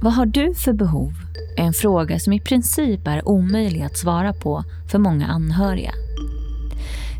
Vad 0.00 0.12
har 0.12 0.26
du 0.26 0.54
för 0.54 0.72
behov? 0.72 1.12
är 1.56 1.62
en 1.62 1.72
fråga 1.72 2.18
som 2.18 2.32
i 2.32 2.40
princip 2.40 3.06
är 3.06 3.28
omöjlig 3.28 3.82
att 3.82 3.96
svara 3.96 4.32
på 4.32 4.64
för 4.90 4.98
många 4.98 5.26
anhöriga. 5.26 5.92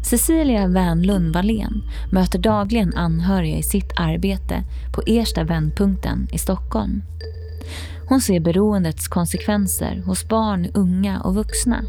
Cecilia 0.04 0.66
Wernlund 0.66 1.34
Wallén 1.34 1.82
möter 2.12 2.38
dagligen 2.38 2.94
anhöriga 2.94 3.56
i 3.56 3.62
sitt 3.62 3.92
arbete 3.96 4.62
på 4.94 5.02
Ersta 5.06 5.44
vändpunkten 5.44 6.28
i 6.32 6.38
Stockholm. 6.38 7.02
Hon 8.08 8.20
ser 8.20 8.40
beroendets 8.40 9.08
konsekvenser 9.08 10.02
hos 10.06 10.28
barn, 10.28 10.66
unga 10.74 11.20
och 11.20 11.34
vuxna. 11.34 11.82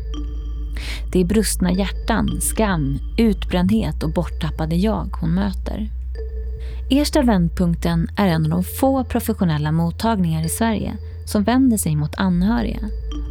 Det 1.12 1.20
är 1.22 1.26
brustna 1.26 1.72
hjärtan, 1.72 2.42
skam, 2.42 3.00
utbrändhet 3.18 4.04
och 4.04 4.14
borttappade 4.14 4.76
jag 4.76 5.18
hon 5.22 5.34
möter. 5.34 5.90
Ersta 6.90 7.22
vändpunkten 7.22 8.08
är 8.18 8.28
en 8.28 8.44
av 8.44 8.50
de 8.50 8.64
få 8.64 9.04
professionella 9.04 9.72
mottagningar 9.72 10.46
i 10.46 10.50
Sverige 10.50 10.98
som 11.26 11.44
vänder 11.44 11.78
sig 11.78 11.96
mot 11.96 12.16
anhöriga 12.16 12.80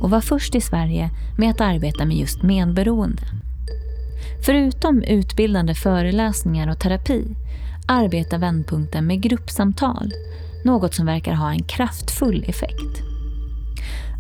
och 0.02 0.10
var 0.10 0.20
först 0.20 0.55
i 0.55 0.60
Sverige 0.60 1.10
med 1.38 1.51
att 1.51 1.60
arbeta 1.60 2.05
med 2.05 2.16
just 2.16 2.42
medberoende. 2.42 3.23
Förutom 4.46 5.02
utbildande 5.02 5.74
föreläsningar 5.74 6.70
och 6.70 6.79
terapi 6.79 7.37
arbetar 7.88 8.38
Vändpunkten 8.38 9.06
med 9.06 9.23
gruppsamtal, 9.23 10.12
något 10.65 10.95
som 10.95 11.07
verkar 11.07 11.32
ha 11.32 11.51
en 11.51 11.62
kraftfull 11.62 12.45
effekt. 12.48 13.02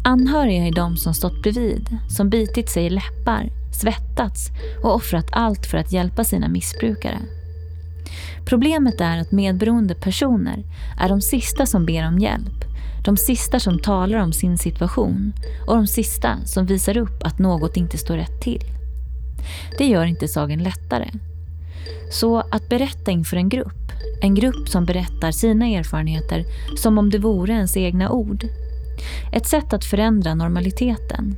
Anhöriga 0.04 0.66
är 0.66 0.74
de 0.74 0.96
som 0.96 1.14
stått 1.14 1.42
bredvid, 1.42 1.98
som 2.08 2.30
bitit 2.30 2.68
sig 2.70 2.86
i 2.86 2.90
läppar, 2.90 3.50
svettats 3.80 4.48
och 4.82 4.94
offrat 4.94 5.28
allt 5.32 5.66
för 5.66 5.78
att 5.78 5.92
hjälpa 5.92 6.24
sina 6.24 6.48
missbrukare. 6.48 7.18
Problemet 8.44 9.00
är 9.00 9.18
att 9.18 9.32
medberoende 9.32 9.94
personer 9.94 10.64
är 11.00 11.08
de 11.08 11.20
sista 11.20 11.66
som 11.66 11.86
ber 11.86 12.08
om 12.08 12.18
hjälp, 12.18 12.64
de 13.04 13.16
sista 13.16 13.60
som 13.60 13.78
talar 13.78 14.18
om 14.18 14.32
sin 14.32 14.58
situation 14.58 15.32
och 15.66 15.76
de 15.76 15.86
sista 15.86 16.36
som 16.44 16.66
visar 16.66 16.96
upp 16.96 17.22
att 17.22 17.38
något 17.38 17.76
inte 17.76 17.98
står 17.98 18.16
rätt 18.16 18.40
till. 18.40 18.64
Det 19.78 19.86
gör 19.86 20.04
inte 20.04 20.28
saken 20.28 20.62
lättare. 20.62 21.10
Så 22.10 22.38
att 22.38 22.68
berätta 22.68 23.10
inför 23.10 23.36
en 23.36 23.48
grupp, 23.48 23.92
en 24.22 24.34
grupp 24.34 24.68
som 24.68 24.84
berättar 24.84 25.30
sina 25.30 25.66
erfarenheter 25.66 26.44
som 26.76 26.98
om 26.98 27.10
det 27.10 27.18
vore 27.18 27.52
ens 27.52 27.76
egna 27.76 28.10
ord. 28.10 28.46
Ett 29.32 29.46
sätt 29.46 29.72
att 29.72 29.84
förändra 29.84 30.34
normaliteten. 30.34 31.36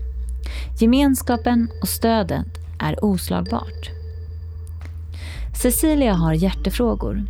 Gemenskapen 0.81 1.69
och 1.83 1.89
stödet 1.89 2.47
är 2.79 3.05
oslagbart. 3.05 3.98
Cecilia 5.63 6.15
har 6.15 6.33
hjärtefrågor. 6.33 7.27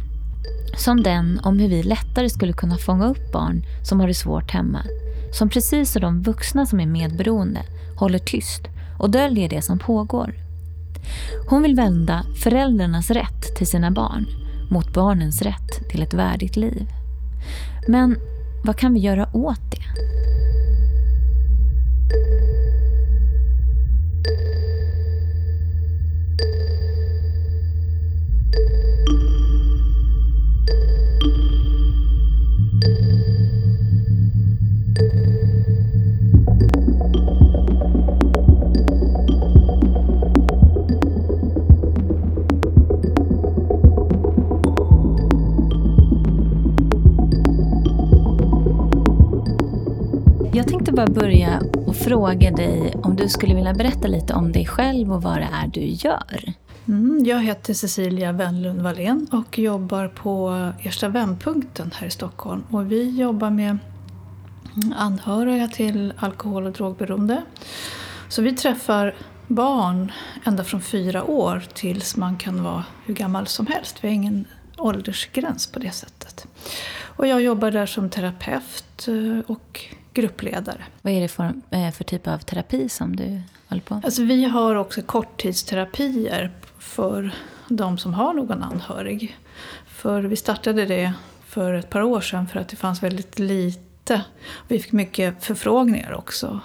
Som 0.77 1.03
den 1.03 1.41
om 1.45 1.59
hur 1.59 1.69
vi 1.69 1.83
lättare 1.83 2.31
skulle 2.31 2.53
kunna 2.53 2.77
fånga 2.79 3.09
upp 3.09 3.33
barn 3.33 3.63
som 3.83 4.01
har 4.01 4.09
det 4.09 4.15
svårt 4.15 4.51
hemma. 4.51 4.83
Som 5.33 5.49
precis 5.49 5.93
som 5.93 6.03
de 6.03 6.23
vuxna 6.23 6.67
som 6.67 6.81
är 6.81 6.87
medberoende 6.87 7.61
håller 7.97 8.19
tyst 8.19 8.63
och 8.99 9.11
döljer 9.11 9.49
det 9.49 9.63
som 9.63 9.79
pågår. 9.79 10.35
Hon 11.49 11.63
vill 11.63 11.75
vända 11.75 12.25
föräldrarnas 12.43 13.11
rätt 13.11 13.57
till 13.57 13.67
sina 13.67 13.91
barn 13.91 14.27
mot 14.71 14.95
barnens 14.95 15.43
rätt 15.43 15.89
till 15.91 16.03
ett 16.03 16.15
värdigt 16.15 16.57
liv. 16.57 16.87
Men 17.87 18.17
vad 18.65 18.77
kan 18.77 18.95
vi 18.95 19.01
göra 19.01 19.29
åt 19.33 19.71
det? 19.71 20.18
Bara 50.99 51.07
börja 51.07 51.63
och 51.87 51.97
fråga 51.97 52.51
dig 52.51 52.95
om 53.03 53.17
du 53.17 53.29
skulle 53.29 53.55
vilja 53.55 53.75
berätta 53.75 54.09
lite 54.09 54.35
om 54.35 54.53
dig 54.53 54.67
själv 54.67 55.13
och 55.13 55.23
vad 55.23 55.37
det 55.37 55.49
är 55.53 55.67
du 55.67 55.81
gör. 55.81 56.53
Mm, 56.89 57.25
jag 57.25 57.43
heter 57.43 57.75
Cecilia 57.75 58.33
Wennlund 58.33 58.83
Wallén 58.83 59.27
och 59.33 59.59
jobbar 59.59 60.09
på 60.09 60.73
Ersta 60.83 61.09
vändpunkten 61.09 61.91
här 61.95 62.07
i 62.07 62.11
Stockholm. 62.11 62.63
Och 62.71 62.93
vi 62.93 63.11
jobbar 63.11 63.51
med 63.51 63.79
anhöriga 64.97 65.69
till 65.69 66.13
alkohol 66.17 66.67
och 66.67 66.73
drogberoende. 66.73 67.43
Så 68.29 68.43
vi 68.43 68.53
träffar 68.53 69.15
barn 69.47 70.13
ända 70.45 70.65
från 70.65 70.81
fyra 70.81 71.25
år 71.25 71.63
tills 71.75 72.17
man 72.17 72.37
kan 72.37 72.63
vara 72.63 72.85
hur 73.05 73.15
gammal 73.15 73.47
som 73.47 73.67
helst. 73.67 73.97
Vi 74.01 74.09
har 74.09 74.15
ingen 74.15 74.45
åldersgräns 74.79 75.67
på 75.67 75.79
det 75.79 75.91
sättet. 75.91 76.47
Och 77.01 77.27
jag 77.27 77.43
jobbar 77.43 77.71
där 77.71 77.87
som 77.87 78.11
terapeut 78.11 79.09
eh, 79.09 79.53
och 79.53 79.85
gruppledare. 80.15 80.85
Vad 81.03 81.13
är 81.13 81.21
det 81.21 81.29
för, 81.29 81.55
eh, 81.71 81.91
för 81.91 82.05
typ 82.05 82.27
av 82.27 82.39
terapi 82.39 82.89
som 82.89 83.17
du 83.17 83.41
håller 83.69 83.83
på 83.83 84.01
Alltså 84.05 84.23
vi 84.23 84.45
har 84.45 84.75
också 84.75 85.03
korttidsterapier 85.03 86.51
för 86.79 87.31
de 87.69 87.99
som 87.99 88.15
har 88.15 88.35
någon 88.35 88.63
anhörig. 88.63 89.37
För 89.87 90.23
vi 90.23 90.37
startade 90.37 90.85
det 90.85 91.13
för 91.47 91.75
ett 91.75 91.91
par 91.91 92.03
år 92.03 92.21
sedan 92.21 92.49
för 92.49 92.61
att 92.61 92.69
det 92.69 92.77
fanns 92.77 93.03
väldigt 93.03 93.39
lite. 93.39 94.23
Vi 94.69 94.79
fick 94.79 94.93
mycket 94.93 95.45
förfrågningar 95.45 96.13
också 96.13 96.61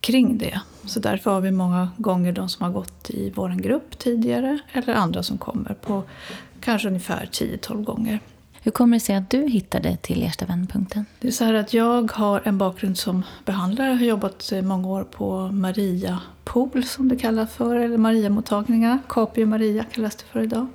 kring 0.00 0.38
det. 0.38 0.60
Så 0.84 1.00
därför 1.00 1.30
har 1.30 1.40
vi 1.40 1.50
många 1.50 1.90
gånger 1.96 2.32
de 2.32 2.48
som 2.48 2.64
har 2.64 2.72
gått 2.72 3.10
i 3.10 3.32
vår 3.34 3.48
grupp 3.48 3.98
tidigare 3.98 4.58
eller 4.72 4.94
andra 4.94 5.22
som 5.22 5.38
kommer 5.38 5.74
på 5.74 6.02
kanske 6.60 6.88
ungefär 6.88 7.28
10-12 7.32 7.84
gånger. 7.84 8.20
Hur 8.64 8.72
kommer 8.72 8.96
det 8.96 9.00
sig 9.00 9.14
att 9.16 9.30
du 9.30 9.48
hittade 9.48 9.96
till 9.96 10.22
Ersta 10.22 10.46
vändpunkten? 10.46 11.06
Det 11.20 11.28
är 11.28 11.32
så 11.32 11.44
här 11.44 11.54
att 11.54 11.74
jag 11.74 12.12
har 12.12 12.42
en 12.44 12.58
bakgrund 12.58 12.98
som 12.98 13.22
behandlare. 13.44 13.88
Jag 13.88 13.96
har 13.96 14.04
jobbat 14.04 14.52
eh, 14.52 14.62
många 14.62 14.88
år 14.88 15.04
på 15.04 15.48
Maria 15.48 16.18
Pool 16.44 16.84
som 16.84 17.08
det 17.08 17.16
kallas 17.16 17.52
för, 17.52 17.76
eller 17.76 17.98
Maria-mottagningar. 17.98 18.98
Capio 19.08 19.46
Maria 19.46 19.84
kallas 19.84 20.16
det 20.16 20.24
för 20.24 20.42
idag. 20.42 20.66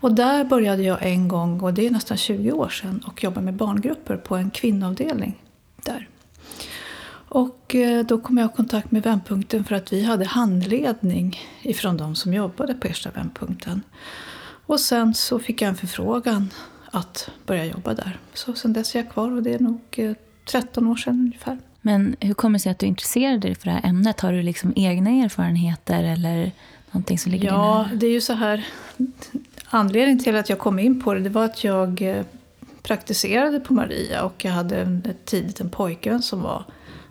Och 0.00 0.12
där 0.12 0.44
började 0.44 0.82
jag 0.82 0.98
en 1.02 1.28
gång, 1.28 1.60
och 1.60 1.74
det 1.74 1.86
är 1.86 1.90
nästan 1.90 2.16
20 2.16 2.52
år 2.52 2.68
sedan, 2.68 3.04
och 3.06 3.24
jobba 3.24 3.40
med 3.40 3.54
barngrupper 3.54 4.16
på 4.16 4.36
en 4.36 4.50
kvinnoavdelning 4.50 5.42
där. 5.84 6.08
Och 7.28 7.74
eh, 7.74 8.06
då 8.06 8.18
kom 8.18 8.38
jag 8.38 8.50
i 8.50 8.56
kontakt 8.56 8.90
med 8.90 9.02
Vändpunkten 9.02 9.64
för 9.64 9.74
att 9.74 9.92
vi 9.92 10.04
hade 10.04 10.24
handledning 10.24 11.40
ifrån 11.62 11.96
de 11.96 12.14
som 12.16 12.34
jobbade 12.34 12.74
på 12.74 12.88
Ersta 12.88 13.10
Vändpunkten. 13.10 13.82
Och 14.66 14.80
sen 14.80 15.14
så 15.14 15.38
fick 15.38 15.62
jag 15.62 15.68
en 15.68 15.76
förfrågan 15.76 16.50
att 16.92 17.30
börja 17.46 17.64
jobba 17.64 17.94
där. 17.94 18.18
Så 18.34 18.52
sen 18.52 18.72
dess 18.72 18.94
är 18.94 18.98
jag 18.98 19.10
kvar 19.10 19.30
och 19.30 19.42
det 19.42 19.54
är 19.54 19.58
nog 19.58 19.80
13 20.50 20.84
eh, 20.84 20.90
år 20.90 20.96
sedan 20.96 21.14
ungefär. 21.14 21.58
Men 21.80 22.16
hur 22.20 22.34
kommer 22.34 22.58
det 22.58 22.62
sig 22.62 22.72
att 22.72 22.78
du 22.78 22.86
intresserade 22.86 23.38
dig 23.38 23.54
för 23.54 23.64
det 23.64 23.72
här 23.72 23.88
ämnet? 23.88 24.20
Har 24.20 24.32
du 24.32 24.42
liksom 24.42 24.72
egna 24.76 25.10
erfarenheter 25.10 26.04
eller 26.04 26.52
någonting 26.90 27.18
som 27.18 27.32
ligger 27.32 27.48
Ja, 27.48 27.88
det 27.94 28.06
är 28.06 28.10
ju 28.10 28.20
så 28.20 28.32
här. 28.32 28.66
Anledningen 29.64 30.18
till 30.18 30.36
att 30.36 30.48
jag 30.48 30.58
kom 30.58 30.78
in 30.78 31.02
på 31.02 31.14
det, 31.14 31.20
det 31.20 31.30
var 31.30 31.44
att 31.44 31.64
jag 31.64 32.02
eh, 32.02 32.24
praktiserade 32.82 33.60
på 33.60 33.74
Maria 33.74 34.22
och 34.22 34.44
jag 34.44 34.52
hade 34.52 35.00
tidigt 35.24 35.60
en 35.60 35.70
pojkvän 35.70 36.22
som 36.22 36.42
var 36.42 36.64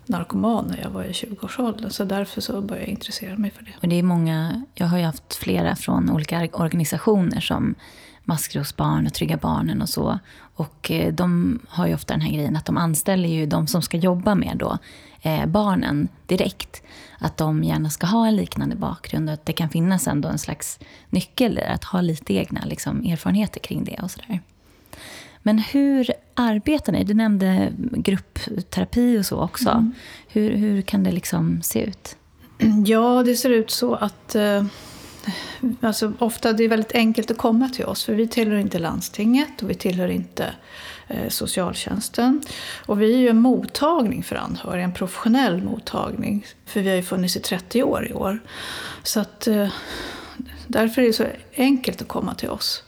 narkoman 0.05 0.65
när 0.67 0.81
jag 0.81 0.89
var 0.89 1.03
i 1.03 1.11
20-årsåldern. 1.11 1.89
Så 1.89 2.03
därför 2.03 2.41
så 2.41 2.61
började 2.61 2.85
jag 2.85 2.89
intressera 2.89 3.37
mig 3.37 3.51
för 3.51 3.63
det. 3.63 3.71
Och 3.81 3.87
det 3.87 3.95
är 3.95 4.03
många, 4.03 4.63
jag 4.75 4.87
har 4.87 4.97
ju 4.97 5.03
haft 5.03 5.35
flera 5.35 5.75
från 5.75 6.09
olika 6.09 6.49
organisationer 6.53 7.39
som 7.39 7.75
Maskrosbarn 8.23 9.07
och 9.07 9.13
Trygga 9.13 9.37
Barnen 9.37 9.81
och 9.81 9.89
så. 9.89 10.19
Och 10.55 10.91
eh, 10.91 11.13
de 11.13 11.59
har 11.67 11.87
ju 11.87 11.93
ofta 11.93 12.13
den 12.13 12.21
här 12.21 12.31
grejen 12.31 12.55
att 12.55 12.65
de 12.65 12.77
anställer 12.77 13.29
ju 13.29 13.45
de 13.45 13.67
som 13.67 13.81
ska 13.81 13.97
jobba 13.97 14.35
med 14.35 14.57
då, 14.57 14.77
eh, 15.21 15.45
barnen 15.45 16.07
direkt. 16.25 16.83
Att 17.19 17.37
de 17.37 17.63
gärna 17.63 17.89
ska 17.89 18.07
ha 18.07 18.27
en 18.27 18.35
liknande 18.35 18.75
bakgrund 18.75 19.29
och 19.29 19.33
att 19.33 19.45
det 19.45 19.53
kan 19.53 19.69
finnas 19.69 20.07
ändå 20.07 20.29
en 20.29 20.39
slags 20.39 20.79
nyckel 21.09 21.55
där, 21.55 21.69
att 21.69 21.83
ha 21.83 22.01
lite 22.01 22.33
egna 22.33 22.65
liksom, 22.65 23.05
erfarenheter 23.05 23.59
kring 23.59 23.83
det 23.83 23.99
och 24.03 24.11
sådär. 24.11 24.39
Men 25.43 25.57
hur 25.57 26.11
arbetar 26.33 26.93
ni? 26.93 27.03
Du 27.03 27.13
nämnde 27.13 27.73
gruppterapi 27.77 29.19
och 29.19 29.25
så 29.25 29.39
också. 29.41 29.69
Mm. 29.69 29.93
Hur, 30.27 30.55
hur 30.55 30.81
kan 30.81 31.03
det 31.03 31.11
liksom 31.11 31.61
se 31.61 31.83
ut? 31.83 32.17
Ja, 32.85 33.23
det 33.23 33.35
ser 33.35 33.49
ut 33.49 33.71
så 33.71 33.95
att 33.95 34.35
eh, 34.35 34.65
Alltså, 35.81 36.13
ofta 36.19 36.53
det 36.53 36.63
är 36.63 36.69
väldigt 36.69 36.95
enkelt 36.95 37.31
att 37.31 37.37
komma 37.37 37.69
till 37.69 37.85
oss 37.85 38.03
för 38.03 38.13
vi 38.13 38.27
tillhör 38.27 38.57
inte 38.57 38.79
landstinget 38.79 39.63
och 39.63 39.69
vi 39.69 39.73
tillhör 39.73 40.07
inte 40.07 40.53
eh, 41.07 41.29
socialtjänsten. 41.29 42.41
Och 42.85 43.01
vi 43.01 43.13
är 43.13 43.17
ju 43.17 43.27
en 43.27 43.39
mottagning 43.39 44.23
för 44.23 44.35
anhöriga, 44.35 44.83
en 44.83 44.93
professionell 44.93 45.63
mottagning. 45.63 46.45
För 46.65 46.79
vi 46.79 46.89
har 46.89 46.95
ju 46.95 47.03
funnits 47.03 47.35
i 47.35 47.39
30 47.39 47.83
år 47.83 48.07
i 48.07 48.13
år. 48.13 48.39
Så 49.03 49.19
att, 49.19 49.47
eh, 49.47 49.69
därför 50.67 51.01
är 51.01 51.05
det 51.05 51.13
så 51.13 51.25
enkelt 51.55 52.01
att 52.01 52.07
komma 52.07 52.35
till 52.35 52.49
oss 52.49 52.83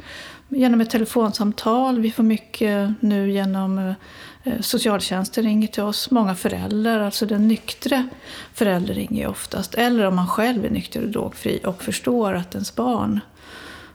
genom 0.55 0.81
ett 0.81 0.89
telefonsamtal. 0.89 1.99
Vi 1.99 2.11
får 2.11 2.23
mycket 2.23 2.93
nu 2.99 3.31
genom 3.31 3.95
eh, 4.43 4.59
socialtjänsten 4.61 5.43
ringer 5.43 5.67
till 5.67 5.83
oss. 5.83 6.11
Många 6.11 6.35
föräldrar, 6.35 6.99
alltså 6.99 7.25
den 7.25 7.47
nyktre 7.47 8.07
föräldern 8.53 8.95
ringer 8.95 9.27
oftast. 9.27 9.75
Eller 9.75 10.05
om 10.05 10.15
man 10.15 10.27
själv 10.27 10.65
är 10.65 10.69
nykter 10.69 11.01
och 11.01 11.09
drogfri 11.09 11.59
och 11.65 11.83
förstår 11.83 12.33
att 12.33 12.53
ens 12.53 12.75
barn 12.75 13.19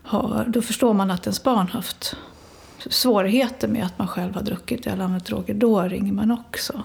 har, 0.03 0.45
då 0.49 0.63
förstår 0.63 0.95
man 0.95 1.11
att 1.11 1.27
ens 1.27 1.43
barn 1.43 1.69
haft 1.69 2.17
svårigheter 2.87 3.69
med 3.69 3.87
att 3.87 3.99
man 3.99 4.09
själv 4.09 4.35
har 4.35 4.43
druckit 4.43 4.87
eller 4.87 5.05
använt 5.05 5.27
droger, 5.27 5.55
då 5.55 5.83
ringer 5.83 6.13
man 6.13 6.31
också. 6.31 6.83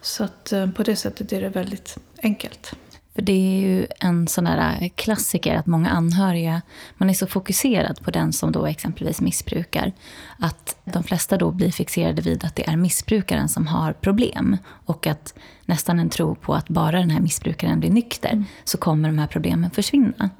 Så 0.00 0.24
att 0.24 0.52
eh, 0.52 0.70
på 0.70 0.82
det 0.82 0.96
sättet 0.96 1.32
är 1.32 1.40
det 1.40 1.48
väldigt 1.48 1.98
enkelt. 2.22 2.74
För 3.14 3.22
det 3.22 3.32
är 3.32 3.60
ju 3.60 3.86
en 4.00 4.28
sån 4.28 4.44
där 4.44 4.88
klassiker 4.94 5.56
att 5.56 5.66
många 5.66 5.90
anhöriga, 5.90 6.62
man 6.96 7.10
är 7.10 7.14
så 7.14 7.26
fokuserad 7.26 8.00
på 8.00 8.10
den 8.10 8.32
som 8.32 8.52
då 8.52 8.66
exempelvis 8.66 9.20
missbrukar, 9.20 9.92
att 10.38 10.76
de 10.84 11.02
flesta 11.02 11.36
då 11.36 11.50
blir 11.50 11.70
fixerade 11.70 12.22
vid 12.22 12.44
att 12.44 12.56
det 12.56 12.68
är 12.68 12.76
missbrukaren 12.76 13.48
som 13.48 13.66
har 13.66 13.92
problem. 13.92 14.56
Och 14.86 15.06
att 15.06 15.34
nästan 15.64 15.98
en 15.98 16.08
tro 16.08 16.34
på 16.34 16.54
att 16.54 16.68
bara 16.68 16.98
den 16.98 17.10
här 17.10 17.20
missbrukaren 17.20 17.80
blir 17.80 17.90
nykter 17.90 18.32
mm. 18.32 18.44
så 18.64 18.78
kommer 18.78 19.08
de 19.08 19.18
här 19.18 19.26
problemen 19.26 19.70
försvinna. 19.70 20.30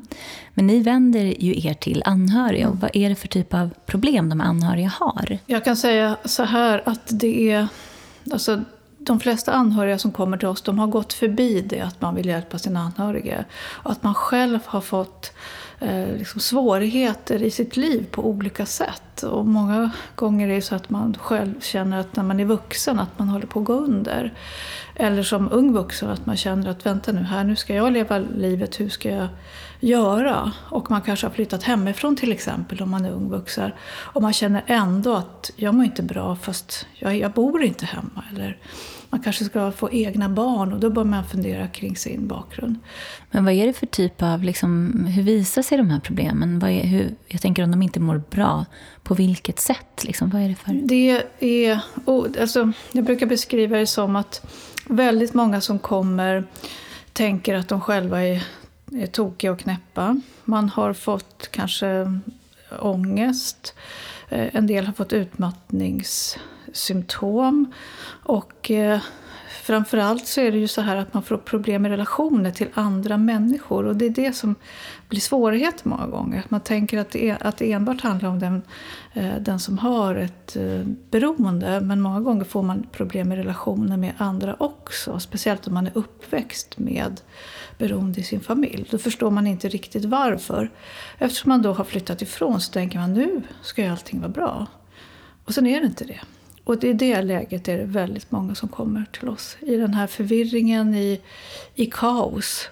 Men 0.55 0.67
ni 0.67 0.81
vänder 0.83 1.25
ju 1.43 1.69
er 1.69 1.75
till 1.75 2.03
anhöriga. 2.07 2.69
Och 2.69 2.81
vad 2.81 2.91
är 2.97 3.09
det 3.09 3.15
för 3.15 3.29
typ 3.29 3.55
av 3.55 3.71
problem 3.87 4.29
de 4.29 4.41
anhöriga 4.41 4.89
har? 4.89 5.39
Jag 5.47 5.65
kan 5.65 5.77
säga 5.77 6.17
så 6.25 6.43
här 6.43 6.83
att 6.87 7.21
det 7.21 7.51
är... 7.53 7.69
Alltså, 8.33 8.65
de 9.07 9.21
flesta 9.21 9.53
anhöriga 9.53 9.99
som 9.99 10.13
kommer 10.13 10.37
till 10.37 10.49
oss 10.49 10.63
de 10.63 10.79
har 10.79 10.87
gått 10.87 11.13
förbi 11.13 11.61
det 11.61 11.81
att 11.81 12.01
man 12.01 12.15
vill 12.15 12.27
hjälpa 12.27 12.59
sina 12.59 12.81
anhöriga. 12.81 13.45
Och 13.71 13.91
att 13.91 14.03
man 14.03 14.15
själv 14.15 14.59
har 14.67 14.81
fått 14.81 15.33
eh, 15.81 16.17
liksom 16.17 16.41
svårigheter 16.41 17.43
i 17.43 17.51
sitt 17.51 17.77
liv 17.77 18.07
på 18.11 18.27
olika 18.27 18.67
sätt. 18.67 19.23
Och 19.23 19.47
många 19.47 19.91
gånger 20.15 20.49
är 20.49 20.55
det 20.55 20.63
så 20.63 20.75
att 20.75 20.91
man 20.91 21.17
själv 21.21 21.61
känner 21.61 22.01
att 22.01 22.17
när 22.17 22.25
man 22.25 22.41
är 22.41 22.45
vuxen 22.45 22.99
att 22.99 23.19
man 23.19 23.29
håller 23.29 23.47
på 23.47 23.61
att 23.61 23.67
gå 23.67 23.73
under. 23.73 24.35
Eller 24.95 25.23
som 25.23 25.49
ung 25.53 25.73
vuxen 25.73 26.11
att 26.11 26.27
man 26.27 26.37
känner 26.37 26.71
att 26.71 26.87
vänta 26.87 27.13
nu 27.13 27.23
här, 27.23 27.45
nu 27.45 27.57
ska 27.57 27.75
jag 27.75 27.93
leva 27.93 28.19
livet, 28.19 28.81
hur 28.81 28.89
ska 28.89 29.11
jag 29.11 29.29
göra? 29.81 30.53
Och 30.71 30.91
man 30.91 31.03
kanske 31.03 31.27
har 31.27 31.33
flyttat 31.33 31.63
hemifrån 31.63 32.17
till 32.17 32.33
exempel 32.33 32.83
om 32.83 32.91
man 32.91 33.05
är 33.05 33.11
ung 33.11 33.31
vuxen. 33.31 33.71
Och 33.87 34.23
man 34.23 34.33
känner 34.33 34.65
ändå 34.67 35.15
att 35.15 35.51
jag 35.57 35.75
mår 35.75 35.85
inte 35.85 36.03
bra 36.03 36.37
fast 36.37 36.87
jag, 36.95 37.17
jag 37.17 37.33
bor 37.33 37.63
inte 37.63 37.87
hemma. 37.87 38.25
Eller 38.33 38.59
man 39.15 39.23
kanske 39.23 39.45
ska 39.45 39.73
få 39.73 39.93
egna 39.93 40.29
barn 40.29 40.73
och 40.73 40.81
då 40.81 40.91
bör 40.91 41.05
man 41.05 41.25
fundera 41.25 41.69
kring 41.69 41.97
sin 41.97 42.29
bakgrund. 42.29 42.77
Men 43.31 43.45
vad 43.45 43.55
är 43.55 43.67
det 43.67 43.73
för 43.73 43.87
typ 43.87 44.23
av, 44.23 44.43
liksom, 44.43 44.93
hur 45.07 45.23
visar 45.23 45.63
sig 45.63 45.79
de 45.79 45.91
här 45.91 46.01
problemen? 46.01 46.63
Är, 46.63 46.87
hur, 46.87 47.15
jag 47.29 47.41
tänker 47.41 47.63
om 47.65 47.71
de 47.71 47.83
inte 47.83 48.01
mår 48.01 48.23
bra, 48.31 48.65
på 49.03 49.15
vilket 49.15 49.61
sätt? 49.61 50.05
Liksom, 50.05 50.31
vad 50.31 50.43
är 50.43 50.49
det 50.49 50.55
för? 50.55 50.73
Det 50.73 51.23
är, 51.39 51.81
oh, 52.05 52.27
alltså, 52.41 52.73
jag 52.93 53.05
brukar 53.05 53.27
beskriva 53.27 53.79
det 53.79 53.87
som 53.87 54.17
att 54.17 54.47
väldigt 54.89 55.35
många 55.35 55.61
som 55.61 55.79
kommer 55.79 56.45
tänker 57.13 57.55
att 57.55 57.69
de 57.69 57.81
själva 57.81 58.23
är, 58.23 58.45
är 58.93 59.07
tokiga 59.07 59.53
och 59.53 59.59
knäppa. 59.59 60.21
Man 60.45 60.69
har 60.69 60.93
fått 60.93 61.49
kanske 61.51 62.21
ångest. 62.81 63.75
Eh, 64.29 64.57
en 64.57 64.67
del 64.67 64.87
har 64.87 64.93
fått 64.93 65.13
symptom. 66.77 67.73
Och 68.23 68.71
eh, 68.71 69.01
framförallt 69.63 70.27
så 70.27 70.41
är 70.41 70.53
det 70.53 70.59
ju 70.59 70.69
så 70.69 70.81
här 70.81 70.97
att 70.97 71.15
man 71.15 71.23
får 71.23 71.37
problem 71.37 71.83
med 71.83 71.91
relationer 71.91 72.51
till 72.51 72.69
andra 72.75 73.17
människor. 73.17 73.85
Och 73.85 73.97
det 73.97 74.07
är 74.07 74.11
det 74.11 74.33
som 74.33 74.55
blir 75.09 75.21
svårighet 75.21 75.85
många 75.85 76.07
gånger. 76.07 76.39
Att 76.39 76.51
man 76.51 76.61
tänker 76.61 76.99
att 76.99 77.11
det, 77.11 77.31
är, 77.31 77.47
att 77.47 77.57
det 77.57 77.73
enbart 77.73 78.01
handlar 78.01 78.29
om 78.29 78.39
den, 78.39 78.63
eh, 79.13 79.35
den 79.41 79.61
som 79.61 79.79
har 79.79 80.15
ett 80.15 80.57
eh, 80.57 80.83
beroende. 81.11 81.81
Men 81.81 82.01
många 82.01 82.21
gånger 82.21 82.45
får 82.45 82.63
man 82.63 82.87
problem 82.93 83.29
med 83.29 83.39
relationer 83.39 83.97
med 83.97 84.13
andra 84.19 84.57
också. 84.59 85.21
Speciellt 85.21 85.67
om 85.67 85.75
man 85.75 85.87
är 85.87 85.93
uppväxt 85.95 86.79
med 86.79 87.21
beroende 87.79 88.21
i 88.21 88.23
sin 88.23 88.41
familj. 88.41 88.89
Då 88.91 88.99
förstår 88.99 89.31
man 89.31 89.47
inte 89.47 89.69
riktigt 89.69 90.05
varför. 90.05 90.71
Eftersom 91.19 91.49
man 91.49 91.63
då 91.63 91.73
har 91.73 91.85
flyttat 91.85 92.23
ifrån 92.23 92.61
så 92.61 92.73
tänker 92.73 92.99
man 92.99 93.13
nu 93.13 93.43
ska 93.63 93.83
ju 93.83 93.89
allting 93.89 94.21
vara 94.21 94.31
bra. 94.33 94.67
Och 95.45 95.55
sen 95.55 95.67
är 95.67 95.81
det 95.81 95.87
inte 95.87 96.05
det. 96.05 96.21
Och 96.65 96.85
i 96.85 96.93
det 96.93 97.23
läget 97.23 97.69
är 97.69 97.79
det 97.79 97.85
väldigt 97.85 98.31
många 98.31 98.55
som 98.55 98.69
kommer 98.69 99.05
till 99.13 99.29
oss. 99.29 99.57
I 99.61 99.77
den 99.77 99.95
här 99.95 100.07
förvirringen, 100.07 100.95
i, 100.95 101.21
i 101.75 101.87
kaos. 101.87 102.69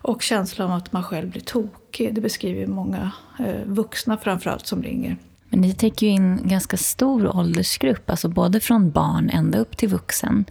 Och 0.00 0.22
känslan 0.22 0.70
av 0.70 0.76
att 0.76 0.92
man 0.92 1.02
själv 1.02 1.30
blir 1.30 1.42
tokig. 1.42 2.14
Det 2.14 2.20
beskriver 2.20 2.66
många 2.66 3.10
eh, 3.38 3.64
vuxna 3.66 4.18
framförallt 4.18 4.66
som 4.66 4.82
ringer. 4.82 5.16
Men 5.48 5.60
ni 5.60 5.74
täcker 5.74 6.06
ju 6.06 6.12
in 6.12 6.40
ganska 6.48 6.76
stor 6.76 7.36
åldersgrupp, 7.36 8.10
alltså 8.10 8.28
både 8.28 8.60
från 8.60 8.90
barn 8.90 9.30
ända 9.30 9.58
upp 9.58 9.76
till 9.76 9.88
vuxen. 9.88 10.44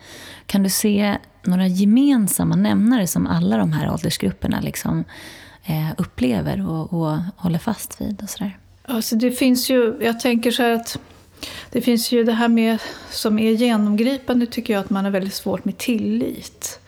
Kan 0.45 0.63
du 0.63 0.69
se 0.69 1.17
några 1.43 1.67
gemensamma 1.67 2.55
nämnare 2.55 3.07
som 3.07 3.27
alla 3.27 3.57
de 3.57 3.73
här 3.73 3.91
åldersgrupperna 3.91 4.61
liksom, 4.61 5.03
eh, 5.65 5.89
upplever 5.97 6.69
och, 6.69 6.93
och 6.93 7.17
håller 7.37 7.59
fast 7.59 8.01
vid? 8.01 8.21
Och 8.23 8.29
så 8.29 8.43
där? 8.43 8.57
Alltså 8.85 9.15
det 9.15 9.31
finns 9.31 9.69
ju, 9.69 9.97
jag 10.01 10.19
tänker 10.19 10.51
så 10.51 10.63
här 10.63 10.71
att 10.71 10.99
det 11.71 11.81
finns 11.81 12.11
ju 12.11 12.23
det 12.23 12.33
här 12.33 12.47
med, 12.47 12.79
som 13.09 13.39
är 13.39 13.51
genomgripande 13.51 14.45
tycker 14.45 14.73
jag, 14.73 14.79
att 14.79 14.89
man 14.89 15.05
har 15.05 15.11
väldigt 15.11 15.33
svårt 15.33 15.65
med 15.65 15.77
tillit. 15.77 16.79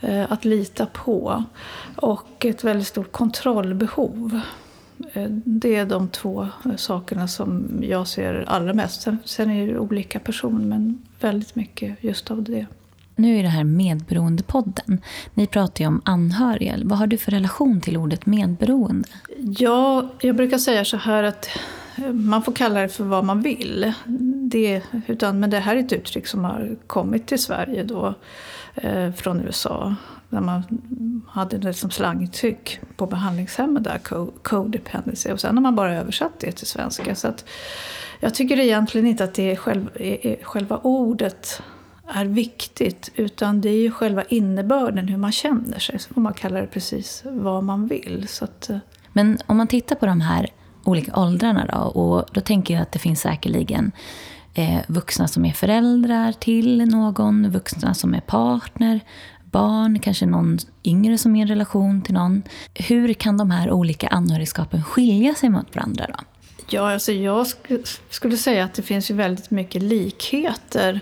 Eh, 0.00 0.32
att 0.32 0.44
lita 0.44 0.86
på. 0.86 1.44
Och 1.96 2.44
ett 2.44 2.64
väldigt 2.64 2.86
stort 2.86 3.12
kontrollbehov. 3.12 4.40
Eh, 5.12 5.30
det 5.30 5.76
är 5.76 5.86
de 5.86 6.08
två 6.08 6.48
sakerna 6.76 7.28
som 7.28 7.68
jag 7.82 8.08
ser 8.08 8.44
allra 8.48 8.74
mest. 8.74 9.08
Sen, 9.24 9.50
är 9.50 9.66
det 9.66 9.78
olika 9.78 10.20
personer, 10.20 10.66
men 10.66 11.02
väldigt 11.20 11.54
mycket 11.54 12.04
just 12.04 12.30
av 12.30 12.42
det. 12.42 12.66
Nu 13.16 13.38
är 13.38 13.42
det 13.42 13.48
här 13.48 13.64
Medberoendepodden. 13.64 15.00
Ni 15.34 15.46
pratar 15.46 15.84
ju 15.84 15.88
om 15.88 16.02
anhöriga. 16.04 16.76
Vad 16.84 16.98
har 16.98 17.06
du 17.06 17.18
för 17.18 17.30
relation 17.32 17.80
till 17.80 17.96
ordet 17.96 18.26
medberoende? 18.26 19.08
Ja, 19.38 20.08
jag 20.20 20.36
brukar 20.36 20.58
säga 20.58 20.84
så 20.84 20.96
här 20.96 21.22
att 21.22 21.48
man 22.12 22.42
får 22.42 22.52
kalla 22.52 22.80
det 22.80 22.88
för 22.88 23.04
vad 23.04 23.24
man 23.24 23.42
vill. 23.42 23.92
Det, 24.50 24.82
utan, 25.06 25.40
men 25.40 25.50
det 25.50 25.58
här 25.58 25.76
är 25.76 25.80
ett 25.80 25.92
uttryck 25.92 26.26
som 26.26 26.44
har 26.44 26.76
kommit 26.86 27.26
till 27.26 27.42
Sverige 27.42 27.82
då, 27.82 28.14
eh, 28.74 29.12
från 29.12 29.40
USA. 29.40 29.94
När 30.28 30.40
man 30.40 30.62
hade 31.28 31.56
det 31.56 31.62
som 31.62 31.68
liksom 31.68 31.90
slangtryck 31.90 32.80
på 32.96 33.06
behandlingshemmet 33.06 33.84
där, 33.84 34.00
codependency. 34.42 35.32
Och 35.32 35.40
sen 35.40 35.56
har 35.56 35.62
man 35.62 35.76
bara 35.76 35.94
översatt 35.94 36.40
det 36.40 36.52
till 36.52 36.66
svenska. 36.66 37.14
Så 37.14 37.28
att, 37.28 37.44
jag 38.20 38.34
tycker 38.34 38.60
egentligen 38.60 39.06
inte 39.06 39.24
att 39.24 39.34
det 39.34 39.50
är, 39.50 39.56
själv, 39.56 39.88
är 39.94 40.44
själva 40.44 40.76
ordet 40.76 41.62
är 42.08 42.24
viktigt. 42.24 43.10
Utan 43.14 43.60
det 43.60 43.68
är 43.68 43.80
ju 43.80 43.90
själva 43.90 44.22
innebörden, 44.22 45.08
hur 45.08 45.16
man 45.16 45.32
känner 45.32 45.78
sig. 45.78 45.98
Så 45.98 46.14
får 46.14 46.20
man 46.20 46.34
kalla 46.34 46.60
det 46.60 46.66
precis 46.66 47.22
vad 47.24 47.64
man 47.64 47.86
vill. 47.86 48.28
Så 48.28 48.44
att, 48.44 48.70
eh, 48.70 48.78
Men 49.12 49.38
om 49.46 49.56
man 49.56 49.66
tittar 49.66 49.96
på 49.96 50.06
de 50.06 50.20
här 50.20 50.50
olika 50.88 51.20
åldrarna. 51.20 51.66
Då, 51.66 51.78
och 51.78 52.24
då 52.32 52.40
tänker 52.40 52.74
jag 52.74 52.82
att 52.82 52.92
det 52.92 52.98
finns 52.98 53.20
säkerligen 53.20 53.92
eh, 54.54 54.80
vuxna 54.88 55.28
som 55.28 55.44
är 55.44 55.52
föräldrar 55.52 56.32
till 56.32 56.84
någon, 56.84 57.50
vuxna 57.50 57.94
som 57.94 58.14
är 58.14 58.20
partner, 58.20 59.00
barn, 59.44 59.98
kanske 59.98 60.26
någon 60.26 60.58
yngre 60.84 61.18
som 61.18 61.36
är 61.36 61.38
i 61.38 61.42
en 61.42 61.48
relation 61.48 62.02
till 62.02 62.14
någon. 62.14 62.42
Hur 62.74 63.14
kan 63.14 63.36
de 63.36 63.50
här 63.50 63.70
olika 63.70 64.08
anhörigskapen 64.08 64.84
skilja 64.84 65.34
sig 65.34 65.48
mot 65.48 65.76
varandra? 65.76 66.06
då? 66.08 66.24
Ja, 66.70 66.92
alltså 66.92 67.12
jag 67.12 67.46
sk 67.46 67.56
skulle 68.10 68.36
säga 68.36 68.64
att 68.64 68.74
det 68.74 68.82
finns 68.82 69.10
ju 69.10 69.14
väldigt 69.14 69.50
mycket 69.50 69.82
likheter 69.82 71.00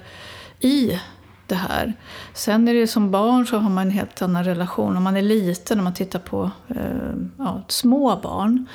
i 0.61 1.01
det 1.47 1.55
här. 1.55 1.93
Sen 2.35 2.69
är 2.69 2.75
det 2.75 2.81
ju 2.81 2.87
som 2.87 3.11
barn 3.11 3.47
så 3.47 3.59
har 3.59 3.71
man 3.71 3.87
en 3.87 3.93
helt 3.93 4.23
annan 4.23 4.45
relation. 4.45 4.97
Om 4.97 5.03
man 5.03 5.17
är 5.17 5.23
liten, 5.23 5.79
om 5.79 5.85
man 5.85 5.95
tittar 5.95 6.19
på 6.19 6.51
eh, 6.69 7.15
ja, 7.39 7.63
små 7.69 8.21
barn, 8.23 8.67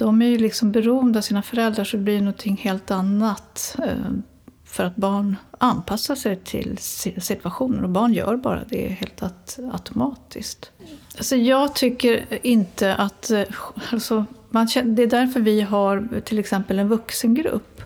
de 0.00 0.22
är 0.22 0.26
ju 0.26 0.38
liksom 0.38 0.72
beroende 0.72 1.18
av 1.18 1.22
sina 1.22 1.42
föräldrar 1.42 1.84
så 1.84 1.96
det 1.96 2.02
blir 2.02 2.18
någonting 2.18 2.56
helt 2.56 2.90
annat. 2.90 3.76
Eh, 3.78 3.94
för 4.64 4.84
att 4.84 4.96
barn 4.96 5.36
anpassar 5.58 6.14
sig 6.14 6.36
till 6.36 6.78
situationen 6.78 7.84
och 7.84 7.90
barn 7.90 8.12
gör 8.12 8.36
bara 8.36 8.64
det 8.68 8.88
helt 8.88 9.22
automatiskt. 9.72 10.70
Alltså 11.16 11.36
jag 11.36 11.74
tycker 11.74 12.38
inte 12.42 12.94
att... 12.94 13.30
Eh, 13.30 13.42
alltså 13.92 14.24
man, 14.50 14.68
det 14.84 15.02
är 15.02 15.06
därför 15.06 15.40
vi 15.40 15.60
har 15.60 16.20
till 16.24 16.38
exempel 16.38 16.78
en 16.78 16.88
vuxengrupp. 16.88 17.82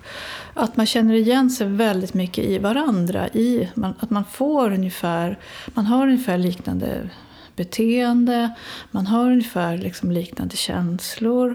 Att 0.55 0.77
man 0.77 0.87
känner 0.87 1.15
igen 1.15 1.51
sig 1.51 1.67
väldigt 1.67 2.15
mycket 2.15 2.45
i 2.45 2.59
varandra. 2.59 3.29
I, 3.29 3.69
att 3.99 4.11
man 4.11 4.25
får 4.25 4.73
ungefär, 4.73 5.39
man 5.67 5.87
har 5.87 6.07
ungefär 6.07 6.39
liknande 6.39 7.11
beteende, 7.57 8.51
man 8.91 9.07
har 9.07 9.31
ungefär 9.31 9.79
liksom 9.79 10.11
liknande 10.11 10.57
känslor. 10.57 11.55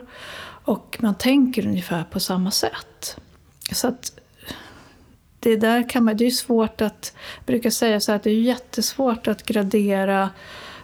Och 0.70 0.98
man 1.00 1.16
tänker 1.16 1.68
ungefär 1.68 2.04
på 2.04 2.20
samma 2.20 2.52
sätt. 2.52 3.18
Så 3.72 3.88
att 3.88 4.20
det 5.40 5.56
där 5.56 5.90
kan 5.90 6.04
man, 6.04 6.18
det 6.18 6.26
är 6.26 6.32
svårt 6.32 6.82
att, 6.82 7.14
jag 7.36 7.46
brukar 7.46 7.70
säga 7.70 8.00
så 8.00 8.12
att 8.12 8.24
det 8.24 8.30
är 8.30 8.42
jättesvårt 8.42 9.28
att 9.28 9.46
gradera 9.46 10.30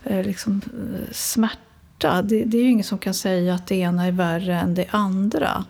eh, 0.04 0.26
liksom, 0.26 0.62
eh, 0.66 1.12
smärta. 1.12 2.22
Det, 2.22 2.44
det, 2.44 2.58
är 2.58 2.62
ju 2.62 2.70
ingen 2.70 2.84
som 2.84 2.98
kan 2.98 3.14
säga 3.14 3.54
att 3.54 3.68
det 3.68 3.76
ena 3.76 4.06
är 4.06 4.12
värre 4.12 4.60
än 4.60 4.76
det 4.76 4.88
andra. 4.90 5.66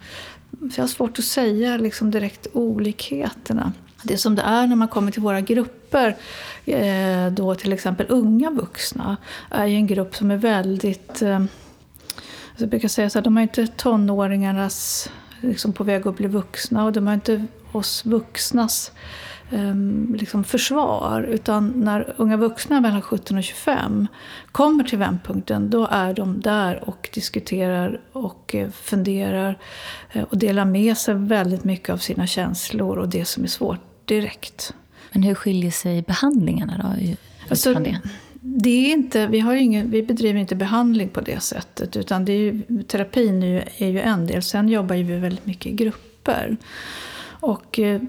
Så 0.52 0.72
jag 0.76 0.84
har 0.84 0.88
svårt 0.88 1.20
att 1.20 1.26
säga 1.26 1.78
liksom 1.78 2.12
direkt 2.12 2.48
olikheterna. 2.54 3.74
Det 4.04 4.18
som 4.18 4.36
det 4.36 4.42
är 4.42 4.68
när 4.68 4.76
man 4.76 4.88
kommer 4.88 5.12
till 5.12 5.22
våra 5.22 5.42
grupper, 5.42 6.16
eh, 6.66 7.32
då 7.32 7.56
till 7.56 7.74
exempel 7.74 8.06
unga 8.10 8.52
vuxna, 8.52 9.18
är 9.50 9.66
ju 9.66 9.76
en 9.76 9.88
grupp 9.88 10.16
som 10.16 10.32
är 10.32 10.38
väldigt... 10.38 11.22
Eh, 11.22 11.40
Eh, 12.56 12.62
jag 12.62 12.70
brukar 12.70 12.88
säga 12.88 13.10
så 13.10 13.20
här, 13.20 13.24
de 13.24 13.36
har 13.36 13.44
inte 13.44 13.68
tonåringarnas 13.68 15.10
liksom 15.42 15.74
på 15.74 15.84
väg 15.84 16.08
att 16.08 16.18
bli 16.18 16.28
vuxna 16.28 16.86
och 16.86 16.94
de 16.94 17.08
har 17.08 17.14
inte 17.14 17.46
oss 17.72 18.06
vuxnas 18.06 18.92
um, 19.52 20.16
liksom 20.20 20.44
försvar. 20.44 21.22
Utan 21.22 21.74
när 21.76 22.14
unga 22.18 22.38
vuxna 22.38 22.82
mellan 22.82 23.02
17 23.02 23.38
och 23.38 23.44
25 23.44 24.08
kommer 24.52 24.84
till 24.84 24.98
vändpunkten, 24.98 25.70
då 25.70 25.88
är 25.92 26.14
de 26.14 26.42
där 26.42 26.90
och 26.90 27.10
diskuterar 27.14 28.02
och 28.12 28.56
eh, 28.56 28.70
funderar 28.70 29.58
eh, 30.12 30.24
och 30.24 30.38
delar 30.38 30.66
med 30.66 30.98
sig 30.98 31.14
väldigt 31.14 31.64
mycket 31.64 31.90
av 31.90 31.98
sina 31.98 32.28
känslor 32.28 32.98
och 32.98 33.10
det 33.10 33.26
som 33.26 33.44
är 33.44 33.48
svårt 33.48 33.80
direkt. 34.06 34.74
Men 35.12 35.24
hur 35.24 35.36
skiljer 35.36 35.72
sig 35.72 36.02
behandlingarna 36.02 36.78
då? 36.78 37.16
Alltså, 37.50 37.76
det? 38.46 38.70
är 38.70 38.92
inte, 38.92 39.28
vi, 39.28 39.40
har 39.40 39.56
ingen, 39.56 39.92
vi 39.92 40.04
bedriver 40.04 40.40
inte 40.40 40.56
behandling 40.56 41.10
på 41.10 41.22
det 41.22 41.40
sättet. 41.40 41.98
Utan 41.98 42.26
det 42.26 42.34
är 42.34 42.38
ju, 42.38 42.84
terapin 42.88 43.44
är 43.44 43.48
ju, 43.48 43.62
är 43.78 43.92
ju 43.92 44.00
en 44.02 44.28
del. 44.28 44.44
Sen 44.44 44.70
jobbar 44.70 44.96
vi 44.96 45.04
väldigt 45.04 45.46
mycket 45.46 45.66
i 45.66 45.72
grupper. 45.72 46.58
Och 47.28 47.80
eh, 47.80 48.02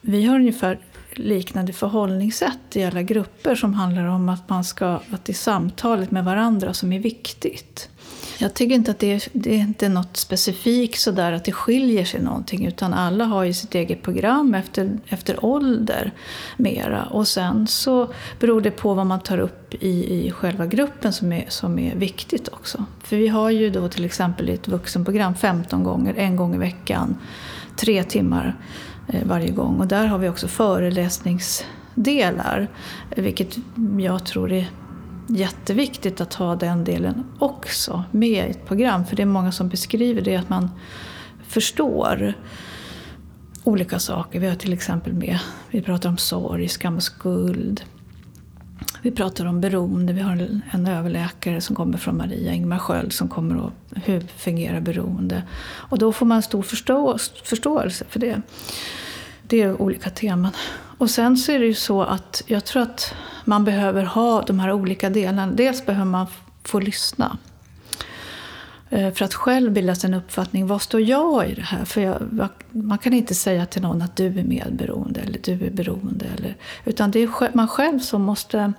vi 0.00 0.24
har 0.24 0.36
ungefär 0.36 0.78
liknande 1.12 1.72
förhållningssätt 1.72 2.76
i 2.76 2.84
alla 2.84 3.02
grupper 3.02 3.54
som 3.54 3.74
handlar 3.74 4.04
om 4.04 4.28
att 4.28 4.48
man 4.48 4.64
ska, 4.64 4.86
att 4.86 5.24
det 5.24 5.32
är 5.32 5.34
samtalet 5.34 6.10
med 6.10 6.24
varandra 6.24 6.74
som 6.74 6.92
är 6.92 6.98
viktigt. 6.98 7.88
Jag 8.38 8.54
tycker 8.54 8.74
inte 8.74 8.90
att 8.90 8.98
det 8.98 9.12
är, 9.12 9.22
det 9.32 9.54
är 9.54 9.58
inte 9.58 9.88
något 9.88 10.16
specifikt 10.16 11.00
sådär 11.00 11.32
att 11.32 11.44
det 11.44 11.52
skiljer 11.52 12.04
sig 12.04 12.22
någonting 12.22 12.66
utan 12.66 12.94
alla 12.94 13.24
har 13.24 13.44
ju 13.44 13.52
sitt 13.52 13.74
eget 13.74 14.02
program 14.02 14.54
efter, 14.54 14.98
efter 15.06 15.44
ålder 15.44 16.12
mera. 16.56 17.04
Och 17.04 17.28
sen 17.28 17.66
så 17.66 18.08
beror 18.40 18.60
det 18.60 18.70
på 18.70 18.94
vad 18.94 19.06
man 19.06 19.20
tar 19.20 19.38
upp 19.38 19.74
i, 19.74 20.26
i 20.26 20.30
själva 20.30 20.66
gruppen 20.66 21.12
som 21.12 21.32
är, 21.32 21.44
som 21.48 21.78
är 21.78 21.96
viktigt 21.96 22.48
också. 22.48 22.84
För 23.02 23.16
vi 23.16 23.28
har 23.28 23.50
ju 23.50 23.70
då 23.70 23.88
till 23.88 24.04
exempel 24.04 24.48
ett 24.48 24.68
vuxenprogram 24.68 25.34
15 25.34 25.84
gånger, 25.84 26.14
en 26.14 26.36
gång 26.36 26.54
i 26.54 26.58
veckan, 26.58 27.16
tre 27.76 28.04
timmar 28.04 28.56
eh, 29.08 29.26
varje 29.26 29.50
gång. 29.50 29.80
Och 29.80 29.86
där 29.86 30.06
har 30.06 30.18
vi 30.18 30.28
också 30.28 30.48
föreläsningsdelar, 30.48 32.68
vilket 33.16 33.56
jag 33.98 34.26
tror 34.26 34.52
är 34.52 34.70
jätteviktigt 35.26 36.20
att 36.20 36.34
ha 36.34 36.56
den 36.56 36.84
delen 36.84 37.24
också 37.38 38.04
med 38.10 38.48
i 38.48 38.50
ett 38.50 38.66
program. 38.66 39.06
För 39.06 39.16
det 39.16 39.22
är 39.22 39.26
många 39.26 39.52
som 39.52 39.68
beskriver 39.68 40.22
det, 40.22 40.36
att 40.36 40.48
man 40.48 40.70
förstår 41.46 42.34
olika 43.64 43.98
saker. 43.98 44.40
Vi 44.40 44.48
har 44.48 44.56
till 44.56 44.72
exempel 44.72 45.12
med, 45.12 45.38
vi 45.70 45.82
pratar 45.82 46.08
om 46.08 46.18
sorg, 46.18 46.68
skam 46.68 46.96
och 46.96 47.02
skuld. 47.02 47.84
Vi 49.02 49.10
pratar 49.10 49.46
om 49.46 49.60
beroende. 49.60 50.12
Vi 50.12 50.20
har 50.20 50.60
en 50.70 50.86
överläkare 50.86 51.60
som 51.60 51.76
kommer 51.76 51.98
från 51.98 52.16
Maria, 52.16 52.52
Ingmar 52.52 52.78
Sköld, 52.78 53.12
som 53.12 53.28
kommer 53.28 53.56
och 53.56 53.72
hur 54.04 54.20
fungerar 54.20 54.80
beroende. 54.80 55.42
Och 55.62 55.98
då 55.98 56.12
får 56.12 56.26
man 56.26 56.42
stor 56.42 56.62
förstå, 56.62 57.18
förståelse 57.44 58.04
för 58.08 58.20
det. 58.20 58.42
Det 59.42 59.62
är 59.62 59.82
olika 59.82 60.10
teman. 60.10 60.52
Och 60.98 61.10
sen 61.10 61.36
så 61.36 61.52
är 61.52 61.58
det 61.58 61.66
ju 61.66 61.74
så 61.74 62.02
att 62.02 62.42
jag 62.46 62.64
tror 62.64 62.82
att 62.82 63.14
man 63.44 63.64
behöver 63.64 64.04
ha 64.04 64.42
de 64.42 64.60
här 64.60 64.72
olika 64.72 65.10
delarna. 65.10 65.46
Dels 65.46 65.86
behöver 65.86 66.10
man 66.10 66.26
få 66.62 66.80
lyssna. 66.80 67.38
Eh, 68.94 69.12
för 69.12 69.24
att 69.24 69.34
själv 69.34 69.72
bilda 69.72 69.94
sig 69.94 70.08
en 70.08 70.14
uppfattning, 70.14 70.66
vad 70.66 70.82
står 70.82 71.00
jag 71.00 71.50
i 71.50 71.54
det 71.54 71.62
här? 71.62 71.84
För 71.84 72.00
jag, 72.00 72.48
man 72.70 72.98
kan 72.98 73.12
inte 73.12 73.34
säga 73.34 73.66
till 73.66 73.82
någon 73.82 74.02
att 74.02 74.16
du 74.16 74.26
är 74.26 74.44
medberoende 74.44 75.20
eller 75.20 75.38
du 75.42 75.66
är 75.66 75.70
beroende. 75.70 76.26
Eller, 76.36 76.56
utan 76.84 77.10
det 77.10 77.18
är 77.18 77.56
man 77.56 77.68
själv 77.68 77.98
som 77.98 78.22
måste 78.22 78.72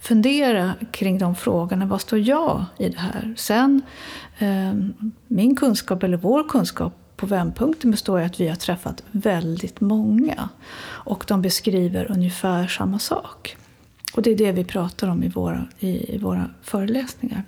fundera 0.00 0.74
kring 0.90 1.18
de 1.18 1.36
frågorna. 1.36 1.86
Vad 1.86 2.00
står 2.00 2.18
jag 2.18 2.64
i 2.78 2.88
det 2.88 2.98
här? 2.98 3.34
Sen, 3.36 3.82
eh, 4.38 4.74
min 5.26 5.56
kunskap 5.56 6.02
eller 6.02 6.16
vår 6.16 6.48
kunskap 6.48 6.92
på 7.16 7.26
vändpunkten 7.26 7.90
består 7.90 8.20
i 8.20 8.24
att 8.24 8.40
vi 8.40 8.48
har 8.48 8.56
träffat 8.56 9.02
väldigt 9.10 9.80
många. 9.80 10.48
Och 10.82 11.24
de 11.28 11.42
beskriver 11.42 12.10
ungefär 12.10 12.66
samma 12.66 12.98
sak. 12.98 13.56
Och 14.14 14.22
det 14.22 14.30
är 14.30 14.36
det 14.36 14.52
vi 14.52 14.64
pratar 14.64 15.08
om 15.08 15.22
i 15.22 15.28
våra, 15.28 15.66
i, 15.78 16.14
i 16.14 16.18
våra 16.18 16.50
föreläsningar. 16.62 17.44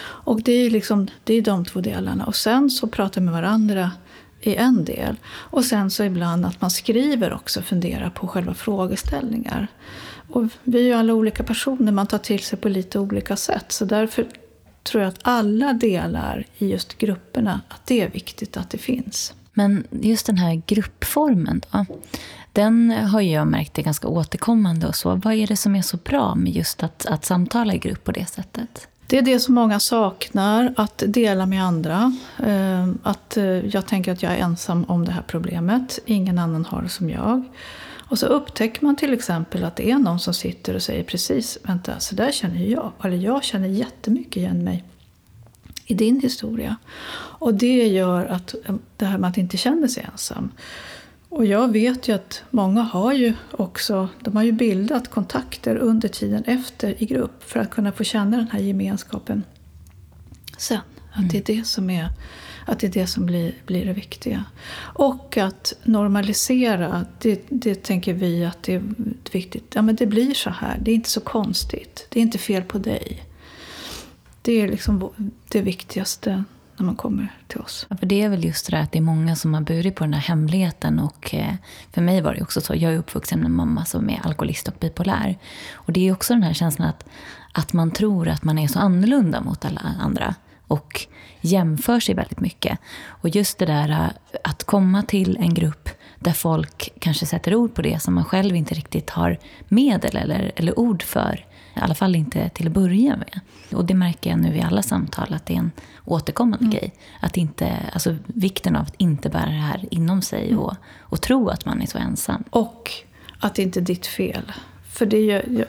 Och 0.00 0.42
det 0.42 0.52
är, 0.52 0.70
liksom, 0.70 1.08
det 1.24 1.34
är 1.34 1.42
de 1.42 1.64
två 1.64 1.80
delarna. 1.80 2.26
Och 2.26 2.36
sen 2.36 2.70
så 2.70 2.86
pratar 2.86 3.20
vi 3.20 3.24
med 3.24 3.34
varandra 3.34 3.92
i 4.40 4.54
en 4.54 4.84
del. 4.84 5.16
Och 5.26 5.64
sen 5.64 5.90
så 5.90 6.04
ibland 6.04 6.46
att 6.46 6.60
man 6.60 6.70
skriver 6.70 7.32
också, 7.32 7.62
funderar 7.62 8.10
på 8.10 8.26
själva 8.28 8.54
frågeställningar. 8.54 9.68
Och 10.30 10.44
vi 10.64 10.78
är 10.78 10.84
ju 10.84 10.92
alla 10.92 11.14
olika 11.14 11.42
personer, 11.42 11.92
man 11.92 12.06
tar 12.06 12.18
till 12.18 12.42
sig 12.42 12.58
på 12.58 12.68
lite 12.68 12.98
olika 12.98 13.36
sätt. 13.36 13.72
Så 13.72 13.84
därför 13.84 14.26
tror 14.82 15.02
jag 15.02 15.08
att 15.08 15.18
alla 15.22 15.72
delar 15.72 16.44
i 16.58 16.70
just 16.70 16.98
grupperna, 16.98 17.60
att 17.68 17.86
det 17.86 18.00
är 18.00 18.10
viktigt 18.10 18.56
att 18.56 18.70
det 18.70 18.78
finns. 18.78 19.34
Men 19.52 19.84
just 19.90 20.26
den 20.26 20.38
här 20.38 20.62
gruppformen 20.66 21.60
då? 21.72 21.86
Den 22.58 22.90
har 22.90 23.20
jag 23.20 23.46
märkt 23.46 23.78
är 23.78 23.82
ganska 23.82 24.08
återkommande. 24.08 24.86
och 24.86 24.96
så. 24.96 25.14
Vad 25.14 25.34
är 25.34 25.46
det 25.46 25.56
som 25.56 25.76
är 25.76 25.82
så 25.82 25.96
bra 25.96 26.34
med 26.34 26.52
just 26.52 26.82
att, 26.82 27.06
att 27.06 27.24
samtala 27.24 27.74
i 27.74 27.78
grupp 27.78 28.04
på 28.04 28.12
det 28.12 28.26
sättet? 28.26 28.88
Det 29.06 29.18
är 29.18 29.22
det 29.22 29.40
som 29.40 29.54
många 29.54 29.80
saknar, 29.80 30.74
att 30.76 31.02
dela 31.06 31.46
med 31.46 31.64
andra. 31.64 32.16
Eh, 32.38 32.88
att 33.02 33.36
eh, 33.36 33.44
jag 33.44 33.86
tänker 33.86 34.12
att 34.12 34.22
jag 34.22 34.32
är 34.32 34.36
ensam 34.36 34.84
om 34.84 35.04
det 35.04 35.12
här 35.12 35.22
problemet. 35.26 35.98
Ingen 36.06 36.38
annan 36.38 36.64
har 36.64 36.82
det 36.82 36.88
som 36.88 37.10
jag. 37.10 37.44
Och 38.08 38.18
så 38.18 38.26
upptäcker 38.26 38.84
man 38.84 38.96
till 38.96 39.12
exempel 39.12 39.64
att 39.64 39.76
det 39.76 39.90
är 39.90 39.98
någon 39.98 40.20
som 40.20 40.34
sitter 40.34 40.74
och 40.74 40.82
säger 40.82 41.04
precis, 41.04 41.58
vänta, 41.62 42.00
så 42.00 42.14
där 42.14 42.32
känner 42.32 42.64
jag. 42.64 42.92
Eller 43.04 43.16
jag 43.16 43.44
känner 43.44 43.68
jättemycket 43.68 44.36
igen 44.36 44.64
mig 44.64 44.84
i 45.86 45.94
din 45.94 46.20
historia. 46.20 46.76
Och 47.38 47.54
det 47.54 47.86
gör 47.86 48.26
att 48.26 48.54
eh, 48.64 48.74
det 48.96 49.04
här 49.04 49.18
med 49.18 49.30
att 49.30 49.38
inte 49.38 49.56
känna 49.56 49.88
sig 49.88 50.06
ensam. 50.12 50.50
Och 51.28 51.46
jag 51.46 51.72
vet 51.72 52.08
ju 52.08 52.14
att 52.14 52.42
många 52.50 52.82
har 52.82 53.12
ju 53.12 53.34
också 53.50 54.08
de 54.20 54.36
har 54.36 54.42
ju 54.42 54.52
bildat 54.52 55.08
kontakter 55.08 55.76
under 55.76 56.08
tiden 56.08 56.44
efter 56.44 57.02
i 57.02 57.06
grupp 57.06 57.44
för 57.44 57.60
att 57.60 57.70
kunna 57.70 57.92
få 57.92 58.04
känna 58.04 58.36
den 58.36 58.48
här 58.52 58.60
gemenskapen 58.60 59.44
sen. 60.58 60.80
Att 61.10 61.18
mm. 61.18 61.28
det 61.28 61.38
är 61.38 61.56
det 61.56 61.66
som 61.66 61.90
är 61.90 62.08
att 62.68 62.78
det 62.78 62.86
är 62.86 62.90
det 62.90 63.06
som 63.06 63.26
blir, 63.26 63.54
blir 63.66 63.86
det 63.86 63.92
viktiga. 63.92 64.44
Och 64.80 65.36
att 65.36 65.72
normalisera, 65.82 67.06
det, 67.18 67.42
det 67.48 67.82
tänker 67.82 68.14
vi 68.14 68.44
att 68.44 68.62
det 68.62 68.74
är 68.74 68.82
viktigt. 69.32 69.74
Ja, 69.74 69.82
men 69.82 69.96
det 69.96 70.06
blir 70.06 70.34
så 70.34 70.50
här, 70.50 70.78
det 70.82 70.90
är 70.90 70.94
inte 70.94 71.10
så 71.10 71.20
konstigt. 71.20 72.06
Det 72.08 72.20
är 72.20 72.22
inte 72.22 72.38
fel 72.38 72.62
på 72.62 72.78
dig. 72.78 73.24
Det 74.42 74.52
är 74.52 74.68
liksom 74.68 75.10
det 75.48 75.62
viktigaste 75.62 76.44
när 76.78 76.86
man 76.86 76.96
kommer 76.96 77.28
till 77.46 77.60
oss. 77.60 77.86
Ja, 77.90 77.96
för 77.96 78.06
det 78.06 78.22
är 78.22 78.28
väl 78.28 78.44
just 78.44 78.66
det 78.66 78.76
där 78.76 78.82
att 78.82 78.92
det 78.92 78.98
är 78.98 79.02
många 79.02 79.36
som 79.36 79.54
har 79.54 79.60
burit 79.60 79.94
på 79.94 80.04
den 80.04 80.14
här 80.14 80.20
hemligheten. 80.20 80.98
Och 80.98 81.34
eh, 81.34 81.54
för 81.92 82.02
mig 82.02 82.20
var 82.20 82.34
det 82.34 82.42
också 82.42 82.60
så. 82.60 82.74
Jag 82.74 82.92
är 82.92 82.98
uppvuxen 82.98 83.38
med 83.38 83.46
en 83.46 83.56
mamma 83.56 83.84
som 83.84 84.10
är 84.10 84.26
alkoholist 84.26 84.68
och 84.68 84.74
bipolär. 84.80 85.38
Och 85.72 85.92
det 85.92 86.08
är 86.08 86.12
också 86.12 86.34
den 86.34 86.42
här 86.42 86.52
känslan 86.52 86.88
att, 86.88 87.04
att 87.52 87.72
man 87.72 87.90
tror 87.90 88.28
att 88.28 88.44
man 88.44 88.58
är 88.58 88.68
så 88.68 88.78
annorlunda 88.78 89.40
mot 89.40 89.64
alla 89.64 89.80
andra. 90.00 90.34
Och 90.66 91.06
jämför 91.40 92.00
sig 92.00 92.14
väldigt 92.14 92.40
mycket. 92.40 92.78
Och 93.06 93.28
just 93.28 93.58
det 93.58 93.66
där 93.66 93.88
eh, 93.90 94.38
att 94.44 94.64
komma 94.64 95.02
till 95.02 95.36
en 95.36 95.54
grupp 95.54 95.88
där 96.18 96.32
folk 96.32 96.92
kanske 96.98 97.26
sätter 97.26 97.54
ord 97.54 97.74
på 97.74 97.82
det 97.82 98.02
som 98.02 98.14
man 98.14 98.24
själv 98.24 98.56
inte 98.56 98.74
riktigt 98.74 99.10
har 99.10 99.38
medel 99.68 100.16
eller, 100.16 100.52
eller 100.56 100.78
ord 100.78 101.02
för. 101.02 101.44
I 101.78 101.80
alla 101.80 101.94
fall 101.94 102.16
inte 102.16 102.48
till 102.48 102.66
att 102.66 102.72
börja 102.72 103.16
med. 103.16 103.40
Och 103.72 103.84
det 103.84 103.94
märker 103.94 104.30
jag 104.30 104.38
nu 104.38 104.56
i 104.56 104.62
alla 104.62 104.82
samtal 104.82 105.34
att 105.34 105.46
det 105.46 105.54
är 105.54 105.58
en 105.58 105.72
återkommande 106.04 106.64
mm. 106.64 106.78
grej. 106.78 106.92
Att 107.20 107.36
inte, 107.36 107.76
alltså 107.92 108.16
vikten 108.26 108.76
av 108.76 108.82
att 108.82 108.94
inte 108.98 109.28
bära 109.28 109.46
det 109.46 109.52
här 109.52 109.88
inom 109.90 110.22
sig 110.22 110.48
mm. 110.48 110.58
och, 110.58 110.74
och 110.98 111.20
tro 111.20 111.48
att 111.48 111.64
man 111.64 111.82
är 111.82 111.86
så 111.86 111.98
ensam. 111.98 112.44
Och 112.50 112.90
att 113.38 113.54
det 113.54 113.62
inte 113.62 113.80
är 113.80 113.84
ditt 113.84 114.06
fel. 114.06 114.52
För 114.98 115.06
det 115.06 115.30
är, 115.30 115.66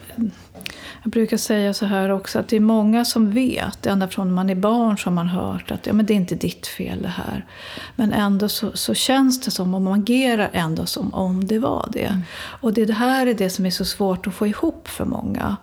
jag 1.02 1.10
brukar 1.12 1.36
säga 1.36 1.74
så 1.74 1.86
här 1.86 2.10
också 2.10 2.38
att 2.38 2.48
det 2.48 2.56
är 2.56 2.60
många 2.60 3.04
som 3.04 3.30
vet, 3.30 3.86
ända 3.86 4.08
från 4.08 4.32
man 4.32 4.50
är 4.50 4.54
barn 4.54 4.98
som 4.98 5.14
man 5.14 5.28
hört 5.28 5.70
att 5.70 5.86
ja, 5.86 5.92
men 5.92 6.06
det 6.06 6.12
är 6.12 6.16
inte 6.16 6.34
ditt 6.34 6.66
fel 6.66 7.02
det 7.02 7.08
här. 7.08 7.46
Men 7.96 8.12
ändå 8.12 8.48
så, 8.48 8.70
så 8.74 8.94
känns 8.94 9.40
det 9.40 9.50
som, 9.50 9.74
och 9.74 9.82
man 9.82 10.00
agerar 10.00 10.50
ändå 10.52 10.86
som 10.86 11.14
om 11.14 11.46
det 11.46 11.58
var 11.58 11.88
det. 11.92 12.04
Mm. 12.04 12.22
Och 12.60 12.72
det, 12.72 12.84
det 12.84 12.92
här 12.92 13.26
är 13.26 13.34
det 13.34 13.50
som 13.50 13.66
är 13.66 13.70
så 13.70 13.84
svårt 13.84 14.26
att 14.26 14.34
få 14.34 14.46
ihop 14.46 14.88
för 14.88 15.04
många. 15.04 15.56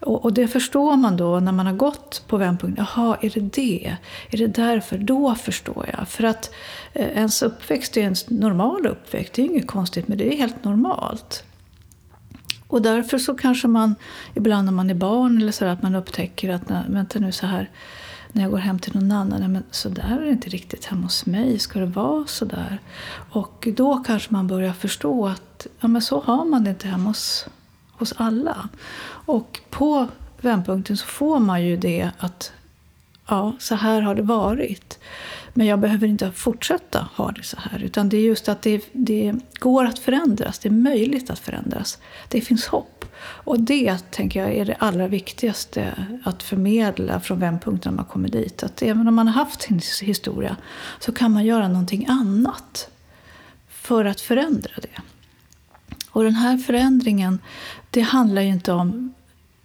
Och, 0.00 0.24
och 0.24 0.32
det 0.32 0.48
förstår 0.48 0.96
man 0.96 1.16
då 1.16 1.40
när 1.40 1.52
man 1.52 1.66
har 1.66 1.74
gått 1.74 2.22
på 2.26 2.36
vändpunkt. 2.36 2.78
Jaha, 2.78 3.16
är 3.20 3.30
det 3.30 3.40
det? 3.40 3.96
Är 4.30 4.38
det 4.38 4.46
därför? 4.46 4.98
Då 4.98 5.34
förstår 5.34 5.90
jag. 5.98 6.08
För 6.08 6.24
att 6.24 6.54
eh, 6.92 7.08
ens 7.08 7.42
uppväxt 7.42 7.96
är 7.96 8.02
en 8.02 8.14
normal 8.28 8.86
uppväxt. 8.86 9.32
Det 9.32 9.42
är 9.42 9.46
inget 9.46 9.66
konstigt 9.66 10.08
med 10.08 10.18
det, 10.18 10.24
det 10.24 10.34
är 10.34 10.38
helt 10.38 10.64
normalt. 10.64 11.44
Och 12.74 12.82
därför 12.82 13.18
så 13.18 13.34
kanske 13.34 13.68
man 13.68 13.94
ibland 14.34 14.64
när 14.64 14.72
man 14.72 14.90
är 14.90 14.94
barn 14.94 15.42
eller 15.42 15.52
så 15.52 15.64
att 15.64 15.82
man 15.82 15.94
upptäcker 15.94 16.50
att 16.50 16.62
vänta 16.88 17.18
nu 17.18 17.32
så 17.32 17.46
här 17.46 17.70
när 18.32 18.42
jag 18.42 18.50
går 18.50 18.58
hem 18.58 18.78
till 18.78 18.94
någon 18.94 19.12
annan. 19.12 19.40
Nej, 19.40 19.48
men 19.48 19.62
så 19.70 19.88
där 19.88 20.18
är 20.20 20.24
det 20.24 20.30
inte 20.30 20.48
riktigt 20.48 20.84
hemma 20.84 21.02
hos 21.02 21.26
mig. 21.26 21.58
Ska 21.58 21.78
det 21.78 21.86
vara 21.86 22.26
så 22.26 22.44
där? 22.44 22.78
Och 23.30 23.68
då 23.76 23.96
kanske 24.06 24.32
man 24.32 24.46
börjar 24.46 24.72
förstå 24.72 25.26
att 25.26 25.66
ja, 25.80 25.88
men 25.88 26.02
så 26.02 26.20
har 26.20 26.44
man 26.44 26.64
det 26.64 26.70
inte 26.70 26.88
hemma 26.88 27.10
hos, 27.10 27.46
hos 27.92 28.12
alla. 28.16 28.68
Och 29.06 29.60
på 29.70 30.08
vändpunkten 30.40 30.96
så 30.96 31.06
får 31.06 31.38
man 31.38 31.64
ju 31.64 31.76
det 31.76 32.10
att 32.18 32.52
ja, 33.26 33.52
så 33.58 33.74
här 33.74 34.00
har 34.00 34.14
det 34.14 34.22
varit. 34.22 34.98
Men 35.56 35.66
jag 35.66 35.80
behöver 35.80 36.06
inte 36.06 36.32
fortsätta 36.32 37.08
ha 37.14 37.32
det 37.32 37.42
så 37.42 37.56
här. 37.60 37.82
Utan 37.82 38.08
det 38.08 38.16
är 38.16 38.22
just 38.22 38.48
att 38.48 38.62
det, 38.62 38.88
det 38.92 39.34
går 39.52 39.84
att 39.84 39.98
förändras. 39.98 40.58
Det 40.58 40.68
är 40.68 40.72
möjligt 40.72 41.30
att 41.30 41.38
förändras. 41.38 41.98
Det 42.28 42.40
finns 42.40 42.66
hopp. 42.66 43.04
Och 43.20 43.60
det 43.60 44.10
tänker 44.10 44.40
jag 44.40 44.54
är 44.54 44.64
det 44.64 44.74
allra 44.78 45.08
viktigaste 45.08 46.06
att 46.24 46.42
förmedla 46.42 47.20
från 47.20 47.40
vändpunkten 47.40 47.92
när 47.92 47.96
man 47.96 48.04
kommer 48.04 48.28
dit. 48.28 48.62
Att 48.62 48.82
även 48.82 49.08
om 49.08 49.14
man 49.14 49.28
har 49.28 49.34
haft 49.44 49.62
sin 49.62 49.80
historia 50.02 50.56
så 51.00 51.12
kan 51.12 51.32
man 51.32 51.44
göra 51.44 51.68
någonting 51.68 52.06
annat 52.08 52.90
för 53.68 54.04
att 54.04 54.20
förändra 54.20 54.72
det. 54.82 55.02
Och 56.10 56.24
den 56.24 56.34
här 56.34 56.58
förändringen, 56.58 57.38
det 57.90 58.00
handlar 58.00 58.42
ju 58.42 58.48
inte 58.48 58.72
om 58.72 59.13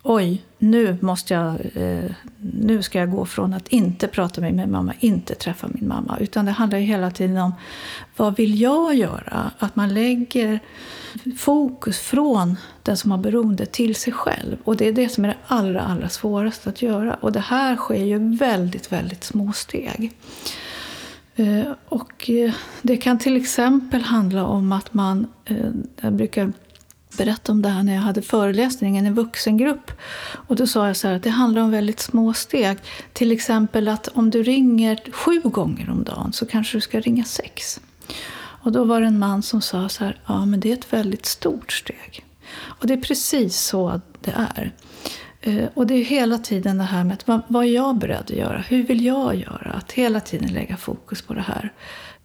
oj, 0.03 0.43
nu, 0.57 0.97
måste 1.01 1.33
jag, 1.33 1.55
eh, 1.73 2.11
nu 2.37 2.81
ska 2.81 2.99
jag 2.99 3.11
gå 3.11 3.25
från 3.25 3.53
att 3.53 3.67
inte 3.67 4.07
prata 4.07 4.41
med 4.41 4.53
min 4.53 4.71
mamma, 4.71 4.93
inte 4.99 5.35
träffa 5.35 5.67
min 5.67 5.87
mamma. 5.87 6.17
Utan 6.19 6.45
det 6.45 6.51
handlar 6.51 6.79
ju 6.79 6.85
hela 6.85 7.11
tiden 7.11 7.37
om 7.37 7.53
vad 8.15 8.35
vill 8.37 8.61
jag 8.61 8.95
göra? 8.95 9.51
Att 9.59 9.75
man 9.75 9.93
lägger 9.93 10.59
fokus 11.37 11.99
från 11.99 12.55
den 12.83 12.97
som 12.97 13.11
har 13.11 13.17
beroende 13.17 13.65
till 13.65 13.95
sig 13.95 14.13
själv. 14.13 14.57
Och 14.63 14.77
det 14.77 14.87
är 14.87 14.93
det 14.93 15.09
som 15.09 15.25
är 15.25 15.29
det 15.29 15.37
allra, 15.47 15.81
allra 15.81 16.09
svåraste 16.09 16.69
att 16.69 16.81
göra. 16.81 17.13
Och 17.13 17.31
det 17.31 17.39
här 17.39 17.75
sker 17.75 18.03
ju 18.05 18.35
väldigt, 18.35 18.91
väldigt 18.91 19.23
små 19.23 19.53
steg. 19.53 20.13
Eh, 21.35 21.71
och 21.87 22.29
eh, 22.29 22.53
det 22.81 22.97
kan 22.97 23.19
till 23.19 23.37
exempel 23.37 24.01
handla 24.01 24.45
om 24.45 24.71
att 24.71 24.93
man, 24.93 25.27
eh, 25.45 25.69
jag 26.01 26.13
brukar 26.13 26.53
berätta 27.19 27.51
om 27.51 27.61
det 27.61 27.69
här 27.69 27.83
när 27.83 27.93
jag 27.93 28.01
hade 28.01 28.21
föreläsningen 28.21 29.05
i 29.05 29.07
en 29.07 29.13
vuxengrupp. 29.13 29.91
Och 30.47 30.55
då 30.55 30.67
sa 30.67 30.87
jag 30.87 30.97
så 30.97 31.07
här 31.07 31.15
att 31.15 31.23
det 31.23 31.29
handlar 31.29 31.61
om 31.61 31.71
väldigt 31.71 31.99
små 31.99 32.33
steg. 32.33 32.77
Till 33.13 33.31
exempel 33.31 33.87
att 33.87 34.07
om 34.07 34.29
du 34.29 34.43
ringer 34.43 34.99
sju 35.11 35.41
gånger 35.43 35.89
om 35.89 36.03
dagen 36.03 36.33
så 36.33 36.45
kanske 36.45 36.77
du 36.77 36.81
ska 36.81 36.99
ringa 36.99 37.23
sex. 37.23 37.79
Och 38.63 38.71
då 38.71 38.83
var 38.83 39.01
det 39.01 39.07
en 39.07 39.19
man 39.19 39.41
som 39.43 39.61
sa 39.61 39.89
så 39.89 40.03
här, 40.03 40.21
ja 40.25 40.45
men 40.45 40.59
det 40.59 40.69
är 40.69 40.73
ett 40.73 40.93
väldigt 40.93 41.25
stort 41.25 41.71
steg. 41.71 42.25
Och 42.61 42.87
det 42.87 42.93
är 42.93 43.01
precis 43.01 43.59
så 43.59 44.01
det 44.21 44.33
är. 44.55 44.71
Eh, 45.41 45.69
och 45.73 45.87
det 45.87 45.93
är 45.93 46.03
hela 46.03 46.37
tiden 46.37 46.77
det 46.77 46.83
här 46.83 47.03
med 47.03 47.13
att 47.13 47.43
vad 47.47 47.65
är 47.65 47.69
jag 47.69 47.97
beredd 47.97 48.21
att 48.21 48.29
göra? 48.29 48.57
Hur 48.57 48.83
vill 48.83 49.05
jag 49.05 49.35
göra? 49.35 49.71
Att 49.71 49.91
hela 49.91 50.19
tiden 50.19 50.53
lägga 50.53 50.77
fokus 50.77 51.21
på 51.21 51.33
det 51.33 51.41
här. 51.41 51.73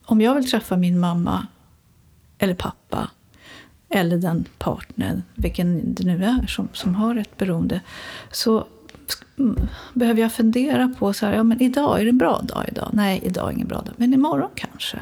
Om 0.05 0.21
jag 0.21 0.35
vill 0.35 0.51
träffa 0.51 0.77
min 0.77 1.01
mamma 1.01 1.47
eller 2.39 2.55
pappa 2.55 3.11
eller 3.95 4.17
den 4.17 4.45
partner, 4.59 5.23
vilken 5.35 5.95
det 5.95 6.05
nu 6.05 6.25
är, 6.25 6.47
som, 6.47 6.69
som 6.73 6.95
har 6.95 7.17
ett 7.17 7.37
beroende, 7.37 7.81
så 8.31 8.67
mm, 9.39 9.57
behöver 9.93 10.21
jag 10.21 10.33
fundera 10.33 10.95
på 10.99 11.13
så 11.13 11.27
här, 11.27 11.33
ja 11.33 11.43
men 11.43 11.63
idag, 11.63 12.01
är 12.01 12.05
det 12.05 12.11
en 12.11 12.19
bra 12.19 12.41
dag 12.41 12.65
idag? 12.69 12.91
Nej, 12.93 13.21
idag 13.23 13.49
är 13.49 13.53
ingen 13.53 13.69
bra 13.69 13.79
dag, 13.79 13.95
men 13.97 14.15
imorgon 14.15 14.51
kanske. 14.55 14.99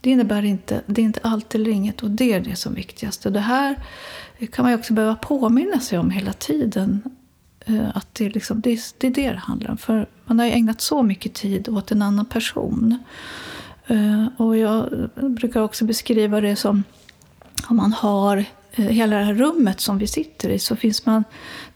Det 0.00 0.10
innebär 0.10 0.42
inte, 0.44 0.80
det 0.86 1.00
är 1.00 1.04
inte 1.04 1.20
allt 1.22 1.54
eller 1.54 1.70
inget 1.70 2.02
och 2.02 2.10
det 2.10 2.32
är 2.32 2.40
det 2.40 2.56
som 2.56 2.72
är 2.72 2.76
viktigast. 2.76 3.26
Och 3.26 3.32
det 3.32 3.40
här 3.40 3.76
kan 4.52 4.62
man 4.62 4.72
ju 4.72 4.78
också 4.78 4.92
behöva 4.92 5.14
påminna 5.14 5.80
sig 5.80 5.98
om 5.98 6.10
hela 6.10 6.32
tiden. 6.32 7.02
Eh, 7.66 7.96
att 7.96 8.14
det, 8.14 8.28
liksom, 8.28 8.60
det, 8.60 8.80
det 8.98 9.06
är 9.06 9.10
det 9.10 9.30
det 9.30 9.38
handlar 9.38 9.70
om. 9.70 9.76
För 9.76 10.06
man 10.24 10.38
har 10.38 10.46
ju 10.46 10.52
ägnat 10.52 10.80
så 10.80 11.02
mycket 11.02 11.34
tid 11.34 11.68
åt 11.68 11.90
en 11.90 12.02
annan 12.02 12.26
person. 12.26 12.98
Eh, 13.86 14.26
och 14.36 14.56
jag 14.56 15.08
brukar 15.14 15.60
också 15.60 15.84
beskriva 15.84 16.40
det 16.40 16.56
som 16.56 16.82
om 17.68 17.76
man 17.76 17.92
har 17.92 18.44
eh, 18.72 18.84
hela 18.84 19.16
det 19.16 19.24
här 19.24 19.34
rummet 19.34 19.80
som 19.80 19.98
vi 19.98 20.06
sitter 20.06 20.48
i 20.48 20.58
så 20.58 20.76
finns 20.76 21.06
man 21.06 21.24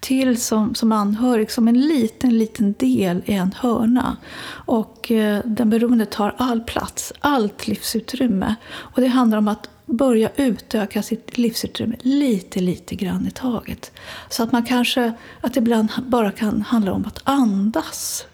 till 0.00 0.40
som, 0.40 0.74
som 0.74 0.92
anhörig 0.92 1.50
som 1.50 1.68
en 1.68 1.80
liten, 1.80 2.38
liten 2.38 2.74
del 2.78 3.22
i 3.26 3.32
en 3.32 3.54
hörna. 3.56 4.16
Och 4.50 5.10
eh, 5.10 5.40
den 5.44 5.70
beroende 5.70 6.06
tar 6.06 6.34
all 6.38 6.60
plats, 6.60 7.12
allt 7.20 7.66
livsutrymme. 7.66 8.54
Och 8.70 9.00
det 9.00 9.08
handlar 9.08 9.38
om 9.38 9.48
att 9.48 9.68
börja 9.86 10.30
utöka 10.36 11.02
sitt 11.02 11.38
livsutrymme 11.38 11.96
lite, 12.00 12.60
lite 12.60 12.94
grann 12.94 13.26
i 13.26 13.30
taget. 13.30 13.92
Så 14.28 14.42
att 14.42 14.52
man 14.52 14.62
kanske, 14.62 15.12
att 15.40 15.54
det 15.54 15.60
ibland 15.60 15.88
bara 16.06 16.30
kan 16.30 16.62
handla 16.62 16.92
om 16.92 17.04
att 17.04 17.20
andas 17.24 18.26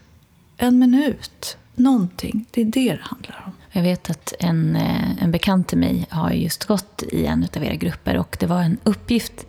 en 0.56 0.78
minut, 0.78 1.56
någonting. 1.74 2.46
Det 2.50 2.60
är 2.60 2.64
det 2.64 2.92
det 2.92 3.02
handlar 3.02 3.44
om. 3.46 3.52
Jag 3.76 3.82
vet 3.82 4.10
att 4.10 4.34
en, 4.38 4.76
eh, 4.76 5.22
en 5.22 5.30
bekant 5.30 5.68
till 5.68 5.78
mig 5.78 6.06
har 6.10 6.30
just 6.30 6.64
gått 6.64 7.02
i 7.12 7.26
en 7.26 7.48
av 7.56 7.64
era 7.64 7.74
grupper 7.74 8.16
och 8.16 8.36
det 8.40 8.46
var 8.46 8.62
en 8.62 8.78
uppgift 8.84 9.46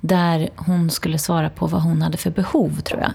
där 0.00 0.50
hon 0.56 0.90
skulle 0.90 1.18
svara 1.18 1.50
på 1.50 1.66
vad 1.66 1.82
hon 1.82 2.02
hade 2.02 2.16
för 2.16 2.30
behov, 2.30 2.80
tror 2.80 3.00
jag. 3.00 3.12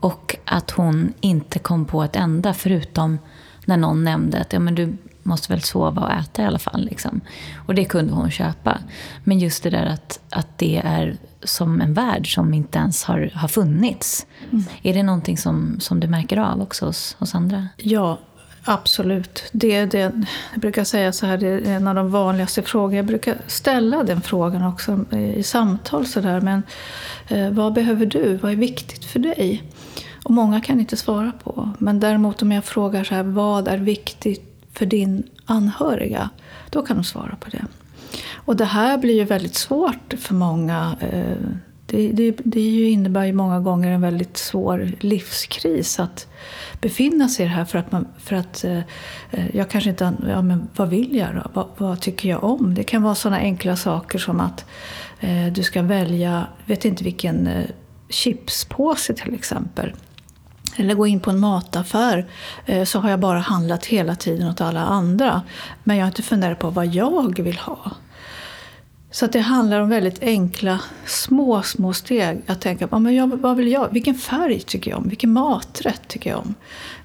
Och 0.00 0.36
att 0.44 0.70
hon 0.70 1.12
inte 1.20 1.58
kom 1.58 1.84
på 1.84 2.02
ett 2.02 2.16
enda, 2.16 2.54
förutom 2.54 3.18
när 3.64 3.76
någon 3.76 4.04
nämnde 4.04 4.40
att 4.40 4.52
ja, 4.52 4.58
men 4.58 4.74
du 4.74 4.96
måste 5.22 5.52
väl 5.52 5.62
sova 5.62 6.02
och 6.02 6.12
äta 6.12 6.42
i 6.42 6.44
alla 6.44 6.58
fall. 6.58 6.84
Liksom. 6.84 7.20
Och 7.66 7.74
det 7.74 7.84
kunde 7.84 8.12
hon 8.12 8.30
köpa. 8.30 8.78
Men 9.24 9.38
just 9.38 9.62
det 9.62 9.70
där 9.70 9.86
att, 9.86 10.20
att 10.30 10.58
det 10.58 10.82
är 10.84 11.16
som 11.42 11.80
en 11.80 11.94
värld 11.94 12.34
som 12.34 12.54
inte 12.54 12.78
ens 12.78 13.04
har, 13.04 13.30
har 13.34 13.48
funnits. 13.48 14.26
Mm. 14.52 14.64
Är 14.82 14.94
det 14.94 15.02
någonting 15.02 15.38
som, 15.38 15.80
som 15.80 16.00
du 16.00 16.06
märker 16.06 16.36
av 16.36 16.62
också 16.62 16.86
hos, 16.86 17.16
hos 17.18 17.34
andra? 17.34 17.68
Ja, 17.76 18.18
Absolut. 18.64 19.44
Det, 19.52 19.86
det, 19.86 19.98
jag 19.98 20.24
brukar 20.56 20.84
säga 20.84 21.12
så 21.12 21.26
här, 21.26 21.38
det 21.38 21.48
är 21.48 21.76
en 21.76 21.88
av 21.88 21.94
de 21.94 22.10
vanligaste 22.10 22.62
frågorna. 22.62 22.96
Jag 22.96 23.06
brukar 23.06 23.36
ställa 23.46 24.02
den 24.02 24.20
frågan 24.20 24.64
också 24.64 25.04
i 25.36 25.42
samtal. 25.42 26.06
Så 26.06 26.20
där, 26.20 26.40
men 26.40 26.62
eh, 27.28 27.50
vad 27.50 27.72
behöver 27.72 28.06
du? 28.06 28.36
Vad 28.36 28.52
är 28.52 28.56
viktigt 28.56 29.04
för 29.04 29.18
dig? 29.18 29.62
Och 30.24 30.30
många 30.30 30.60
kan 30.60 30.80
inte 30.80 30.96
svara 30.96 31.32
på. 31.44 31.70
Men 31.78 32.00
däremot 32.00 32.42
om 32.42 32.52
jag 32.52 32.64
frågar 32.64 33.04
så 33.04 33.14
här, 33.14 33.22
vad 33.22 33.68
är 33.68 33.78
viktigt 33.78 34.66
för 34.72 34.86
din 34.86 35.22
anhöriga? 35.44 36.30
Då 36.70 36.82
kan 36.82 36.96
de 36.96 37.04
svara 37.04 37.36
på 37.40 37.50
det. 37.50 37.64
Och 38.34 38.56
det 38.56 38.64
här 38.64 38.98
blir 38.98 39.14
ju 39.14 39.24
väldigt 39.24 39.54
svårt 39.54 40.14
för 40.18 40.34
många. 40.34 40.96
Eh, 41.00 41.36
det, 41.94 42.12
det, 42.12 42.36
det 42.44 42.90
innebär 42.90 43.24
ju 43.24 43.32
många 43.32 43.60
gånger 43.60 43.90
en 43.90 44.00
väldigt 44.00 44.36
svår 44.36 44.90
livskris 45.00 46.00
att 46.00 46.26
befinna 46.80 47.28
sig 47.28 47.44
i 47.44 47.48
det 47.48 47.54
här 47.54 47.64
för 47.64 47.78
att, 47.78 47.92
man, 47.92 48.08
för 48.18 48.36
att 48.36 48.64
eh, 48.64 48.78
eh 49.30 49.56
jag 49.56 49.68
kanske 49.70 49.90
inte... 49.90 50.12
Ja, 50.28 50.42
men 50.42 50.68
vad 50.76 50.88
vill 50.88 51.16
jag 51.16 51.34
då? 51.34 51.50
Vad, 51.52 51.66
vad 51.76 52.00
tycker 52.00 52.28
jag 52.28 52.44
om? 52.44 52.74
Det 52.74 52.84
kan 52.84 53.02
vara 53.02 53.14
sådana 53.14 53.38
enkla 53.38 53.76
saker 53.76 54.18
som 54.18 54.40
att 54.40 54.64
eh, 55.20 55.46
du 55.52 55.62
ska 55.62 55.82
välja, 55.82 56.46
vet 56.66 56.84
inte 56.84 57.04
vilken 57.04 57.46
eh, 57.46 57.64
chipspåse 58.08 59.14
till 59.14 59.34
exempel. 59.34 59.92
Eller 60.76 60.94
gå 60.94 61.06
in 61.06 61.20
på 61.20 61.30
en 61.30 61.40
mataffär 61.40 62.26
eh, 62.66 62.84
så 62.84 63.00
har 63.00 63.10
jag 63.10 63.20
bara 63.20 63.38
handlat 63.38 63.86
hela 63.86 64.16
tiden 64.16 64.48
åt 64.48 64.60
alla 64.60 64.80
andra. 64.80 65.42
Men 65.84 65.96
jag 65.96 66.04
har 66.04 66.08
inte 66.08 66.22
funderat 66.22 66.58
på 66.58 66.70
vad 66.70 66.86
jag 66.86 67.40
vill 67.40 67.58
ha. 67.58 67.92
Så 69.14 69.24
att 69.24 69.32
det 69.32 69.40
handlar 69.40 69.80
om 69.80 69.88
väldigt 69.88 70.22
enkla, 70.22 70.80
små, 71.06 71.62
små 71.62 71.92
steg. 71.92 72.42
Att 72.46 72.60
tänka 72.60 72.88
på 72.88 72.98
men 72.98 73.14
jag, 73.14 73.26
vad 73.26 73.56
vill 73.56 73.72
jag? 73.72 73.92
Vilken 73.92 74.14
färg 74.14 74.60
tycker 74.60 74.90
jag 74.90 74.98
om? 74.98 75.08
Vilken 75.08 75.32
maträtt 75.32 76.08
tycker 76.08 76.30
jag 76.30 76.38
om? 76.38 76.54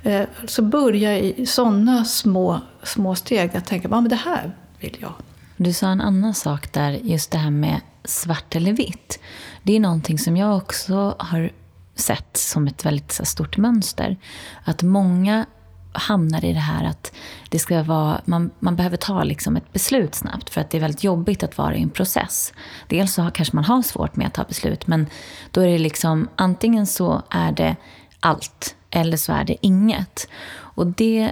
Eh, 0.04 0.28
så 0.46 0.62
börja 0.62 1.20
i 1.20 1.46
sådana 1.46 2.06
små, 2.06 2.62
små 2.84 3.16
steg. 3.16 3.56
Att 3.56 3.66
tänka 3.66 3.90
på 3.90 3.96
men 3.96 4.10
det 4.10 4.16
här 4.16 4.56
vill 4.80 4.98
jag. 5.02 5.14
Du 5.58 5.74
sa 5.74 5.88
en 5.88 6.02
annan 6.02 6.34
sak 6.34 6.74
där, 6.74 6.92
just 6.92 7.32
det 7.32 7.38
här 7.38 7.52
med 7.52 7.82
svart 8.04 8.56
eller 8.56 8.74
vitt. 8.74 9.20
Det 9.64 9.76
är 9.76 9.80
någonting 9.80 10.20
som 10.20 10.38
jag 10.38 10.58
också 10.58 11.16
har 11.20 11.52
sett 11.96 12.38
som 12.38 12.68
ett 12.68 12.86
väldigt 12.86 13.12
stort 13.12 13.58
mönster. 13.58 14.18
Att 14.64 14.84
många 14.84 15.46
hamnar 15.92 16.46
i 16.46 16.54
det 16.54 16.60
här 16.60 16.86
att 16.86 17.12
det 17.50 17.60
ska 17.60 17.84
vara, 17.84 18.22
man, 18.26 18.52
man 18.60 18.76
behöver 18.76 18.98
ta 18.98 19.24
liksom 19.24 19.56
ett 19.56 19.74
beslut 19.74 20.16
snabbt 20.16 20.50
för 20.50 20.62
att 20.62 20.70
det 20.70 20.78
är 20.78 20.82
väldigt 20.82 21.04
jobbigt 21.04 21.44
att 21.44 21.58
vara 21.58 21.76
i 21.76 21.82
en 21.82 21.90
process. 21.90 22.54
Dels 22.88 23.14
så 23.14 23.32
kanske 23.34 23.56
man 23.56 23.66
har 23.66 23.82
svårt 23.82 24.16
med 24.16 24.28
att 24.28 24.34
ta 24.34 24.44
beslut 24.44 24.88
men 24.88 25.08
då 25.52 25.62
är 25.62 25.68
det 25.68 25.78
liksom 25.78 26.30
antingen 26.36 26.88
så 26.88 27.22
är 27.30 27.52
det 27.52 27.76
allt 28.20 28.76
eller 28.90 29.18
så 29.18 29.34
är 29.34 29.44
det 29.44 29.56
inget. 29.62 30.28
Och 30.52 30.88
det 30.88 31.32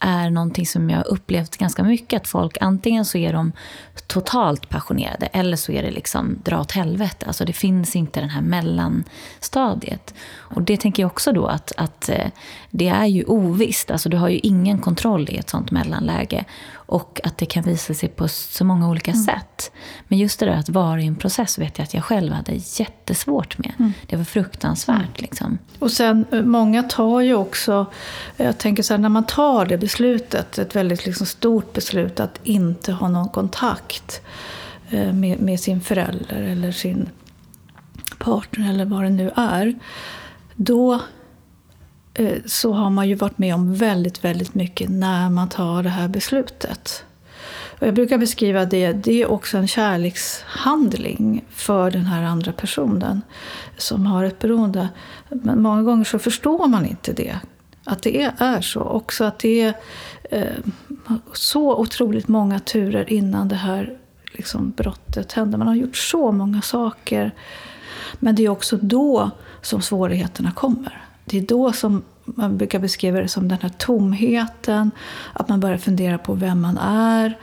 är 0.00 0.30
någonting 0.30 0.66
som 0.66 0.90
jag 0.90 1.06
upplevt 1.06 1.56
ganska 1.56 1.82
mycket. 1.82 2.22
Att 2.22 2.28
folk 2.28 2.56
antingen 2.60 3.04
så 3.04 3.18
är 3.18 3.32
de 3.32 3.52
totalt 4.06 4.68
passionerade 4.68 5.26
eller 5.26 5.56
så 5.56 5.72
är 5.72 5.82
det 5.82 5.90
liksom 5.90 6.38
dra 6.44 6.60
åt 6.60 6.72
helvete. 6.72 7.26
Alltså 7.26 7.44
det 7.44 7.52
finns 7.52 7.96
inte 7.96 8.20
det 8.20 8.26
här 8.26 8.40
mellanstadiet. 8.40 10.14
Och 10.48 10.62
det 10.62 10.76
tänker 10.76 11.02
jag 11.02 11.10
också 11.10 11.32
då 11.32 11.46
att, 11.46 11.72
att 11.76 12.08
eh, 12.08 12.26
det 12.70 12.88
är 12.88 13.06
ju 13.06 13.24
ovisst. 13.24 13.90
Alltså 13.90 14.08
du 14.08 14.16
har 14.16 14.28
ju 14.28 14.38
ingen 14.38 14.78
kontroll 14.78 15.28
i 15.30 15.36
ett 15.36 15.50
sånt 15.50 15.70
mellanläge. 15.70 16.44
Och 16.72 17.20
att 17.24 17.38
det 17.38 17.46
kan 17.46 17.62
visa 17.62 17.94
sig 17.94 18.08
på 18.08 18.28
så 18.28 18.64
många 18.64 18.88
olika 18.88 19.10
mm. 19.10 19.24
sätt. 19.24 19.72
Men 20.08 20.18
just 20.18 20.40
det 20.40 20.46
där 20.46 20.52
att 20.52 20.68
vara 20.68 21.00
i 21.00 21.06
en 21.06 21.16
process 21.16 21.58
vet 21.58 21.78
jag 21.78 21.84
att 21.84 21.94
jag 21.94 22.04
själv 22.04 22.32
hade 22.32 22.52
jättesvårt 22.54 23.58
med. 23.58 23.72
Mm. 23.78 23.92
Det 24.06 24.16
var 24.16 24.24
fruktansvärt. 24.24 24.96
Mm. 24.96 25.12
Liksom. 25.16 25.58
Och 25.78 25.90
sen, 25.90 26.24
eh, 26.32 26.42
många 26.42 26.82
tar 26.82 27.20
ju 27.20 27.34
också, 27.34 27.86
jag 28.36 28.58
tänker 28.58 28.82
så 28.82 28.94
här, 28.94 28.98
när 28.98 29.08
man 29.08 29.26
tar 29.26 29.66
det 29.66 29.78
beslutet, 29.78 30.58
ett 30.58 30.76
väldigt 30.76 31.06
liksom 31.06 31.26
stort 31.26 31.72
beslut 31.72 32.20
att 32.20 32.40
inte 32.42 32.92
ha 32.92 33.08
någon 33.08 33.28
kontakt 33.28 34.20
eh, 34.90 35.12
med, 35.12 35.40
med 35.40 35.60
sin 35.60 35.80
förälder 35.80 36.42
eller 36.42 36.72
sin 36.72 37.08
partner 38.18 38.70
eller 38.70 38.84
vad 38.84 39.02
det 39.02 39.10
nu 39.10 39.30
är. 39.36 39.74
Då 40.56 41.00
eh, 42.14 42.38
så 42.46 42.72
har 42.72 42.90
man 42.90 43.08
ju 43.08 43.14
varit 43.14 43.38
med 43.38 43.54
om 43.54 43.74
väldigt, 43.74 44.24
väldigt 44.24 44.54
mycket 44.54 44.90
när 44.90 45.30
man 45.30 45.48
tar 45.48 45.82
det 45.82 45.88
här 45.88 46.08
beslutet. 46.08 47.04
Och 47.80 47.86
jag 47.86 47.94
brukar 47.94 48.18
beskriva 48.18 48.64
det, 48.64 48.92
det 48.92 49.22
är 49.22 49.26
också 49.26 49.58
en 49.58 49.68
kärlekshandling 49.68 51.44
för 51.50 51.90
den 51.90 52.06
här 52.06 52.22
andra 52.22 52.52
personen 52.52 53.22
som 53.76 54.06
har 54.06 54.24
ett 54.24 54.38
beroende. 54.38 54.88
Men 55.28 55.62
många 55.62 55.82
gånger 55.82 56.04
så 56.04 56.18
förstår 56.18 56.68
man 56.68 56.86
inte 56.86 57.12
det, 57.12 57.40
att 57.84 58.02
det 58.02 58.32
är 58.38 58.60
så. 58.60 58.80
Också 58.80 59.24
att 59.24 59.38
det 59.38 59.60
är 59.60 59.74
eh, 60.30 60.56
så 61.32 61.76
otroligt 61.76 62.28
många 62.28 62.58
turer 62.58 63.12
innan 63.12 63.48
det 63.48 63.54
här 63.54 63.98
liksom, 64.32 64.70
brottet 64.76 65.32
händer. 65.32 65.58
Man 65.58 65.68
har 65.68 65.74
gjort 65.74 65.96
så 65.96 66.32
många 66.32 66.62
saker. 66.62 67.34
Men 68.18 68.34
det 68.34 68.44
är 68.44 68.48
också 68.48 68.76
då 68.76 69.30
som 69.62 69.82
svårigheterna 69.82 70.52
kommer. 70.52 71.02
Det 71.24 71.38
är 71.38 71.42
då 71.42 71.72
som 71.72 72.02
man 72.24 72.56
brukar 72.56 72.78
beskriva 72.78 73.20
det 73.20 73.28
som 73.28 73.48
den 73.48 73.58
här 73.62 73.68
tomheten, 73.68 74.90
att 75.32 75.48
man 75.48 75.60
börjar 75.60 75.78
fundera 75.78 76.18
på 76.18 76.34
vem 76.34 76.60
man 76.60 76.78
är. 76.78 77.38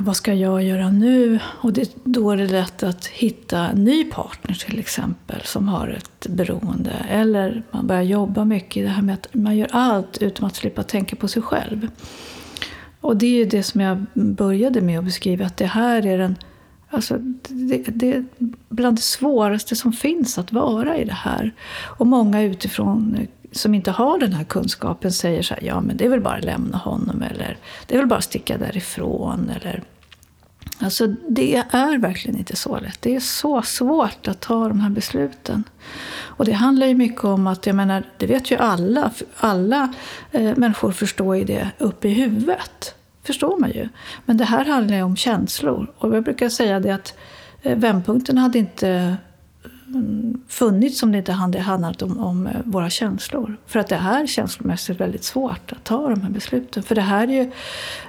Vad 0.00 0.16
ska 0.16 0.34
jag 0.34 0.62
göra 0.62 0.90
nu? 0.90 1.38
Och 1.44 1.72
det, 1.72 1.96
då 2.04 2.30
är 2.30 2.36
det 2.36 2.46
lätt 2.46 2.82
att 2.82 3.06
hitta 3.06 3.68
en 3.68 3.84
ny 3.84 4.04
partner 4.04 4.54
till 4.54 4.78
exempel 4.78 5.40
som 5.44 5.68
har 5.68 5.88
ett 5.88 6.26
beroende. 6.28 6.92
Eller 7.08 7.62
man 7.70 7.86
börjar 7.86 8.02
jobba 8.02 8.44
mycket 8.44 8.76
i 8.76 8.82
det 8.82 8.88
här 8.88 9.02
med 9.02 9.14
att 9.14 9.34
man 9.34 9.56
gör 9.56 9.68
allt 9.72 10.18
utom 10.18 10.46
att 10.46 10.56
slippa 10.56 10.82
tänka 10.82 11.16
på 11.16 11.28
sig 11.28 11.42
själv. 11.42 11.88
Och 13.00 13.16
det 13.16 13.26
är 13.26 13.36
ju 13.36 13.44
det 13.44 13.62
som 13.62 13.80
jag 13.80 14.06
började 14.14 14.80
med 14.80 14.98
att 14.98 15.04
beskriva, 15.04 15.46
att 15.46 15.56
det 15.56 15.66
här 15.66 16.06
är 16.06 16.18
den 16.18 16.36
Alltså, 16.90 17.18
det, 17.48 17.82
det 17.86 18.12
är 18.12 18.24
bland 18.68 18.96
det 18.96 19.02
svåraste 19.02 19.76
som 19.76 19.92
finns 19.92 20.38
att 20.38 20.52
vara 20.52 20.96
i 20.96 21.04
det 21.04 21.12
här. 21.12 21.54
Och 21.84 22.06
många 22.06 22.42
utifrån 22.42 23.16
eh, 23.20 23.28
som 23.52 23.74
inte 23.74 23.90
har 23.90 24.18
den 24.18 24.32
här 24.32 24.44
kunskapen 24.44 25.12
säger 25.12 25.42
så 25.42 25.54
här, 25.54 25.62
ja 25.62 25.80
men 25.80 25.96
det 25.96 26.04
är 26.04 26.08
väl 26.08 26.20
bara 26.20 26.36
att 26.36 26.44
lämna 26.44 26.76
honom 26.76 27.22
eller 27.22 27.58
det 27.86 27.94
är 27.94 27.98
väl 27.98 28.06
bara 28.06 28.18
att 28.18 28.24
sticka 28.24 28.58
därifrån. 28.58 29.50
Eller, 29.56 29.82
alltså 30.78 31.06
det 31.28 31.56
är 31.56 31.98
verkligen 31.98 32.38
inte 32.38 32.56
så 32.56 32.80
lätt. 32.80 33.02
Det 33.02 33.16
är 33.16 33.20
så 33.20 33.62
svårt 33.62 34.28
att 34.28 34.40
ta 34.40 34.68
de 34.68 34.80
här 34.80 34.90
besluten. 34.90 35.64
Och 36.10 36.44
det 36.44 36.52
handlar 36.52 36.86
ju 36.86 36.94
mycket 36.94 37.24
om 37.24 37.46
att, 37.46 37.66
jag 37.66 37.76
menar, 37.76 38.04
det 38.16 38.26
vet 38.26 38.50
ju 38.50 38.56
alla, 38.56 39.10
alla 39.36 39.94
eh, 40.32 40.56
människor 40.56 40.92
förstår 40.92 41.36
ju 41.36 41.44
det 41.44 41.70
uppe 41.78 42.08
i 42.08 42.12
huvudet 42.12 42.94
förstår 43.28 43.58
man 43.58 43.70
ju. 43.70 43.88
Men 44.24 44.36
det 44.36 44.44
här 44.44 44.64
handlar 44.64 44.96
ju 44.96 45.02
om 45.02 45.16
känslor. 45.16 45.92
Och 45.98 46.16
jag 46.16 46.24
brukar 46.24 46.48
säga 46.48 46.80
det 46.80 46.90
att 46.90 47.14
eh, 47.62 47.78
vändpunkten 47.78 48.38
hade 48.38 48.58
inte 48.58 49.16
mm, 49.86 50.40
funnits 50.48 51.02
om 51.02 51.12
det 51.12 51.18
inte 51.18 51.32
hade 51.32 51.60
handlat 51.60 52.02
om, 52.02 52.18
om 52.18 52.46
eh, 52.46 52.52
våra 52.64 52.90
känslor. 52.90 53.56
För 53.66 53.80
att 53.80 53.88
det 53.88 53.96
är 53.96 54.26
känslomässigt 54.26 55.00
väldigt 55.00 55.24
svårt 55.24 55.72
att 55.72 55.84
ta 55.84 56.08
de 56.08 56.20
här 56.20 56.30
besluten. 56.30 56.82
För 56.82 56.94
det 56.94 57.00
här 57.00 57.28
är 57.28 57.32
ju 57.32 57.52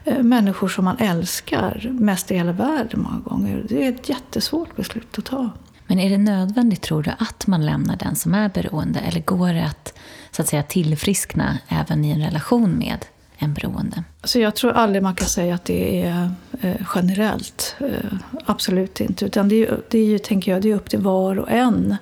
eh, 0.06 0.24
människor 0.24 0.68
som 0.68 0.86
man 0.86 0.98
älskar 0.98 1.90
mest 1.92 2.32
i 2.32 2.36
hela 2.36 2.52
världen 2.52 3.02
många 3.02 3.20
gånger. 3.20 3.66
Det 3.70 3.86
är 3.86 3.90
ett 3.90 4.10
jättesvårt 4.10 4.76
beslut 4.76 5.18
att 5.18 5.26
ta. 5.26 5.50
Men 5.88 6.00
är 6.00 6.10
det 6.10 6.18
nödvändigt, 6.18 6.82
tror 6.82 7.04
du, 7.04 7.12
att 7.20 7.48
man 7.48 7.66
lämnar 7.66 7.96
den 7.96 8.16
som 8.16 8.34
är 8.34 8.50
beroende? 8.50 9.00
Eller 9.00 9.22
går 9.22 9.54
det 9.54 9.66
att, 9.66 9.94
så 10.32 10.42
att 10.42 10.48
säga, 10.48 10.64
tillfriskna 10.64 11.58
även 11.68 12.06
i 12.06 12.12
en 12.12 12.22
relation 12.22 12.78
med 12.78 13.06
än 13.40 13.54
beroende? 13.54 14.04
Så 14.24 14.40
jag 14.40 14.56
tror 14.56 14.72
aldrig 14.72 15.04
man 15.04 15.16
kan 15.16 15.28
säga 15.28 15.56
att 15.56 15.66
det 15.66 16.02
är 16.02 16.32
eh, 16.62 16.76
generellt. 16.96 17.76
Eh, 17.80 18.14
absolut 18.46 19.02
inte. 19.02 19.26
Utan 19.26 19.50
det 19.50 19.68
är, 19.68 19.80
det 19.90 20.00
är 20.00 20.06
ju, 20.06 20.20
tänker 20.20 20.52
jag, 20.52 20.62
det 20.62 20.72
är 20.72 20.76
upp 20.76 20.90
till 20.90 21.00
var 21.00 21.40
och 21.40 21.52
en 21.52 21.96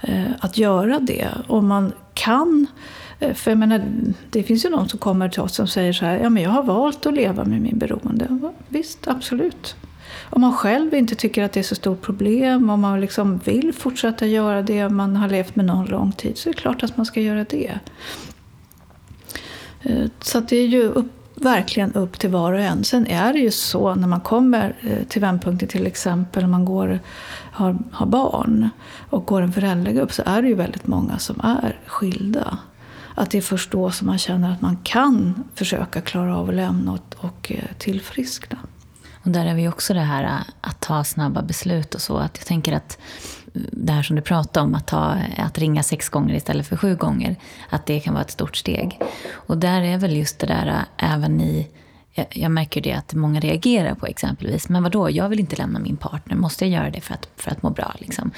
eh, 0.00 0.24
att 0.40 0.58
göra 0.58 1.00
det. 1.00 1.28
Om 1.46 1.66
man 1.66 1.92
kan 2.14 2.66
eh, 3.20 3.34
för 3.34 3.50
jag 3.50 3.58
menar, 3.58 3.84
det 4.30 4.42
finns 4.42 4.64
ju 4.64 4.70
någon 4.70 4.88
som 4.88 4.98
kommer 4.98 5.28
till 5.28 5.42
oss 5.42 5.54
som 5.54 5.66
säger 5.66 5.92
så 5.92 6.04
här, 6.04 6.18
ja 6.18 6.28
men 6.28 6.42
jag 6.42 6.50
har 6.50 6.62
valt 6.62 7.06
att 7.06 7.14
leva 7.14 7.44
med 7.44 7.60
min 7.60 7.78
beroende. 7.78 8.52
Visst, 8.68 9.08
absolut. 9.08 9.76
Om 10.30 10.40
man 10.40 10.52
själv 10.52 10.94
inte 10.94 11.14
tycker 11.14 11.42
att 11.42 11.52
det 11.52 11.60
är 11.60 11.64
så 11.64 11.74
stort 11.74 12.02
problem, 12.02 12.70
om 12.70 12.80
man 12.80 13.00
liksom 13.00 13.38
vill 13.38 13.72
fortsätta 13.72 14.26
göra 14.26 14.62
det, 14.62 14.84
om 14.84 14.96
man 14.96 15.16
har 15.16 15.28
levt 15.28 15.56
med 15.56 15.64
någon 15.64 15.86
lång 15.86 16.12
tid, 16.12 16.38
så 16.38 16.48
är 16.48 16.54
det 16.54 16.60
klart 16.60 16.82
att 16.82 16.96
man 16.96 17.06
ska 17.06 17.20
göra 17.20 17.44
det. 17.44 17.78
Eh, 19.84 20.06
så 20.20 20.40
det 20.40 20.56
är 20.56 20.66
ju 20.66 20.82
upp, 20.82 21.06
verkligen 21.34 21.92
upp 21.92 22.18
till 22.18 22.30
var 22.30 22.52
och 22.52 22.60
en. 22.60 22.84
Sen 22.84 23.06
är 23.06 23.32
det 23.32 23.38
ju 23.38 23.50
så 23.50 23.94
när 23.94 24.08
man 24.08 24.20
kommer 24.20 24.76
eh, 24.80 25.06
till 25.08 25.20
vändpunkten 25.20 25.68
till 25.68 25.86
exempel, 25.86 26.44
om 26.44 26.50
man 26.50 26.64
går, 26.64 27.00
har, 27.52 27.78
har 27.92 28.06
barn 28.06 28.68
och 29.10 29.26
går 29.26 29.42
en 29.42 29.52
föräldragrupp 29.52 30.12
så 30.12 30.22
är 30.26 30.42
det 30.42 30.48
ju 30.48 30.54
väldigt 30.54 30.86
många 30.86 31.18
som 31.18 31.40
är 31.40 31.78
skilda. 31.86 32.58
Att 33.14 33.30
det 33.30 33.38
är 33.38 33.42
först 33.42 33.70
då 33.70 33.90
som 33.90 34.06
man 34.06 34.18
känner 34.18 34.52
att 34.52 34.60
man 34.60 34.76
kan 34.82 35.44
försöka 35.54 36.00
klara 36.00 36.36
av 36.36 36.48
att 36.48 36.54
lämna 36.54 36.92
och, 36.92 37.14
och 37.16 37.52
eh, 37.52 37.76
tillfriskna. 37.78 38.58
Och 39.24 39.30
där 39.30 39.46
är 39.46 39.54
vi 39.54 39.68
också 39.68 39.94
det 39.94 40.00
här 40.00 40.42
att 40.60 40.80
ta 40.80 41.04
snabba 41.04 41.42
beslut 41.42 41.94
och 41.94 42.00
så. 42.00 42.16
Att 42.16 42.38
jag 42.38 42.46
tänker 42.46 42.72
att 42.72 42.98
det 43.54 43.92
här 43.92 44.02
som 44.02 44.16
du 44.16 44.22
pratade 44.22 44.66
om, 44.66 44.74
att, 44.74 44.86
ta, 44.86 45.18
att 45.36 45.58
ringa 45.58 45.82
sex 45.82 46.08
gånger 46.08 46.34
istället 46.34 46.66
för 46.66 46.76
sju 46.76 46.96
gånger, 46.96 47.36
att 47.70 47.86
det 47.86 48.00
kan 48.00 48.14
vara 48.14 48.24
ett 48.24 48.30
stort 48.30 48.56
steg. 48.56 49.00
Och 49.32 49.58
där 49.58 49.82
är 49.82 49.98
väl 49.98 50.16
just 50.16 50.38
det 50.38 50.46
där 50.46 50.84
även 50.96 51.40
i 51.40 51.68
jag, 52.30 52.50
märker 52.50 52.80
det 52.80 52.92
att 52.92 53.14
många 53.14 53.40
reagerar 53.40 53.94
på 53.94 54.06
exempelvis, 54.06 54.68
men 54.68 54.82
vadå, 54.82 55.10
jag 55.10 55.28
vill 55.28 55.40
inte 55.40 55.56
lämna 55.56 55.78
min 55.78 55.96
partner, 55.96 56.36
måste 56.36 56.64
jag 56.66 56.72
göra 56.72 56.90
det 56.90 57.00
för 57.00 57.14
att, 57.14 57.28
för 57.36 57.50
att 57.50 57.62
må 57.62 57.70
bra? 57.70 57.94
Liksom? 57.98 58.30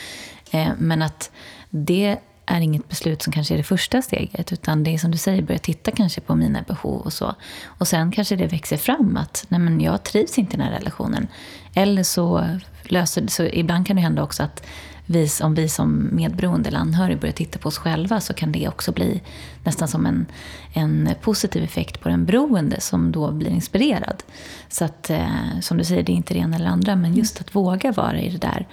Eh, 0.50 0.68
men 0.78 1.02
att 1.02 1.30
det 1.70 2.18
är 2.46 2.60
inget 2.60 2.88
beslut 2.88 3.22
som 3.22 3.32
kanske 3.32 3.54
är 3.54 3.58
det 3.58 3.64
första 3.64 4.02
steget. 4.02 4.52
Utan 4.52 4.84
det 4.84 4.94
är 4.94 4.98
som 4.98 5.10
du 5.10 5.18
säger, 5.18 5.42
börja 5.42 5.58
titta 5.58 5.90
kanske 5.90 6.20
på 6.20 6.34
mina 6.34 6.62
behov 6.62 7.00
och 7.00 7.12
så. 7.12 7.34
Och 7.64 7.88
sen 7.88 8.12
kanske 8.12 8.36
det 8.36 8.46
växer 8.46 8.76
fram 8.76 9.16
att 9.16 9.46
nej 9.48 9.60
men 9.60 9.80
jag 9.80 10.02
trivs 10.02 10.38
inte 10.38 10.54
i 10.54 10.56
den 10.56 10.66
här 10.66 10.78
relationen. 10.78 11.28
Eller 11.74 12.02
så 12.02 12.58
löser 12.82 13.26
så 13.26 13.42
ibland 13.44 13.86
kan 13.86 13.96
det 13.96 14.02
hända 14.02 14.22
också 14.22 14.42
att 14.42 14.66
vi, 15.06 15.28
om 15.42 15.54
vi 15.54 15.68
som 15.68 16.08
medberoende 16.12 16.68
eller 16.68 16.78
anhörig 16.78 17.20
börjar 17.20 17.32
titta 17.32 17.58
på 17.58 17.68
oss 17.68 17.78
själva 17.78 18.20
så 18.20 18.34
kan 18.34 18.52
det 18.52 18.68
också 18.68 18.92
bli 18.92 19.22
nästan 19.64 19.88
som 19.88 20.06
en, 20.06 20.26
en 20.72 21.08
positiv 21.20 21.62
effekt 21.64 22.00
på 22.00 22.08
den 22.08 22.24
beroende 22.24 22.80
som 22.80 23.12
då 23.12 23.32
blir 23.32 23.50
inspirerad. 23.50 24.22
Så 24.68 24.84
att, 24.84 25.10
eh, 25.10 25.60
som 25.60 25.78
du 25.78 25.84
säger, 25.84 26.02
det 26.02 26.12
är 26.12 26.16
inte 26.16 26.34
det 26.34 26.40
ena 26.40 26.56
eller 26.56 26.66
andra, 26.66 26.96
men 26.96 27.14
just 27.14 27.40
att 27.40 27.54
våga 27.54 27.92
vara 27.92 28.20
i 28.20 28.30
det 28.30 28.38
där 28.38 28.66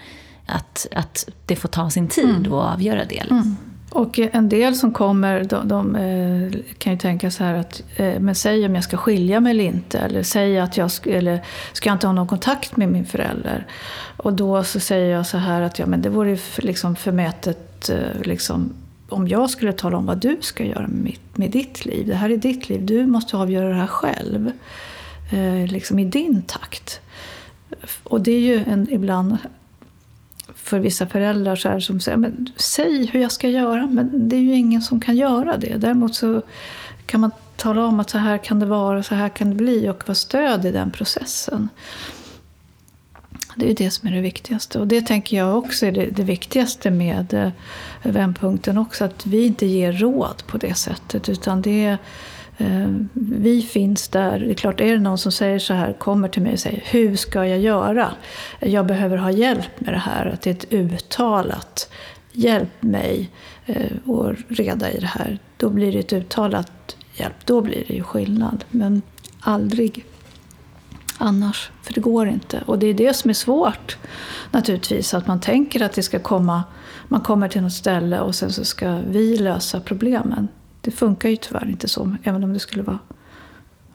att, 0.46 0.88
att 0.92 1.30
det 1.46 1.56
får 1.56 1.70
ta 1.70 1.90
sin 1.90 2.08
tid 2.08 2.26
mm. 2.26 2.54
att 2.54 2.74
avgöra 2.74 3.06
det. 3.06 3.16
Liksom. 3.16 3.38
Mm. 3.38 3.58
Och 3.94 4.20
en 4.20 4.50
del 4.50 4.76
som 4.76 4.94
kommer, 4.94 5.44
de, 5.44 5.68
de 5.68 5.96
eh, 5.96 6.60
kan 6.78 6.94
ju 6.94 7.00
tänka 7.00 7.32
så 7.32 7.44
här 7.44 7.54
att, 7.54 7.84
eh, 7.96 8.20
men 8.20 8.36
säg 8.36 8.66
om 8.66 8.76
jag 8.76 8.84
ska 8.84 8.98
skilja 8.98 9.40
mig 9.40 9.52
eller 9.52 9.64
inte. 9.64 10.00
Eller 10.00 10.24
säg 10.24 10.60
att 10.60 10.78
jag 10.78 10.92
eller, 11.06 11.46
ska 11.74 11.90
jag 11.90 11.96
inte 11.96 12.08
ha 12.08 12.14
någon 12.14 12.28
kontakt 12.28 12.78
med 12.78 12.90
min 12.90 13.06
förälder. 13.06 13.68
Och 14.18 14.34
då 14.34 14.64
så 14.64 14.80
säger 14.80 15.16
jag 15.16 15.26
så 15.26 15.38
här 15.38 15.62
att 15.62 15.80
ja, 15.80 15.86
men 15.86 16.02
det 16.02 16.10
vore 16.10 16.38
liksom 16.58 16.96
förmätet 16.96 17.90
eh, 17.90 18.22
liksom, 18.24 18.74
om 19.10 19.28
jag 19.28 19.50
skulle 19.50 19.74
tala 19.74 19.98
om 19.98 20.06
vad 20.06 20.18
du 20.18 20.38
ska 20.42 20.64
göra 20.66 20.88
med, 20.88 21.04
mitt, 21.04 21.38
med 21.38 21.52
ditt 21.52 21.86
liv. 21.86 22.08
Det 22.08 22.16
här 22.16 22.30
är 22.30 22.38
ditt 22.38 22.70
liv, 22.70 22.86
du 22.86 23.06
måste 23.06 23.38
avgöra 23.38 23.70
det 23.70 23.76
här 23.76 23.88
själv. 23.88 24.52
Eh, 25.32 25.72
liksom 25.72 26.00
i 26.00 26.06
din 26.06 26.42
takt. 26.42 27.02
Och 28.04 28.22
det 28.22 28.32
är 28.32 28.40
ju 28.40 28.64
en, 28.68 28.88
ibland 28.92 29.38
för 30.64 30.80
vissa 30.80 31.08
föräldrar 31.08 31.56
så 31.56 31.70
här, 31.70 31.80
som 31.80 32.00
säger 32.00 32.18
men 32.18 32.50
säg 32.56 33.06
hur 33.06 33.22
jag 33.22 33.32
ska 33.32 33.50
göra. 33.50 33.88
Men 33.88 34.30
det 34.30 34.36
är 34.36 34.40
ju 34.40 34.56
ingen 34.56 34.82
som 34.82 35.00
kan 35.00 35.16
göra 35.16 35.58
det. 35.58 35.78
Däremot 35.78 36.16
så 36.16 36.42
kan 37.06 37.22
man 37.22 37.32
tala 37.56 37.86
om 37.86 38.00
att 38.00 38.10
så 38.10 38.18
här 38.18 38.38
kan 38.38 38.60
det 38.60 38.66
vara, 38.66 39.04
så 39.04 39.16
här 39.16 39.30
kan 39.30 39.50
det 39.50 39.56
bli 39.56 39.90
och 39.90 40.08
vara 40.08 40.16
stöd 40.16 40.66
i 40.66 40.72
den 40.72 40.92
processen. 40.92 41.70
Det 43.56 43.72
är 43.72 43.76
det 43.76 43.92
som 43.92 44.10
är 44.10 44.14
det 44.14 44.22
viktigaste. 44.22 44.80
Och 44.80 44.88
det 44.88 45.02
tänker 45.02 45.38
jag 45.38 45.58
också 45.58 45.86
är 45.86 45.92
det, 45.92 46.06
det 46.06 46.24
viktigaste 46.24 46.92
med 46.92 47.34
eh, 47.34 47.52
vändpunkten 48.04 48.78
också. 48.78 49.06
Att 49.06 49.26
vi 49.26 49.46
inte 49.46 49.66
ger 49.66 49.94
råd 49.94 50.44
på 50.48 50.58
det 50.58 50.74
sättet. 50.74 51.30
Utan 51.30 51.62
det 51.62 51.86
är 51.86 51.98
Eh, 52.58 52.92
vi 53.14 53.62
finns 53.62 54.08
där. 54.08 54.40
Det 54.40 54.50
är 54.50 54.54
klart, 54.54 54.82
är 54.82 54.94
det 54.94 55.00
någon 55.00 55.18
som 55.18 55.32
säger 55.32 55.60
så 55.60 55.74
här, 55.74 55.94
kommer 55.94 56.28
till 56.28 56.42
mig 56.42 56.54
och 56.54 56.60
säger 56.60 56.84
hur 56.86 57.16
ska 57.16 57.46
jag 57.46 57.60
göra? 57.60 58.12
Jag 58.60 58.86
behöver 58.86 59.18
ha 59.18 59.32
hjälp 59.32 59.80
med 59.80 59.94
det 59.94 60.00
här. 60.00 60.26
Att 60.26 60.42
det 60.42 60.50
är 60.50 60.54
ett 60.54 60.74
uttalat 60.74 61.90
hjälp 62.32 62.84
mig 62.84 63.30
eh, 63.66 63.92
och 64.06 64.36
reda 64.48 64.92
i 64.92 65.00
det 65.00 65.08
här. 65.08 65.40
Då 65.58 65.70
blir 65.70 65.92
det 65.92 66.00
ett 66.00 66.14
uttalat 66.14 66.96
hjälp. 67.14 67.46
Då 67.46 67.62
blir 67.62 67.84
det 67.88 67.94
ju 67.94 68.04
skillnad. 68.04 68.66
Men 68.70 69.02
aldrig 69.40 70.06
annars. 71.18 71.72
För 71.82 71.94
det 71.94 72.02
går 72.02 72.28
inte. 72.28 72.64
Och 72.66 72.80
det 72.80 72.88
är 72.88 72.94
det 72.94 73.14
som 73.14 73.30
är 73.30 73.34
svårt 73.34 73.98
naturligtvis. 74.52 75.14
Att 75.14 75.28
man 75.28 75.40
tänker 75.40 75.82
att 75.82 75.94
det 75.94 76.04
ska 76.04 76.20
komma, 76.20 76.64
man 77.08 77.22
kommer 77.22 77.48
till 77.48 77.62
något 77.62 77.74
ställe 77.74 78.20
och 78.20 78.36
sen 78.36 78.52
så 78.52 78.66
ska 78.66 79.00
vi 79.08 79.38
lösa 79.38 79.80
problemen. 79.80 80.48
Det 80.84 80.92
funkar 80.92 81.30
ju 81.30 81.36
tyvärr 81.36 81.70
inte 81.70 81.88
så, 81.88 82.16
även 82.24 82.44
om 82.44 82.54
det 82.54 82.60
skulle 82.60 82.84
vara 82.84 83.00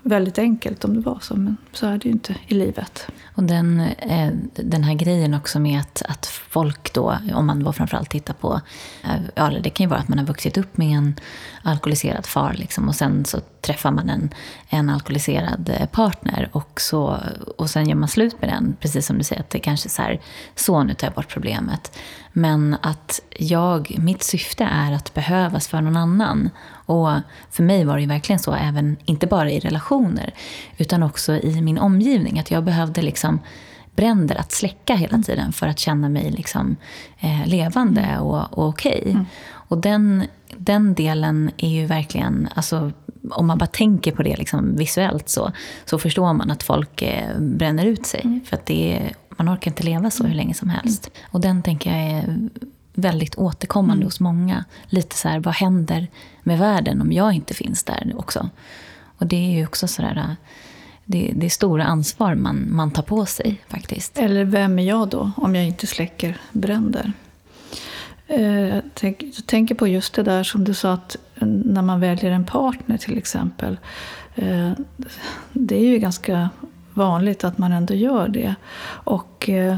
väldigt 0.02 0.38
enkelt 0.38 0.84
om 0.84 0.94
det 0.94 1.00
var 1.00 1.18
så, 1.22 1.36
men 1.36 1.56
så 1.72 1.86
är 1.86 1.98
det 1.98 2.04
ju 2.04 2.10
inte 2.10 2.34
i 2.46 2.54
livet. 2.54 3.06
Och 3.34 3.42
den, 3.42 3.80
eh, 3.98 4.32
den 4.54 4.84
här 4.84 4.94
grejen 4.94 5.34
också 5.34 5.60
med 5.60 5.80
att, 5.80 6.02
att 6.08 6.26
folk 6.26 6.92
då, 6.92 7.18
om 7.34 7.46
man 7.46 7.64
då 7.64 7.72
framförallt 7.72 8.10
tittar 8.10 8.34
på, 8.34 8.60
eh, 9.04 9.20
ja, 9.34 9.50
det 9.62 9.70
kan 9.70 9.84
ju 9.84 9.90
vara 9.90 10.00
att 10.00 10.08
man 10.08 10.18
har 10.18 10.26
vuxit 10.26 10.58
upp 10.58 10.76
med 10.76 10.96
en 10.96 11.14
alkoholiserad 11.62 12.26
far 12.26 12.52
liksom, 12.52 12.88
och 12.88 12.94
sen 12.94 13.24
så 13.24 13.40
träffar 13.60 13.90
man 13.90 14.10
en, 14.10 14.30
en 14.68 14.90
alkoholiserad 14.90 15.70
eh, 15.80 15.86
partner 15.86 16.48
och, 16.52 16.80
så, 16.80 17.18
och 17.56 17.70
sen 17.70 17.88
gör 17.88 17.96
man 17.96 18.08
slut 18.08 18.40
med 18.40 18.50
den, 18.50 18.76
precis 18.80 19.06
som 19.06 19.18
du 19.18 19.24
säger, 19.24 19.42
att 19.42 19.50
det 19.50 19.58
kanske 19.58 19.86
är 19.86 19.90
så 19.90 20.02
här, 20.02 20.20
så 20.54 20.82
nu 20.82 20.94
tar 20.94 21.06
jag 21.06 21.14
bort 21.14 21.28
problemet. 21.28 21.98
Men 22.32 22.76
att 22.82 23.20
jag, 23.38 23.96
mitt 23.98 24.22
syfte 24.22 24.64
är 24.64 24.92
att 24.92 25.14
behövas 25.14 25.68
för 25.68 25.80
någon 25.80 25.96
annan. 25.96 26.50
Och 26.70 27.10
för 27.50 27.62
mig 27.62 27.84
var 27.84 27.94
det 27.94 28.00
ju 28.00 28.06
verkligen 28.06 28.38
så, 28.38 28.54
även, 28.54 28.96
inte 29.04 29.26
bara 29.26 29.50
i 29.50 29.60
relationer, 29.60 30.34
utan 30.76 31.02
också 31.02 31.32
i 31.34 31.60
min 31.60 31.78
omgivning. 31.78 32.38
Att 32.38 32.50
jag 32.50 32.64
behövde 32.64 33.02
liksom 33.02 33.40
bränder 33.98 34.36
att 34.36 34.52
släcka 34.52 34.94
hela 34.94 35.18
tiden 35.18 35.52
för 35.52 35.66
att 35.66 35.78
känna 35.78 36.08
mig 36.08 36.30
liksom, 36.30 36.76
eh, 37.20 37.46
levande 37.46 38.00
mm. 38.00 38.20
och, 38.20 38.58
och 38.58 38.68
okej. 38.68 38.98
Okay. 39.00 39.12
Mm. 39.12 39.26
Och 39.68 39.78
den, 39.78 40.24
den 40.56 40.94
delen 40.94 41.50
är 41.56 41.68
ju 41.68 41.86
verkligen, 41.86 42.48
alltså, 42.54 42.92
om 43.30 43.46
man 43.46 43.58
bara 43.58 43.66
tänker 43.66 44.12
på 44.12 44.22
det 44.22 44.36
liksom 44.36 44.76
visuellt 44.76 45.28
så, 45.28 45.52
så 45.84 45.98
förstår 45.98 46.32
man 46.32 46.50
att 46.50 46.62
folk 46.62 47.02
eh, 47.02 47.38
bränner 47.40 47.84
ut 47.84 48.06
sig. 48.06 48.20
Mm. 48.24 48.40
För 48.44 48.56
att 48.56 48.66
det 48.66 48.96
är, 48.96 49.14
man 49.36 49.54
orkar 49.54 49.70
inte 49.70 49.82
leva 49.82 50.10
så 50.10 50.24
hur 50.24 50.34
länge 50.34 50.54
som 50.54 50.68
helst. 50.68 51.10
Mm. 51.14 51.28
Och 51.30 51.40
den 51.40 51.62
tänker 51.62 51.90
jag 51.90 52.10
är 52.10 52.48
väldigt 52.94 53.38
återkommande 53.38 53.94
mm. 53.94 54.06
hos 54.06 54.20
många. 54.20 54.64
Lite 54.86 55.16
så 55.16 55.28
här, 55.28 55.40
vad 55.40 55.54
händer 55.54 56.06
med 56.42 56.58
världen 56.58 57.00
om 57.00 57.12
jag 57.12 57.32
inte 57.32 57.54
finns 57.54 57.84
där 57.84 58.12
också? 58.16 58.50
Och 59.18 59.26
det 59.26 59.36
är 59.36 59.50
ju 59.50 59.66
också 59.66 59.88
sådär, 59.88 60.36
det, 61.04 61.32
det 61.36 61.46
är 61.46 61.50
stora 61.50 61.84
ansvar 61.84 62.34
man, 62.34 62.66
man 62.70 62.90
tar 62.90 63.02
på 63.02 63.26
sig 63.26 63.62
faktiskt. 63.68 64.18
Eller 64.18 64.44
vem 64.44 64.78
är 64.78 64.82
jag 64.82 65.08
då, 65.08 65.30
om 65.36 65.54
jag 65.54 65.64
inte 65.64 65.86
släcker 65.86 66.40
bränder? 66.52 67.12
Eh, 68.28 68.74
jag 69.00 69.46
tänker 69.46 69.74
på 69.74 69.88
just 69.88 70.14
det 70.14 70.22
där 70.22 70.42
som 70.42 70.64
du 70.64 70.74
sa, 70.74 70.92
att 70.92 71.16
när 71.40 71.82
man 71.82 72.00
väljer 72.00 72.30
en 72.30 72.44
partner 72.44 72.96
till 72.96 73.18
exempel. 73.18 73.78
Eh, 74.34 74.72
det 75.52 75.76
är 75.76 75.84
ju 75.84 75.98
ganska 75.98 76.50
vanligt 76.94 77.44
att 77.44 77.58
man 77.58 77.72
ändå 77.72 77.94
gör 77.94 78.28
det. 78.28 78.54
Och 78.86 79.48
eh, 79.48 79.76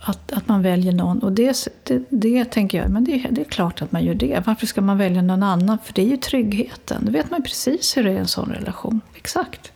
att, 0.00 0.32
att 0.32 0.48
man 0.48 0.62
väljer 0.62 0.92
någon. 0.92 1.18
Och 1.18 1.32
det, 1.32 1.68
det, 1.82 2.04
det 2.08 2.44
tänker 2.44 2.78
jag, 2.78 2.90
men 2.90 3.04
det, 3.04 3.26
det, 3.30 3.40
är 3.40 3.44
klart 3.44 3.82
att 3.82 3.92
man 3.92 4.04
gör 4.04 4.14
det. 4.14 4.42
Varför 4.46 4.66
ska 4.66 4.80
man 4.80 4.98
välja 4.98 5.22
någon 5.22 5.42
annan? 5.42 5.78
För 5.84 5.92
det 5.92 6.02
är 6.02 6.06
ju 6.06 6.16
tryggheten. 6.16 7.04
Då 7.04 7.12
vet 7.12 7.30
man 7.30 7.42
precis 7.42 7.96
hur 7.96 8.04
det 8.04 8.10
är 8.10 8.14
i 8.14 8.18
en 8.18 8.26
sån 8.26 8.52
relation. 8.52 9.00
Exakt. 9.14 9.72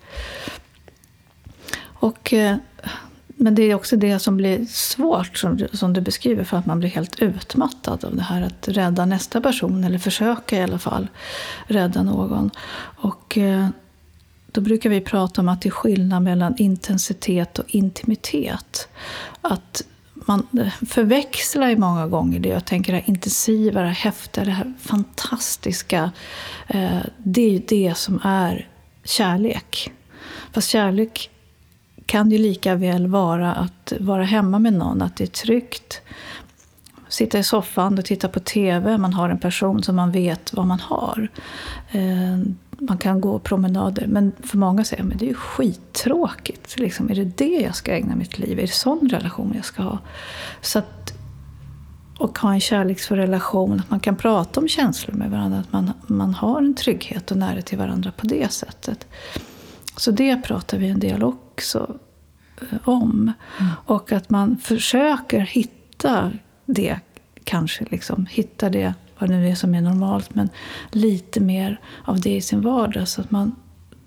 Och, 1.83 2.35
men 3.37 3.55
det 3.55 3.63
är 3.63 3.75
också 3.75 3.97
det 3.97 4.19
som 4.19 4.37
blir 4.37 4.65
svårt, 4.65 5.39
som, 5.39 5.67
som 5.73 5.93
du 5.93 6.01
beskriver, 6.01 6.45
för 6.45 6.57
att 6.57 6.67
man 6.67 6.79
blir 6.79 6.91
helt 6.91 7.21
utmattad 7.21 8.05
av 8.05 8.17
det 8.17 8.23
här 8.23 8.43
att 8.43 8.69
rädda 8.69 9.07
nästa 9.07 9.41
person, 9.41 9.85
eller 9.85 9.99
försöka 9.99 10.57
i 10.57 10.63
alla 10.63 10.79
fall 10.79 11.09
rädda 11.67 12.03
någon. 12.03 12.51
Och 12.97 13.39
eh, 13.39 13.69
då 14.47 14.61
brukar 14.61 14.91
vi 14.91 15.01
prata 15.01 15.41
om 15.41 15.49
att 15.49 15.63
det 15.63 15.69
är 15.69 15.71
skillnad 15.71 16.23
mellan 16.23 16.55
intensitet 16.59 17.59
och 17.59 17.65
intimitet. 17.69 18.89
Att 19.41 19.83
man 20.15 20.47
eh, 20.61 20.87
förväxlar 20.89 21.69
ju 21.69 21.77
många 21.77 22.07
gånger 22.07 22.41
det. 22.41 22.49
Jag 22.49 22.65
tänker 22.65 22.93
det 22.93 22.99
här 22.99 23.09
intensiva, 23.09 23.81
det 23.81 23.87
här 23.87 23.95
häftiga, 23.95 24.45
det 24.45 24.51
här 24.51 24.75
fantastiska. 24.81 26.11
Eh, 26.67 26.99
det 27.19 27.43
är 27.43 27.51
ju 27.51 27.63
det 27.69 27.97
som 27.97 28.21
är 28.25 28.69
kärlek. 29.05 29.93
Fast 30.53 30.69
kärlek 30.69 31.31
kan 32.07 32.31
ju 32.31 32.39
lika 32.39 32.75
väl 32.75 33.07
vara 33.07 33.53
att 33.53 33.93
vara 34.01 34.25
hemma 34.25 34.59
med 34.59 34.73
någon, 34.73 35.03
att 35.03 35.17
det 35.17 35.25
är 35.25 35.29
tryggt. 35.29 36.01
Sitta 37.09 37.39
i 37.39 37.43
soffan 37.43 37.99
och 37.99 38.05
titta 38.05 38.29
på 38.29 38.41
TV, 38.41 38.99
man 38.99 39.13
har 39.13 39.29
en 39.29 39.39
person 39.39 39.83
som 39.83 39.97
man 39.97 40.13
vet 40.13 40.55
vad 40.55 40.67
man 40.67 40.81
har. 40.81 41.29
Eh, 41.91 42.39
man 42.79 42.99
kan 42.99 43.21
gå 43.21 43.39
promenader. 43.39 44.07
Men 44.07 44.33
för 44.43 44.59
många 44.59 44.85
säger 44.85 45.05
att 45.05 45.19
det 45.19 45.25
är 45.25 45.29
ju 45.29 45.35
skittråkigt. 45.35 46.79
Liksom, 46.79 47.11
är 47.11 47.15
det 47.15 47.25
det 47.25 47.61
jag 47.61 47.75
ska 47.75 47.93
ägna 47.93 48.17
mitt 48.17 48.39
liv? 48.39 48.59
Är 48.59 48.63
det 48.63 48.73
sån 48.73 49.09
relation 49.09 49.53
jag 49.55 49.65
ska 49.65 49.83
ha? 49.83 49.99
Så 50.61 50.79
att, 50.79 51.15
och 52.19 52.39
ha 52.39 52.53
en 52.53 52.61
kärleksfull 52.61 53.19
relation, 53.19 53.81
att 53.81 53.91
man 53.91 54.01
kan 54.01 54.17
prata 54.17 54.61
om 54.61 54.69
känslor 54.69 55.15
med 55.15 55.31
varandra. 55.31 55.59
Att 55.59 55.73
man, 55.73 55.93
man 56.07 56.35
har 56.35 56.59
en 56.59 56.75
trygghet 56.75 57.31
och 57.31 57.37
närhet 57.37 57.67
till 57.67 57.79
varandra 57.79 58.13
på 58.17 58.27
det 58.27 58.53
sättet. 58.53 59.07
Så 59.97 60.11
det 60.11 60.37
pratar 60.37 60.79
vi 60.79 60.89
en 60.89 61.01
del 61.01 61.23
också 61.23 61.99
eh, 62.61 62.79
om. 62.85 63.33
Mm. 63.61 63.73
Och 63.87 64.13
att 64.13 64.31
man 64.31 64.59
försöker 64.59 65.41
hitta 65.41 66.33
det, 66.67 67.01
kanske. 67.45 67.85
Liksom, 67.91 68.27
hitta 68.27 68.71
det 68.71 68.95
vad 69.19 69.31
det 69.31 69.37
nu 69.37 69.49
är 69.49 69.55
som 69.55 69.75
är 69.75 69.81
normalt, 69.81 70.35
men 70.35 70.49
lite 70.91 71.41
mer 71.41 71.81
av 72.05 72.21
det 72.21 72.37
i 72.37 72.41
sin 72.41 72.61
vardag 72.61 73.09
så 73.09 73.21
att 73.21 73.31
man 73.31 73.57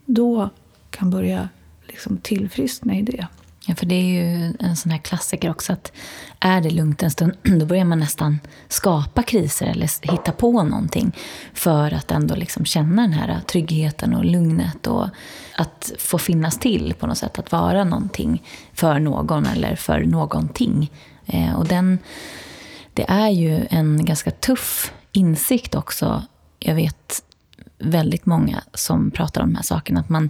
då 0.06 0.50
kan 0.90 1.10
börja 1.10 1.50
liksom 1.88 2.18
tillfriskna 2.18 2.96
i 2.96 3.02
det. 3.02 3.28
Ja, 3.70 3.76
för 3.76 3.86
det 3.86 3.96
är 3.96 4.06
ju 4.06 4.54
en 4.60 4.76
sån 4.76 4.92
här 4.92 5.00
klassiker 5.00 5.50
också 5.50 5.74
att 5.74 5.92
är 6.40 6.62
det 6.62 6.70
lugnt 6.70 7.04
en 7.04 7.12
stund, 7.12 7.34
då 7.44 7.66
börjar 7.66 7.86
man 7.86 8.00
nästan 8.00 8.40
skapa 8.68 9.24
kriser 9.24 9.66
eller 9.66 10.12
hitta 10.12 10.32
på 10.32 10.64
någonting 10.64 11.16
för 11.54 11.94
att 11.94 12.12
ändå 12.12 12.36
liksom 12.36 12.66
känna 12.66 13.02
den 13.02 13.14
här 13.14 13.42
tryggheten 13.48 14.14
och 14.14 14.26
lugnet 14.26 14.88
och 14.88 15.08
att 15.58 15.92
få 16.00 16.18
finnas 16.18 16.60
till 16.60 16.94
på 17.00 17.08
något 17.08 17.18
sätt, 17.18 17.40
att 17.40 17.52
vara 17.52 17.84
någonting 17.84 18.44
för 18.74 19.00
någon 19.00 19.46
eller 19.46 19.76
för 19.76 20.00
någonting. 20.00 20.92
Eh, 21.26 21.56
och 21.56 21.68
den, 21.68 22.00
det 22.94 23.06
är 23.08 23.30
ju 23.30 23.68
en 23.70 24.06
ganska 24.06 24.32
tuff 24.32 24.94
insikt 25.12 25.76
också. 25.76 26.24
Jag 26.60 26.76
vet 26.76 27.24
väldigt 27.80 28.26
många 28.26 28.64
som 28.74 29.12
pratar 29.12 29.42
om 29.42 29.50
de 29.50 29.56
här 29.56 29.64
sakerna. 29.64 30.00
Att 30.00 30.10
man, 30.10 30.30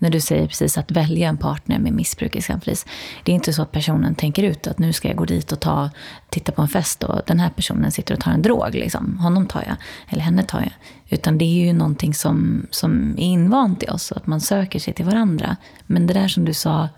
när 0.00 0.10
du 0.10 0.20
säger 0.20 0.46
precis 0.46 0.78
att 0.78 0.90
välja 0.90 1.28
en 1.28 1.36
partner 1.36 1.78
med 1.78 1.92
missbruk 1.92 2.36
exempelvis. 2.36 2.86
Det 3.24 3.32
är 3.32 3.34
inte 3.34 3.52
så 3.52 3.62
att 3.62 3.72
personen 3.72 4.14
tänker 4.14 4.42
ut 4.42 4.66
att 4.66 4.78
nu 4.78 4.92
ska 4.92 5.08
jag 5.08 5.16
gå 5.16 5.24
dit 5.24 5.52
och 5.52 5.60
ta, 5.60 5.90
titta 6.28 6.52
på 6.52 6.62
en 6.62 6.68
fest 6.68 7.04
och 7.04 7.20
den 7.26 7.40
här 7.40 7.50
personen 7.50 7.92
sitter 7.92 8.14
och 8.14 8.20
tar 8.20 8.30
en 8.30 8.42
drog. 8.42 8.74
Liksom. 8.74 9.18
Honom 9.18 9.46
tar 9.46 9.64
jag, 9.66 9.76
eller 10.08 10.22
henne 10.22 10.42
tar 10.42 10.60
jag. 10.60 10.72
Utan 11.08 11.38
det 11.38 11.44
är 11.44 11.66
ju 11.66 11.72
någonting 11.72 12.14
som, 12.14 12.66
som 12.70 13.10
är 13.18 13.22
invant 13.22 13.82
i 13.82 13.86
oss, 13.86 14.12
att 14.12 14.26
man 14.26 14.40
söker 14.40 14.78
sig 14.78 14.94
till 14.94 15.04
varandra. 15.04 15.56
Men 15.86 16.06
det 16.06 16.14
där 16.14 16.28
som 16.28 16.44
du 16.44 16.54
sa, 16.54 16.88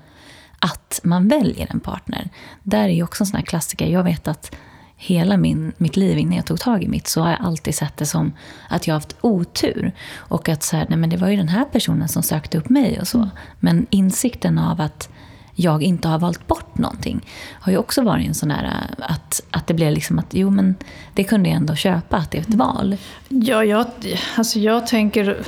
att 0.58 1.00
man 1.02 1.28
väljer 1.28 1.66
en 1.70 1.80
partner. 1.80 2.28
Där 2.62 2.84
är 2.84 2.92
ju 2.92 3.02
också 3.02 3.22
en 3.22 3.26
sån 3.26 3.36
här 3.36 3.46
klassiker. 3.46 3.86
Jag 3.86 4.04
vet 4.04 4.28
att 4.28 4.56
hela 5.02 5.36
min, 5.36 5.72
mitt 5.76 5.96
liv 5.96 6.18
innan 6.18 6.36
jag 6.36 6.46
tog 6.46 6.60
tag 6.60 6.82
i 6.82 6.88
mitt 6.88 7.06
så 7.06 7.20
har 7.20 7.30
jag 7.30 7.40
alltid 7.40 7.74
sett 7.74 7.96
det 7.96 8.06
som 8.06 8.32
att 8.68 8.86
jag 8.86 8.94
har 8.94 9.00
haft 9.00 9.16
otur. 9.20 9.92
Och 10.16 10.48
att 10.48 10.62
så 10.62 10.76
här, 10.76 10.86
nej 10.88 10.98
men 10.98 11.10
det 11.10 11.16
var 11.16 11.28
ju 11.28 11.36
den 11.36 11.48
här 11.48 11.64
personen 11.64 12.08
som 12.08 12.22
sökte 12.22 12.58
upp 12.58 12.68
mig 12.68 13.00
och 13.00 13.08
så. 13.08 13.18
Mm. 13.18 13.30
Men 13.60 13.86
insikten 13.90 14.58
av 14.58 14.80
att 14.80 15.08
jag 15.54 15.82
inte 15.82 16.08
har 16.08 16.18
valt 16.18 16.46
bort 16.46 16.78
någonting 16.78 17.20
har 17.52 17.72
ju 17.72 17.78
också 17.78 18.02
varit 18.02 18.28
en 18.28 18.34
sån 18.34 18.48
där 18.48 18.72
att, 18.98 19.42
att 19.50 19.66
det 19.66 19.74
blev 19.74 19.92
liksom 19.92 20.18
att 20.18 20.34
jo 20.34 20.50
men 20.50 20.74
det 21.14 21.24
kunde 21.24 21.48
jag 21.48 21.56
ändå 21.56 21.74
köpa, 21.74 22.16
att 22.16 22.30
det 22.30 22.38
är 22.38 22.42
ett 22.42 22.54
val. 22.54 22.96
Ja, 23.28 23.64
jag, 23.64 23.86
alltså 24.36 24.58
jag 24.58 24.86
tänker 24.86 25.44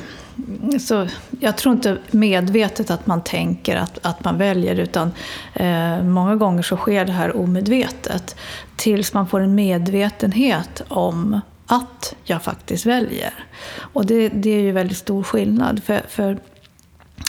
så 0.81 1.09
jag 1.41 1.57
tror 1.57 1.75
inte 1.75 1.99
medvetet 2.11 2.91
att 2.91 3.07
man 3.07 3.21
tänker 3.25 3.77
att, 3.77 3.99
att 4.07 4.25
man 4.25 4.39
väljer 4.39 4.75
utan 4.75 5.13
eh, 5.55 6.03
många 6.03 6.37
gånger 6.37 6.63
så 6.63 6.77
sker 6.77 7.05
det 7.05 7.13
här 7.13 7.37
omedvetet. 7.37 8.37
Tills 8.77 9.15
man 9.15 9.27
får 9.27 9.41
en 9.41 9.55
medvetenhet 9.55 10.83
om 10.89 11.41
att 11.67 12.15
jag 12.25 12.43
faktiskt 12.43 12.87
väljer. 12.87 13.35
Och 13.79 14.07
det, 14.07 14.29
det 14.29 14.51
är 14.51 14.61
ju 14.61 14.73
väldigt 14.73 14.99
stor 14.99 15.23
skillnad. 15.23 15.83
För, 15.83 16.03
för 16.09 16.39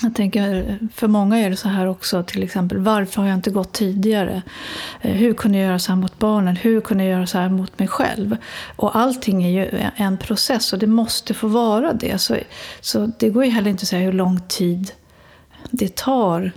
jag 0.02 0.16
tänker, 0.16 0.80
för 0.94 1.08
många 1.08 1.38
är 1.38 1.50
det 1.50 1.56
så 1.56 1.70
här 1.70 1.88
också, 1.88 2.24
till 2.24 2.44
exempel, 2.44 2.78
varför 2.78 3.22
har 3.22 3.30
jag 3.30 3.38
inte 3.38 3.52
gått 3.52 3.72
tidigare? 3.72 4.42
Eh, 5.02 5.12
hur 5.12 5.34
kunde 5.34 5.58
jag 5.58 5.68
göra 5.68 5.80
så 5.80 5.92
här 5.92 6.00
mot 6.00 6.20
barnen? 6.20 6.56
Hur 6.56 6.82
kunde 6.82 7.04
jag 7.04 7.12
göra 7.12 7.28
så 7.28 7.38
här 7.38 7.50
mot 7.50 7.80
mig 7.80 7.88
själv? 7.88 8.38
Och 8.76 8.96
allting 8.96 9.44
är 9.44 9.50
ju 9.50 9.90
en 9.96 10.18
process 10.18 10.74
och 10.74 10.80
det 10.80 10.88
måste 10.88 11.34
få 11.34 11.48
vara 11.48 11.94
det. 11.94 12.18
Så, 12.22 12.38
så 12.82 13.12
det 13.20 13.30
går 13.30 13.46
ju 13.46 13.52
heller 13.52 13.70
inte 13.70 13.82
att 13.82 13.88
säga 13.88 14.06
hur 14.06 14.14
lång 14.14 14.40
tid 14.48 14.92
det 15.72 15.96
tar 15.96 16.52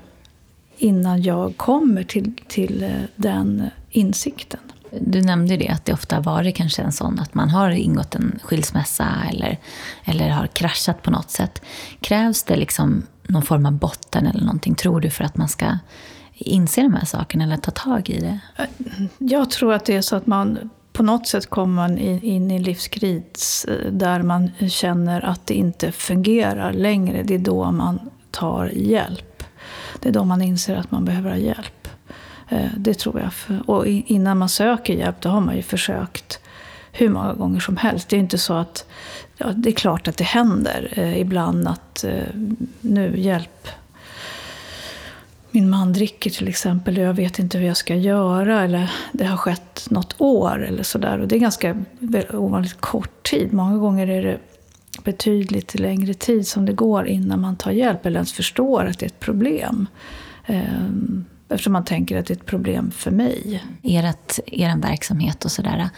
innan 0.78 1.22
jag 1.22 1.56
kommer 1.56 2.02
till, 2.02 2.32
till 2.48 2.82
eh, 2.82 2.90
den 3.16 3.70
insikten. 3.90 4.60
Du 4.90 5.22
nämnde 5.22 5.56
det, 5.56 5.68
att 5.68 5.84
det 5.84 5.92
ofta 5.92 6.16
har 6.16 6.22
varit 6.22 6.56
kanske 6.56 6.82
en 6.82 6.92
sån 6.92 7.18
att 7.18 7.34
man 7.34 7.48
har 7.50 7.70
ingått 7.70 8.14
en 8.14 8.38
skilsmässa 8.42 9.08
eller, 9.30 9.58
eller 10.04 10.28
har 10.28 10.46
kraschat 10.46 11.02
på 11.02 11.10
något 11.10 11.30
sätt. 11.30 11.62
Krävs 12.00 12.42
det 12.42 12.56
liksom 12.56 13.06
någon 13.28 13.42
form 13.42 13.66
av 13.66 13.72
botten 13.72 14.26
eller 14.26 14.40
någonting, 14.40 14.74
tror 14.74 15.00
du, 15.00 15.10
för 15.10 15.24
att 15.24 15.36
man 15.36 15.48
ska 15.48 15.78
inse 16.32 16.82
de 16.82 16.94
här 16.94 17.04
sakerna 17.04 17.44
eller 17.44 17.56
ta 17.56 17.70
tag 17.70 18.10
i 18.10 18.20
det? 18.20 18.38
Jag 19.18 19.50
tror 19.50 19.72
att 19.74 19.84
det 19.84 19.96
är 19.96 20.02
så 20.02 20.16
att 20.16 20.26
man 20.26 20.70
på 20.92 21.02
något 21.02 21.26
sätt 21.26 21.50
kommer 21.50 21.74
man 21.74 21.98
in 21.98 22.50
i 22.50 22.56
en 22.56 22.62
livskris 22.62 23.66
eh, 23.68 23.92
där 23.92 24.22
man 24.22 24.50
känner 24.68 25.24
att 25.24 25.46
det 25.46 25.54
inte 25.54 25.92
fungerar 25.92 26.72
längre. 26.72 27.22
Det 27.22 27.34
är 27.34 27.38
då 27.38 27.70
man 27.70 28.00
tar 28.30 28.66
hjälp. 28.66 29.42
Det 30.00 30.08
är 30.08 30.12
då 30.12 30.24
man 30.24 30.42
inser 30.42 30.76
att 30.76 30.90
man 30.90 31.04
behöver 31.04 31.30
ha 31.30 31.36
hjälp. 31.36 31.88
Eh, 32.48 32.70
det 32.76 32.94
tror 32.94 33.20
jag. 33.20 33.60
Och 33.66 33.86
innan 33.86 34.38
man 34.38 34.48
söker 34.48 34.94
hjälp, 34.94 35.20
då 35.20 35.28
har 35.28 35.40
man 35.40 35.56
ju 35.56 35.62
försökt 35.62 36.40
hur 36.92 37.08
många 37.08 37.32
gånger 37.32 37.60
som 37.60 37.76
helst. 37.76 38.08
Det 38.08 38.16
är 38.16 38.20
inte 38.20 38.38
så 38.38 38.54
att... 38.54 38.86
Ja, 39.38 39.52
det 39.56 39.68
är 39.68 39.72
klart 39.72 40.08
att 40.08 40.16
det 40.16 40.24
händer 40.24 40.92
eh, 40.96 41.20
ibland 41.20 41.68
att 41.68 42.04
eh, 42.04 42.22
nu, 42.80 43.20
hjälp, 43.20 43.68
min 45.50 45.70
man 45.70 45.92
dricker 45.92 46.30
till 46.30 46.48
exempel 46.48 46.98
och 46.98 47.04
jag 47.04 47.14
vet 47.14 47.38
inte 47.38 47.58
hur 47.58 47.66
jag 47.66 47.76
ska 47.76 47.94
göra. 47.94 48.62
Eller 48.62 48.90
det 49.12 49.24
har 49.24 49.36
skett 49.36 49.86
något 49.90 50.14
år 50.18 50.64
eller 50.64 50.82
sådär. 50.82 51.20
Och 51.20 51.28
det 51.28 51.36
är 51.36 51.40
ganska 51.40 51.84
ovanligt 52.32 52.80
kort 52.80 53.30
tid. 53.30 53.52
Många 53.52 53.76
gånger 53.76 54.08
är 54.10 54.22
det 54.22 54.38
betydligt 55.04 55.78
längre 55.78 56.14
tid 56.14 56.46
som 56.46 56.66
det 56.66 56.72
går 56.72 57.06
innan 57.06 57.40
man 57.40 57.56
tar 57.56 57.70
hjälp 57.70 58.06
eller 58.06 58.16
ens 58.16 58.32
förstår 58.32 58.86
att 58.86 58.98
det 58.98 59.06
är 59.06 59.10
ett 59.10 59.20
problem. 59.20 59.86
Eh, 60.46 60.84
eftersom 61.48 61.72
man 61.72 61.84
tänker 61.84 62.18
att 62.18 62.26
det 62.26 62.34
är 62.34 62.36
ett 62.36 62.46
problem 62.46 62.90
för 62.90 63.10
mig. 63.10 63.64
Ert, 63.82 64.38
er 64.46 64.76
verksamhet 64.76 65.44
och 65.44 65.50
sådär. 65.50 65.88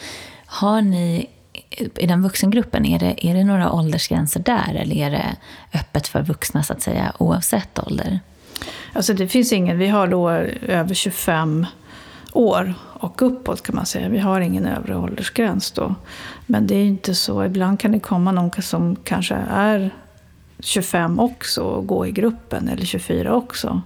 Har 0.47 0.83
ni 0.83 1.27
i 1.71 2.07
den 2.07 2.23
vuxengruppen, 2.23 2.87
är 2.87 2.99
det, 2.99 3.27
är 3.27 3.35
det 3.35 3.45
några 3.45 3.73
åldersgränser 3.73 4.41
där 4.41 4.75
eller 4.75 4.97
är 4.97 5.11
det 5.11 5.37
öppet 5.75 6.09
för 6.09 6.23
vuxna 6.23 6.63
så 6.63 6.73
att 6.73 6.83
säga 6.83 7.13
oavsett 7.19 7.79
ålder? 7.79 8.21
Alltså 8.93 9.15
det 9.15 9.29
finns 9.29 9.53
ingen, 9.53 9.79
vi 9.79 9.89
har 9.89 10.07
då 10.07 10.31
över 10.31 10.95
25 10.95 11.67
år 12.33 12.75
och 13.01 13.23
uppåt 13.23 13.63
kan 13.63 13.75
man 13.75 13.87
säga. 13.87 14.09
Vi 14.09 14.19
har 14.19 14.41
ingen 14.41 14.67
övre 14.67 14.97
åldersgräns 14.97 15.71
då. 15.71 15.95
Men 16.47 16.67
det 16.67 16.75
är 16.75 16.85
inte 16.85 17.15
så, 17.15 17.45
ibland 17.45 17.81
kan 17.81 17.93
det 17.93 18.01
komma 18.01 18.33
någon 18.33 18.63
som 18.63 18.97
kanske 18.97 19.35
är 19.51 19.91
25 20.59 21.21
också 21.21 21.63
och 21.63 21.87
gå 21.87 22.07
i 22.07 22.13
gruppen, 22.13 22.69
eller 22.69 22.85
24 22.85 23.35
också. 23.35 23.83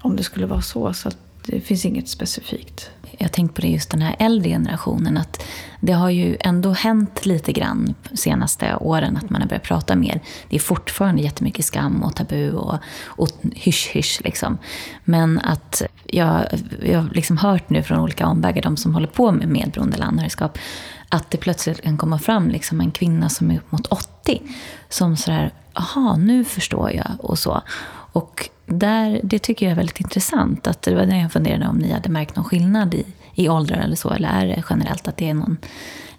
Om 0.00 0.16
det 0.16 0.22
skulle 0.22 0.46
vara 0.46 0.62
så. 0.62 0.92
Så 0.92 1.10
det 1.46 1.60
finns 1.60 1.84
inget 1.84 2.08
specifikt 2.08 2.90
jag 3.18 3.32
tänkt 3.32 3.54
på 3.54 3.60
det 3.60 3.68
just 3.68 3.90
den 3.90 4.02
här 4.02 4.16
äldre 4.18 4.48
generationen, 4.48 5.16
att 5.16 5.42
det 5.80 5.92
har 5.92 6.10
ju 6.10 6.36
ändå 6.40 6.72
hänt 6.72 7.26
lite 7.26 7.52
grann 7.52 7.94
de 8.10 8.16
senaste 8.16 8.76
åren 8.76 9.16
att 9.16 9.30
man 9.30 9.40
har 9.42 9.48
börjat 9.48 9.62
prata 9.62 9.96
mer. 9.96 10.20
Det 10.48 10.56
är 10.56 10.60
fortfarande 10.60 11.22
jättemycket 11.22 11.64
skam 11.64 12.02
och 12.02 12.16
tabu 12.16 12.52
och, 12.52 12.78
och 13.04 13.28
hysch-hysch. 13.54 14.20
Liksom. 14.24 14.58
Men 15.04 15.38
att 15.38 15.82
jag, 16.04 16.46
jag 16.82 17.02
har 17.02 17.10
liksom 17.14 17.38
hört 17.38 17.70
nu 17.70 17.82
från 17.82 17.98
olika 17.98 18.26
omvägar, 18.26 18.62
de 18.62 18.76
som 18.76 18.94
håller 18.94 19.06
på 19.06 19.32
med 19.32 19.48
medberoende 19.48 19.96
eller 19.96 20.06
anhörigskap, 20.06 20.58
att 21.08 21.30
det 21.30 21.38
plötsligt 21.38 21.82
kan 21.82 21.96
komma 21.96 22.18
fram 22.18 22.48
liksom 22.48 22.80
en 22.80 22.90
kvinna 22.90 23.28
som 23.28 23.50
är 23.50 23.56
upp 23.56 23.72
mot 23.72 23.86
80 23.86 24.42
som 24.88 25.16
sådär, 25.16 25.52
aha, 25.72 26.16
nu 26.16 26.44
förstår 26.44 26.92
jag 26.92 27.10
och 27.18 27.38
så. 27.38 27.62
Och 28.12 28.48
där, 28.66 29.20
det 29.22 29.38
tycker 29.38 29.66
jag 29.66 29.70
är 29.70 29.76
väldigt 29.76 30.00
intressant. 30.00 30.66
Att 30.66 30.82
det 30.82 30.94
var 30.94 31.06
det 31.06 31.16
jag 31.16 31.32
funderade 31.32 31.66
om 31.66 31.76
ni 31.76 31.92
hade 31.92 32.08
märkt 32.08 32.36
någon 32.36 32.44
skillnad 32.44 32.94
i, 32.94 33.04
i 33.34 33.48
åldrar 33.48 33.76
eller 33.76 33.96
så. 33.96 34.10
Eller 34.10 34.28
är 34.28 34.46
det 34.46 34.62
generellt 34.70 35.08
att 35.08 35.16
det 35.16 35.28
är 35.28 35.34
någon 35.34 35.56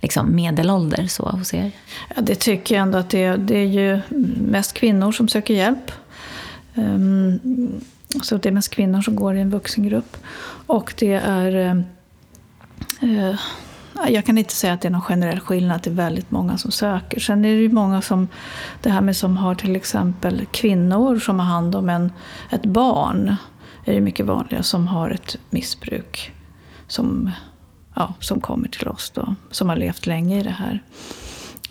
liksom, 0.02 0.36
medelålder 0.36 1.08
så 1.08 1.30
hos 1.30 1.54
er? 1.54 1.72
Ja, 2.16 2.22
det 2.22 2.36
tycker 2.36 2.76
jag 2.76 2.82
ändå 2.82 2.98
att 2.98 3.10
det 3.10 3.24
är. 3.24 3.38
Det 3.38 3.58
är 3.58 3.66
ju 3.66 4.02
mest 4.38 4.74
kvinnor 4.74 5.12
som 5.12 5.28
söker 5.28 5.54
hjälp. 5.54 5.92
Um, 6.76 7.82
så 8.22 8.38
det 8.38 8.50
är 8.50 8.54
mest 8.54 8.70
kvinnor 8.70 9.02
som 9.02 9.16
går 9.16 9.36
i 9.36 9.42
en 9.42 9.50
vuxengrupp. 9.50 10.18
Och 10.68 10.94
det 10.98 11.14
är... 11.14 11.86
Uh, 13.04 13.36
jag 14.08 14.26
kan 14.26 14.38
inte 14.38 14.54
säga 14.54 14.74
att 14.74 14.82
det 14.82 14.88
är 14.88 14.92
någon 14.92 15.02
generell 15.02 15.40
skillnad, 15.40 15.76
att 15.76 15.84
det 15.84 15.90
är 15.90 15.94
väldigt 15.94 16.32
många 16.32 16.58
som 16.58 16.72
söker. 16.72 17.20
Sen 17.20 17.46
är 17.46 17.56
det 17.56 17.62
ju 17.62 17.70
många 17.70 18.02
som, 18.02 18.28
det 18.82 18.90
här 18.90 19.02
med 19.02 19.16
som 19.16 19.38
har 19.38 19.56
till 19.56 19.76
exempel 19.76 20.46
kvinnor 20.52 21.20
som 21.20 21.40
har 21.40 21.46
hand 21.46 21.76
om 21.76 21.90
en, 21.90 22.12
ett 22.50 22.66
barn, 22.66 23.36
är 23.86 23.94
det 23.94 24.02
mycket 24.02 24.26
vanligare, 24.26 24.64
som 24.64 24.88
har 24.88 25.10
ett 25.10 25.38
missbruk. 25.50 26.32
Som, 26.88 27.32
ja, 27.96 28.14
som 28.20 28.42
kommer 28.42 28.68
till 28.68 28.88
oss 28.88 29.12
då, 29.16 29.36
som 29.52 29.70
har 29.70 29.76
levt 29.76 30.06
länge 30.06 30.40
i 30.40 30.44
det 30.44 30.50
här. 30.50 30.84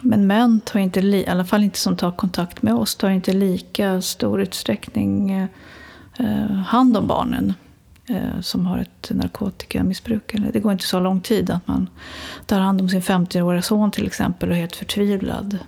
Men 0.02 0.26
män, 0.26 0.60
tar 0.60 0.80
inte, 0.80 1.00
i 1.00 1.26
alla 1.26 1.44
fall 1.44 1.64
inte 1.64 1.78
som 1.78 1.96
tar 1.96 2.12
kontakt 2.12 2.62
med 2.62 2.74
oss, 2.74 2.94
tar 2.96 3.10
inte 3.10 3.32
lika 3.32 4.02
stor 4.02 4.42
utsträckning 4.42 5.30
eh, 6.18 6.52
hand 6.66 6.96
om 6.96 7.06
barnen 7.06 7.54
som 8.40 8.66
har 8.66 8.78
ett 8.78 9.10
narkotikamissbruk. 9.10 10.34
Det 10.52 10.60
går 10.60 10.72
inte 10.72 10.86
så 10.86 11.00
lång 11.00 11.20
tid 11.20 11.50
att 11.50 11.68
man 11.68 11.88
tar 12.46 12.60
hand 12.60 12.80
om 12.80 12.88
sin 12.88 13.00
50-åriga 13.00 13.62
son 13.62 13.90
till 13.90 14.06
exempel 14.06 14.48
och 14.48 14.56
är 14.56 14.60
helt 14.60 14.76
förtvivlad 14.76 15.58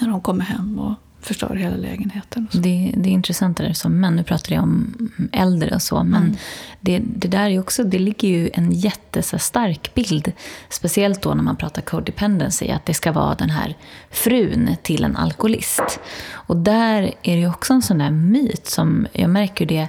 när 0.00 0.08
de 0.08 0.20
kommer 0.20 0.44
hem 0.44 0.78
och 0.78 0.94
förstör 1.26 1.54
hela 1.54 1.76
lägenheten. 1.76 2.48
Det, 2.52 2.94
det 2.96 3.08
är 3.08 3.12
intressant 3.12 3.56
det 3.56 3.74
som 3.74 4.00
män, 4.00 4.16
nu 4.16 4.22
pratar 4.22 4.54
jag 4.54 4.62
om 4.62 4.94
äldre 5.32 5.74
och 5.74 5.82
så, 5.82 6.04
men 6.04 6.22
mm. 6.22 6.36
det, 6.80 6.98
det 6.98 7.28
där 7.28 7.50
är 7.50 7.60
också, 7.60 7.84
det 7.84 7.98
ligger 7.98 8.28
ju 8.28 8.50
en 8.52 8.72
jättestark 8.72 9.94
bild, 9.94 10.32
speciellt 10.68 11.22
då 11.22 11.34
när 11.34 11.42
man 11.42 11.56
pratar 11.56 11.82
codependency, 11.82 12.68
att 12.68 12.86
det 12.86 12.94
ska 12.94 13.12
vara 13.12 13.34
den 13.34 13.50
här 13.50 13.76
frun 14.10 14.76
till 14.82 15.04
en 15.04 15.16
alkoholist. 15.16 16.00
Och 16.32 16.56
där 16.56 17.02
är 17.02 17.34
det 17.34 17.40
ju 17.40 17.48
också 17.48 17.72
en 17.72 17.82
sån 17.82 17.98
där 17.98 18.10
myt 18.10 18.66
som, 18.66 19.06
jag 19.12 19.30
märker 19.30 19.66
det 19.66 19.88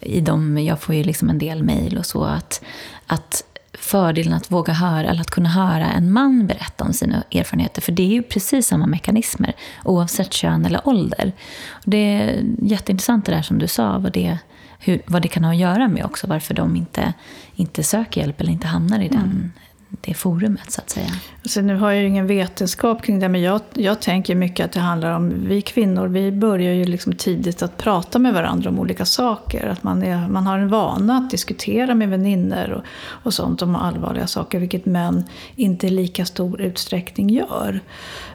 i 0.00 0.20
dem, 0.20 0.58
jag 0.58 0.80
får 0.80 0.94
ju 0.94 1.02
liksom 1.02 1.30
en 1.30 1.38
del 1.38 1.62
mejl 1.62 1.98
och 1.98 2.06
så, 2.06 2.24
att, 2.24 2.64
att 3.06 3.44
fördelen 3.72 4.32
att 4.32 4.50
våga 4.50 4.72
höra, 4.72 5.08
eller 5.08 5.20
att 5.20 5.30
kunna 5.30 5.48
höra 5.48 5.86
en 5.86 6.12
man 6.12 6.46
berätta 6.46 6.84
om 6.84 6.92
sina 6.92 7.22
erfarenheter. 7.32 7.82
För 7.82 7.92
det 7.92 8.02
är 8.02 8.12
ju 8.12 8.22
precis 8.22 8.66
samma 8.66 8.86
mekanismer, 8.86 9.52
oavsett 9.84 10.32
kön 10.32 10.66
eller 10.66 10.88
ålder. 10.88 11.32
Och 11.70 11.90
det 11.90 11.96
är 11.96 12.44
jätteintressant 12.62 13.26
det 13.26 13.32
där 13.32 13.42
som 13.42 13.58
du 13.58 13.68
sa, 13.68 13.98
vad 13.98 14.12
det, 14.12 14.38
hur, 14.78 15.02
vad 15.06 15.22
det 15.22 15.28
kan 15.28 15.44
ha 15.44 15.50
att 15.50 15.58
göra 15.58 15.88
med 15.88 16.04
också, 16.04 16.26
varför 16.26 16.54
de 16.54 16.76
inte, 16.76 17.12
inte 17.54 17.82
söker 17.82 18.20
hjälp 18.20 18.40
eller 18.40 18.52
inte 18.52 18.66
hamnar 18.66 19.00
i 19.00 19.08
den, 19.08 19.20
mm 19.20 19.52
det 19.88 20.14
forumet 20.14 20.70
så 20.70 20.80
att 20.80 20.90
säga? 20.90 21.10
Alltså, 21.42 21.60
nu 21.60 21.76
har 21.76 21.90
jag 21.90 22.02
ju 22.02 22.08
ingen 22.08 22.26
vetenskap 22.26 23.02
kring 23.02 23.18
det, 23.18 23.28
men 23.28 23.42
jag, 23.42 23.60
jag 23.74 24.00
tänker 24.00 24.34
mycket 24.34 24.64
att 24.64 24.72
det 24.72 24.80
handlar 24.80 25.12
om, 25.12 25.48
vi 25.48 25.62
kvinnor, 25.62 26.06
vi 26.06 26.32
börjar 26.32 26.72
ju 26.72 26.84
liksom 26.84 27.12
tidigt 27.12 27.62
att 27.62 27.76
prata 27.76 28.18
med 28.18 28.34
varandra 28.34 28.70
om 28.70 28.78
olika 28.78 29.04
saker. 29.04 29.66
Att 29.66 29.82
man, 29.82 30.02
är, 30.02 30.28
man 30.28 30.46
har 30.46 30.58
en 30.58 30.68
vana 30.68 31.16
att 31.16 31.30
diskutera 31.30 31.94
med 31.94 32.08
vänner 32.08 32.72
och, 32.72 32.82
och 33.24 33.34
sånt 33.34 33.62
om 33.62 33.76
allvarliga 33.76 34.26
saker, 34.26 34.58
vilket 34.58 34.86
män 34.86 35.24
inte 35.56 35.86
i 35.86 35.90
lika 35.90 36.24
stor 36.24 36.60
utsträckning 36.60 37.30
gör. 37.30 37.80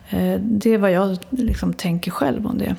Eh, 0.09 0.39
det 0.39 0.69
är 0.69 0.77
vad 0.77 0.91
jag 0.91 1.17
liksom 1.29 1.73
tänker 1.73 2.11
själv 2.11 2.47
om 2.47 2.57
det. 2.57 2.75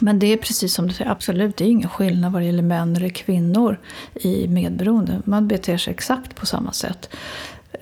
Men 0.00 0.18
det 0.18 0.26
är 0.26 0.36
precis 0.36 0.74
som 0.74 0.88
du 0.88 0.94
säger, 0.94 1.10
absolut, 1.10 1.56
det 1.56 1.64
är 1.64 1.68
ingen 1.68 1.88
skillnad 1.88 2.32
vad 2.32 2.42
det 2.42 2.46
gäller 2.46 2.62
män 2.62 2.96
eller 2.96 3.08
kvinnor 3.08 3.78
i 4.14 4.48
medberoende. 4.48 5.22
Man 5.24 5.48
beter 5.48 5.76
sig 5.76 5.90
exakt 5.94 6.34
på 6.34 6.46
samma 6.46 6.72
sätt. 6.72 7.08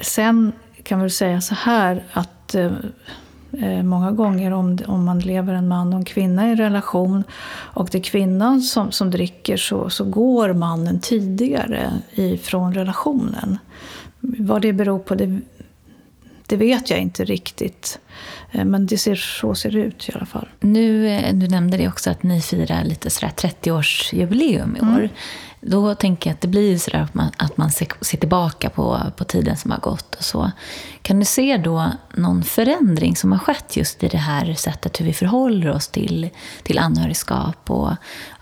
Sen 0.00 0.52
kan 0.82 1.02
vi 1.02 1.10
säga 1.10 1.40
så 1.40 1.54
här 1.54 2.04
att 2.12 2.54
eh, 2.54 2.72
eh, 3.52 3.82
många 3.82 4.10
gånger 4.10 4.52
om, 4.52 4.78
om 4.86 5.04
man 5.04 5.18
lever 5.18 5.54
en 5.54 5.68
man 5.68 5.92
och 5.92 5.98
en 5.98 6.04
kvinna 6.04 6.48
i 6.48 6.50
en 6.50 6.56
relation 6.56 7.24
och 7.50 7.88
det 7.92 7.98
är 7.98 8.02
kvinnan 8.02 8.60
som, 8.60 8.92
som 8.92 9.10
dricker 9.10 9.56
så, 9.56 9.90
så 9.90 10.04
går 10.04 10.52
mannen 10.52 11.00
tidigare 11.00 11.92
ifrån 12.14 12.74
relationen. 12.74 13.58
Vad 14.20 14.62
det 14.62 14.72
beror 14.72 14.98
på 14.98 15.14
det, 15.14 15.40
det 16.46 16.56
vet 16.56 16.90
jag 16.90 17.00
inte 17.00 17.24
riktigt. 17.24 17.98
Eh, 18.52 18.64
men 18.64 18.86
det 18.86 18.98
ser, 18.98 19.14
så 19.14 19.54
ser 19.54 19.70
det 19.70 19.78
ut 19.78 20.08
i 20.08 20.12
alla 20.14 20.26
fall. 20.26 20.48
Nu, 20.60 21.08
eh, 21.08 21.34
du 21.34 21.48
nämnde 21.48 21.76
det 21.76 21.88
också 21.88 22.10
att 22.10 22.22
ni 22.22 22.40
firar 22.40 22.84
lite 22.84 23.08
30-årsjubileum 23.08 24.76
i 24.76 24.80
år. 24.80 24.98
Mm. 24.98 25.08
Då 25.60 25.94
tänker 25.94 26.30
jag 26.30 26.34
att 26.34 26.40
det 26.40 26.48
blir 26.48 26.78
sådär 26.78 26.98
att 26.98 27.14
man, 27.14 27.30
att 27.36 27.56
man 27.56 27.70
ser, 27.70 27.88
ser, 28.00 28.18
tillbaka 28.18 28.70
på, 28.70 29.00
på 29.16 29.24
tiden 29.24 29.56
som 29.56 29.70
har 29.70 29.78
gått 29.78 30.14
och 30.14 30.24
så. 30.24 30.50
Kan 31.02 31.18
du 31.18 31.24
se 31.24 31.56
då 31.56 31.92
någon 32.14 32.42
förändring 32.42 33.16
som 33.16 33.32
har 33.32 33.38
skett 33.38 33.76
just 33.76 34.04
i 34.04 34.08
det 34.08 34.18
här 34.18 34.54
sättet 34.54 35.00
hur 35.00 35.04
vi 35.04 35.12
förhåller 35.12 35.70
oss 35.70 35.88
till, 35.88 36.30
till 36.62 36.78
anhörigskap 36.78 37.70
och, 37.70 37.90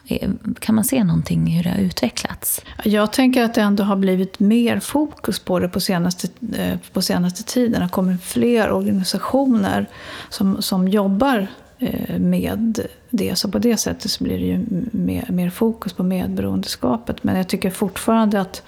eh, 0.07 0.31
kan 0.61 0.75
man 0.75 0.85
se 0.85 1.05
någonting 1.05 1.47
hur 1.47 1.62
det 1.62 1.71
har 1.71 1.79
utvecklats? 1.79 2.61
Jag 2.85 3.12
tänker 3.12 3.45
att 3.45 3.55
det 3.55 3.61
ändå 3.62 3.85
har 3.85 3.97
blivit 3.97 4.39
mer 4.41 4.81
fokus 4.81 5.39
på 5.39 5.59
det 5.59 5.69
på 5.69 5.81
senaste, 5.81 6.29
eh, 6.57 6.79
på 6.93 7.03
senaste 7.03 7.43
tiden. 7.43 7.73
Det 7.73 7.81
har 7.85 7.89
kommit 7.89 8.23
fler 8.23 8.71
organisationer 8.71 9.87
som, 10.29 10.62
som 10.62 10.89
jobbar 10.89 11.49
Eh, 11.79 12.18
med 12.18 12.81
det. 13.11 13.37
Så 13.37 13.51
på 13.51 13.59
det 13.59 13.77
sättet 13.77 14.11
så 14.11 14.24
blir 14.24 14.39
det 14.39 14.45
ju 14.45 14.64
mer, 14.91 15.27
mer 15.29 15.51
fokus 15.51 15.93
på 15.93 16.03
medberoendeskapet. 16.03 17.24
Men 17.24 17.37
jag 17.37 17.49
tycker 17.49 17.70
fortfarande 17.70 18.41
att, 18.41 18.62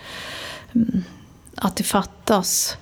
mm, 0.74 1.02
att 1.56 1.76
det 1.76 1.84
fattas 1.84 2.76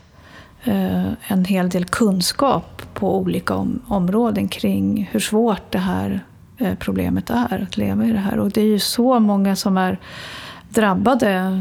eh, 0.65 1.07
en 1.27 1.45
hel 1.45 1.69
del 1.69 1.85
kunskap 1.85 2.83
på 2.95 3.19
olika 3.19 3.55
om, 3.55 3.83
områden 3.89 4.49
kring 4.49 5.09
hur 5.13 5.21
svårt 5.21 5.73
det 5.73 5.79
här 5.79 6.25
eh, 6.59 6.75
problemet 6.79 7.31
är 7.31 7.63
att 7.63 7.77
leva 7.77 8.07
i 8.07 8.13
det 8.13 8.19
här. 8.19 8.39
Och 8.39 8.51
det 8.51 8.61
är 8.61 8.67
ju 8.67 8.79
så 8.79 9.21
många 9.21 9.57
som 9.57 9.77
är 9.77 9.99
drabbade 10.69 11.61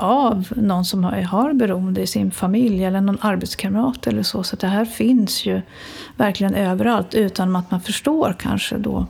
av 0.00 0.48
någon 0.56 0.84
som 0.84 1.04
har 1.04 1.52
beroende 1.52 2.00
i 2.00 2.06
sin 2.06 2.30
familj 2.30 2.84
eller 2.84 3.00
någon 3.00 3.18
arbetskamrat 3.20 4.06
eller 4.06 4.22
så. 4.22 4.42
Så 4.42 4.56
det 4.56 4.66
här 4.66 4.84
finns 4.84 5.46
ju 5.46 5.62
verkligen 6.16 6.54
överallt 6.54 7.14
utan 7.14 7.56
att 7.56 7.70
man 7.70 7.80
förstår 7.80 8.36
kanske 8.38 8.78
då 8.78 9.06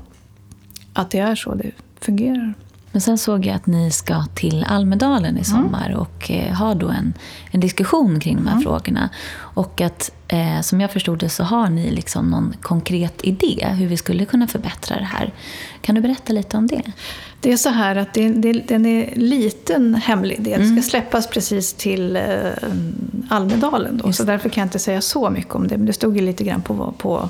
att 0.92 1.10
det 1.10 1.18
är 1.18 1.34
så 1.34 1.54
det 1.54 1.70
fungerar. 2.00 2.54
Men 2.92 3.00
sen 3.00 3.18
såg 3.18 3.46
jag 3.46 3.56
att 3.56 3.66
ni 3.66 3.90
ska 3.90 4.24
till 4.34 4.64
Almedalen 4.68 5.38
i 5.38 5.44
sommar 5.44 5.86
mm. 5.86 5.98
och 5.98 6.30
eh, 6.30 6.54
ha 6.54 6.74
då 6.74 6.88
en, 6.88 7.14
en 7.50 7.60
diskussion 7.60 8.20
kring 8.20 8.36
de 8.36 8.46
här 8.46 8.52
mm. 8.52 8.62
frågorna. 8.62 9.08
Och 9.38 9.80
att 9.80 10.10
eh, 10.28 10.60
som 10.60 10.80
jag 10.80 10.90
förstod 10.90 11.18
det 11.18 11.28
så 11.28 11.44
har 11.44 11.70
ni 11.70 11.90
liksom 11.90 12.30
någon 12.30 12.54
konkret 12.60 13.24
idé 13.24 13.66
hur 13.78 13.86
vi 13.86 13.96
skulle 13.96 14.24
kunna 14.24 14.46
förbättra 14.46 14.96
det 14.96 15.04
här. 15.04 15.32
Kan 15.80 15.94
du 15.94 16.00
berätta 16.00 16.32
lite 16.32 16.56
om 16.56 16.66
det? 16.66 16.82
Det 17.40 17.52
är 17.52 17.56
så 17.56 17.68
här 17.68 17.96
att 17.96 18.14
det, 18.14 18.28
det, 18.28 18.52
den 18.52 18.86
är 18.86 19.14
liten 19.16 19.94
hemlig 19.94 20.42
del. 20.42 20.60
Mm. 20.62 20.82
Ska 20.82 20.90
släppas 20.90 21.26
precis 21.26 21.72
till 21.72 22.16
eh, 22.16 22.22
Almedalen 23.28 24.00
då, 24.04 24.12
så 24.12 24.24
därför 24.24 24.48
kan 24.48 24.60
jag 24.60 24.66
inte 24.66 24.78
säga 24.78 25.00
så 25.00 25.30
mycket 25.30 25.54
om 25.54 25.68
det. 25.68 25.76
Men 25.76 25.86
det 25.86 25.92
stod 25.92 26.16
ju 26.16 26.22
lite 26.22 26.44
grann 26.44 26.62
på, 26.62 26.94
på, 26.98 27.28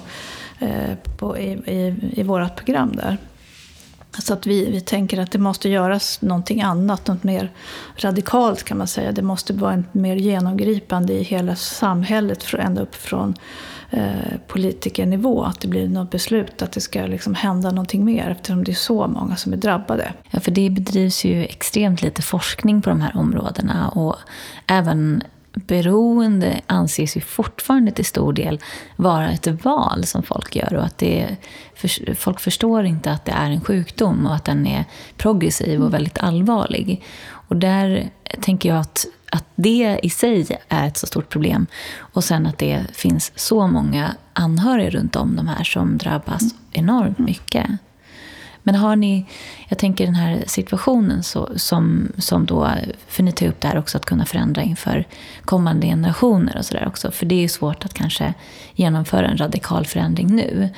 eh, 0.58 0.94
på 1.18 1.38
i, 1.38 1.50
i, 1.50 1.94
i 2.12 2.22
vårt 2.22 2.56
program 2.56 2.92
där. 2.96 3.18
Så 4.18 4.34
att 4.34 4.46
vi, 4.46 4.70
vi 4.70 4.80
tänker 4.80 5.20
att 5.20 5.30
det 5.30 5.38
måste 5.38 5.68
göras 5.68 6.22
någonting 6.22 6.62
annat, 6.62 7.06
något 7.06 7.22
mer 7.22 7.50
radikalt 7.96 8.62
kan 8.62 8.78
man 8.78 8.86
säga. 8.86 9.12
Det 9.12 9.22
måste 9.22 9.52
vara 9.52 9.72
en 9.72 9.84
mer 9.92 10.16
genomgripande 10.16 11.12
i 11.12 11.22
hela 11.22 11.56
samhället, 11.56 12.54
ända 12.58 12.82
upp 12.82 12.94
från 12.94 13.34
eh, 13.91 14.38
politikernivå. 14.47 15.43
Att 15.43 15.61
det 15.61 15.68
blir 15.68 15.88
något 15.88 16.11
beslut, 16.11 16.62
att 16.62 16.72
det 16.72 16.80
ska 16.80 17.07
liksom 17.07 17.34
hända 17.34 17.70
någonting 17.70 18.05
mer 18.05 18.28
eftersom 18.28 18.64
det 18.64 18.72
är 18.72 18.74
så 18.74 19.07
många 19.07 19.36
som 19.36 19.53
är 19.53 19.57
drabbade. 19.57 20.12
Ja, 20.30 20.41
för 20.41 20.51
det 20.51 20.70
bedrivs 20.70 21.24
ju 21.24 21.45
extremt 21.45 22.03
lite 22.03 22.22
forskning 22.22 22.82
på 22.82 22.91
de 22.91 23.01
här 23.01 23.16
områdena. 23.16 23.88
Och 23.88 24.16
även 24.66 25.22
beroende 25.53 26.61
anses 26.66 27.16
ju 27.16 27.20
fortfarande 27.20 27.93
till 27.93 28.05
stor 28.05 28.32
del 28.32 28.61
vara 28.97 29.30
ett 29.30 29.64
val 29.64 30.05
som 30.05 30.22
folk 30.22 30.57
gör. 30.57 30.74
Och 30.74 30.84
att 30.84 30.99
det, 30.99 31.36
för, 31.74 32.14
folk 32.14 32.41
förstår 32.41 32.84
inte 32.84 33.11
att 33.11 33.24
det 33.24 33.32
är 33.32 33.51
en 33.51 33.61
sjukdom 33.61 34.26
och 34.26 34.34
att 34.34 34.45
den 34.45 34.66
är 34.66 34.84
progressiv 35.16 35.82
och 35.82 35.95
väldigt 35.95 36.18
allvarlig. 36.18 37.03
Och 37.30 37.57
där 37.57 38.11
tänker 38.41 38.68
jag 38.68 38.78
att, 38.78 39.07
att 39.30 39.44
det 39.54 40.00
i 40.02 40.10
sig 40.10 40.58
är 40.68 40.86
ett 40.86 40.96
så 40.96 41.06
stort 41.06 41.28
problem. 41.28 41.66
Och 41.98 42.24
sen 42.24 42.46
att 42.46 42.58
det 42.58 42.86
finns 42.92 43.32
så 43.36 43.66
många 43.66 44.14
anhöriga 44.32 44.90
runt 44.90 45.16
om 45.16 45.36
de 45.36 45.48
här 45.48 45.64
som 45.64 45.98
drabbas 45.98 46.42
enormt 46.72 47.18
mycket. 47.18 47.66
Men 48.62 48.74
har 48.74 48.96
ni, 48.96 49.26
jag 49.68 49.78
tänker 49.78 50.04
den 50.04 50.14
här 50.14 50.44
situationen 50.46 51.22
så, 51.22 51.48
som, 51.56 52.12
som 52.18 52.46
då, 52.46 52.70
för 53.08 53.22
ni 53.22 53.32
tar 53.32 53.46
upp 53.46 53.60
det 53.60 53.68
här 53.68 53.78
också 53.78 53.98
att 53.98 54.04
kunna 54.04 54.24
förändra 54.24 54.62
inför 54.62 55.04
kommande 55.44 55.86
generationer 55.86 56.56
och 56.56 56.64
sådär 56.64 56.88
också. 56.88 57.10
För 57.10 57.26
det 57.26 57.34
är 57.34 57.40
ju 57.40 57.48
svårt 57.48 57.84
att 57.84 57.94
kanske 57.94 58.34
genomföra 58.74 59.28
en 59.28 59.36
radikal 59.36 59.86
förändring 59.86 60.36
nu. 60.36 60.68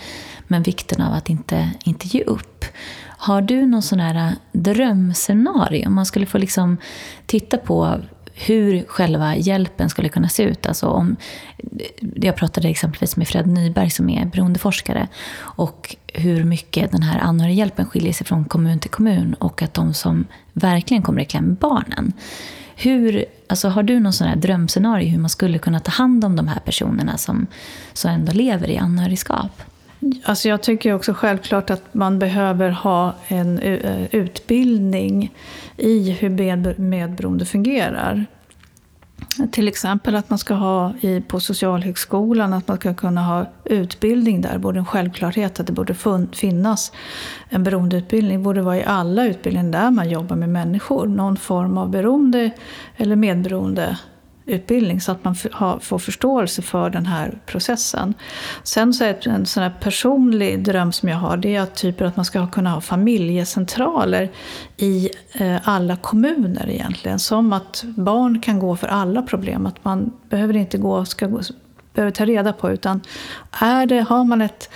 Men 0.46 0.62
vikten 0.62 1.03
av 1.03 1.12
att 1.12 1.30
inte, 1.30 1.70
inte 1.84 2.07
ge 2.07 2.22
upp. 2.22 2.64
Har 3.05 3.42
du 3.42 3.66
någon 3.66 3.82
sån 3.82 4.00
här 4.00 4.34
drömscenario? 4.53 5.86
Om 5.86 5.94
man 5.94 6.07
skulle 6.07 6.26
få 6.26 6.38
liksom 6.38 6.76
titta 7.26 7.59
på 7.59 8.00
hur 8.47 8.84
själva 8.88 9.36
hjälpen 9.36 9.90
skulle 9.90 10.09
kunna 10.09 10.28
se 10.28 10.43
ut. 10.43 10.66
Alltså 10.66 10.86
om, 10.86 11.16
jag 12.14 12.36
pratade 12.36 12.68
exempelvis 12.68 13.16
med 13.16 13.28
Fred 13.28 13.47
Nyberg 13.47 13.90
som 13.90 14.09
är 14.09 14.24
beroendeforskare 14.24 15.09
och 15.36 15.97
hur 16.07 16.45
mycket 16.45 16.93
den 16.93 17.03
här 17.03 17.18
anhörighjälpen 17.18 17.86
skiljer 17.86 18.12
sig 18.12 18.26
från 18.26 18.45
kommun 18.45 18.78
till 18.78 18.90
kommun 18.90 19.34
och 19.34 19.62
att 19.62 19.74
de 19.74 19.95
som 19.95 20.26
verkligen 20.53 21.03
kommer 21.03 21.22
i 21.22 21.24
kläm 21.24 21.51
är 21.51 21.55
barnen. 21.55 22.12
Hur, 22.76 23.24
alltså 23.47 23.68
har 23.68 23.82
du 23.82 24.01
någon 24.01 24.12
sån 24.12 24.26
här 24.26 24.36
drömscenario 24.36 25.09
hur 25.09 25.18
man 25.18 25.30
skulle 25.30 25.59
kunna 25.59 25.80
ta 25.80 25.90
hand 25.90 26.24
om 26.24 26.36
de 26.36 26.49
här 26.49 26.61
personerna 26.61 27.18
som, 27.18 27.47
som 27.93 28.11
ändå 28.11 28.32
lever 28.32 28.70
i 28.70 28.78
anhörigskap? 28.78 29.62
Alltså 30.24 30.48
jag 30.48 30.62
tycker 30.62 30.94
också 30.94 31.14
självklart 31.14 31.70
att 31.70 31.94
man 31.94 32.18
behöver 32.18 32.70
ha 32.70 33.14
en 33.28 33.59
eh, 33.59 34.05
utbildning 34.14 35.34
i 35.76 36.11
hur 36.11 36.80
medberoende 36.80 37.44
fungerar. 37.44 38.26
Till 39.53 39.68
exempel 39.68 40.16
att 40.16 40.30
man 40.30 40.38
ska 40.38 40.55
ha 40.55 40.92
i, 41.00 41.20
på 41.20 41.40
Socialhögskolan, 41.40 42.53
att 42.53 42.68
man 42.68 42.76
ska 42.76 42.94
kunna 42.94 43.22
ha 43.22 43.46
utbildning 43.64 44.40
där. 44.40 44.59
Borde 44.59 44.78
en 44.78 44.86
självklarhet 44.86 45.61
att 45.61 45.66
det 45.66 45.72
borde 45.72 45.94
finnas 46.32 46.92
en 47.48 47.64
beroendeutbildning. 47.64 48.38
Det 48.38 48.44
borde 48.44 48.62
vara 48.62 48.76
i 48.76 48.84
alla 48.84 49.24
utbildningar 49.24 49.72
där 49.72 49.90
man 49.90 50.11
jobbar 50.11 50.36
med 50.36 50.48
människor. 50.48 51.07
Någon 51.07 51.36
form 51.36 51.78
av 51.78 51.90
beroende 51.90 52.50
eller 52.96 53.16
medberoende 53.16 53.98
utbildning 54.47 55.01
så 55.01 55.12
att 55.12 55.24
man 55.24 55.34
får 55.80 55.99
förståelse 55.99 56.62
för 56.62 56.90
den 56.90 57.07
här 57.07 57.38
processen. 57.47 58.14
Sen 58.62 58.95
så 58.95 59.05
är 59.05 59.28
en 59.28 59.47
sån 59.47 59.62
här 59.62 59.72
personlig 59.80 60.64
dröm 60.64 60.93
som 60.93 61.09
jag 61.09 61.16
har 61.16 61.36
det 61.36 61.57
är 61.57 61.61
att, 61.61 61.74
typ 61.74 62.01
att 62.01 62.16
man 62.16 62.24
ska 62.24 62.47
kunna 62.47 62.70
ha 62.70 62.80
familjecentraler 62.80 64.30
i 64.76 65.11
eh, 65.32 65.68
alla 65.68 65.97
kommuner 65.97 66.68
egentligen. 66.68 67.18
Som 67.18 67.53
att 67.53 67.84
barn 67.84 68.40
kan 68.40 68.59
gå 68.59 68.76
för 68.76 68.88
alla 68.88 69.22
problem. 69.22 69.66
Att 69.66 69.84
man 69.84 70.12
behöver 70.28 70.57
inte 70.57 70.78
gå, 70.78 71.05
ska 71.05 71.26
gå, 71.26 71.40
behöver 71.95 72.12
ta 72.12 72.24
reda 72.24 72.53
på 72.53 72.70
utan 72.70 73.01
är 73.61 73.86
det, 73.86 74.01
har 74.01 74.24
man 74.24 74.40
ett 74.40 74.70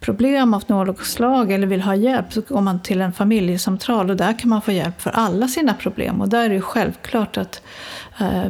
problem 0.00 0.54
av 0.54 0.64
något 0.66 1.06
slag 1.06 1.52
eller 1.52 1.66
vill 1.66 1.82
ha 1.82 1.94
hjälp 1.94 2.32
så 2.32 2.40
går 2.40 2.60
man 2.60 2.82
till 2.82 3.00
en 3.00 3.12
familjecentral 3.12 4.10
och 4.10 4.16
där 4.16 4.38
kan 4.38 4.50
man 4.50 4.62
få 4.62 4.72
hjälp 4.72 5.00
för 5.00 5.10
alla 5.10 5.48
sina 5.48 5.74
problem. 5.74 6.20
Och 6.20 6.28
där 6.28 6.44
är 6.44 6.48
det 6.48 6.60
självklart 6.60 7.36
att 7.36 7.62
eh, 8.18 8.44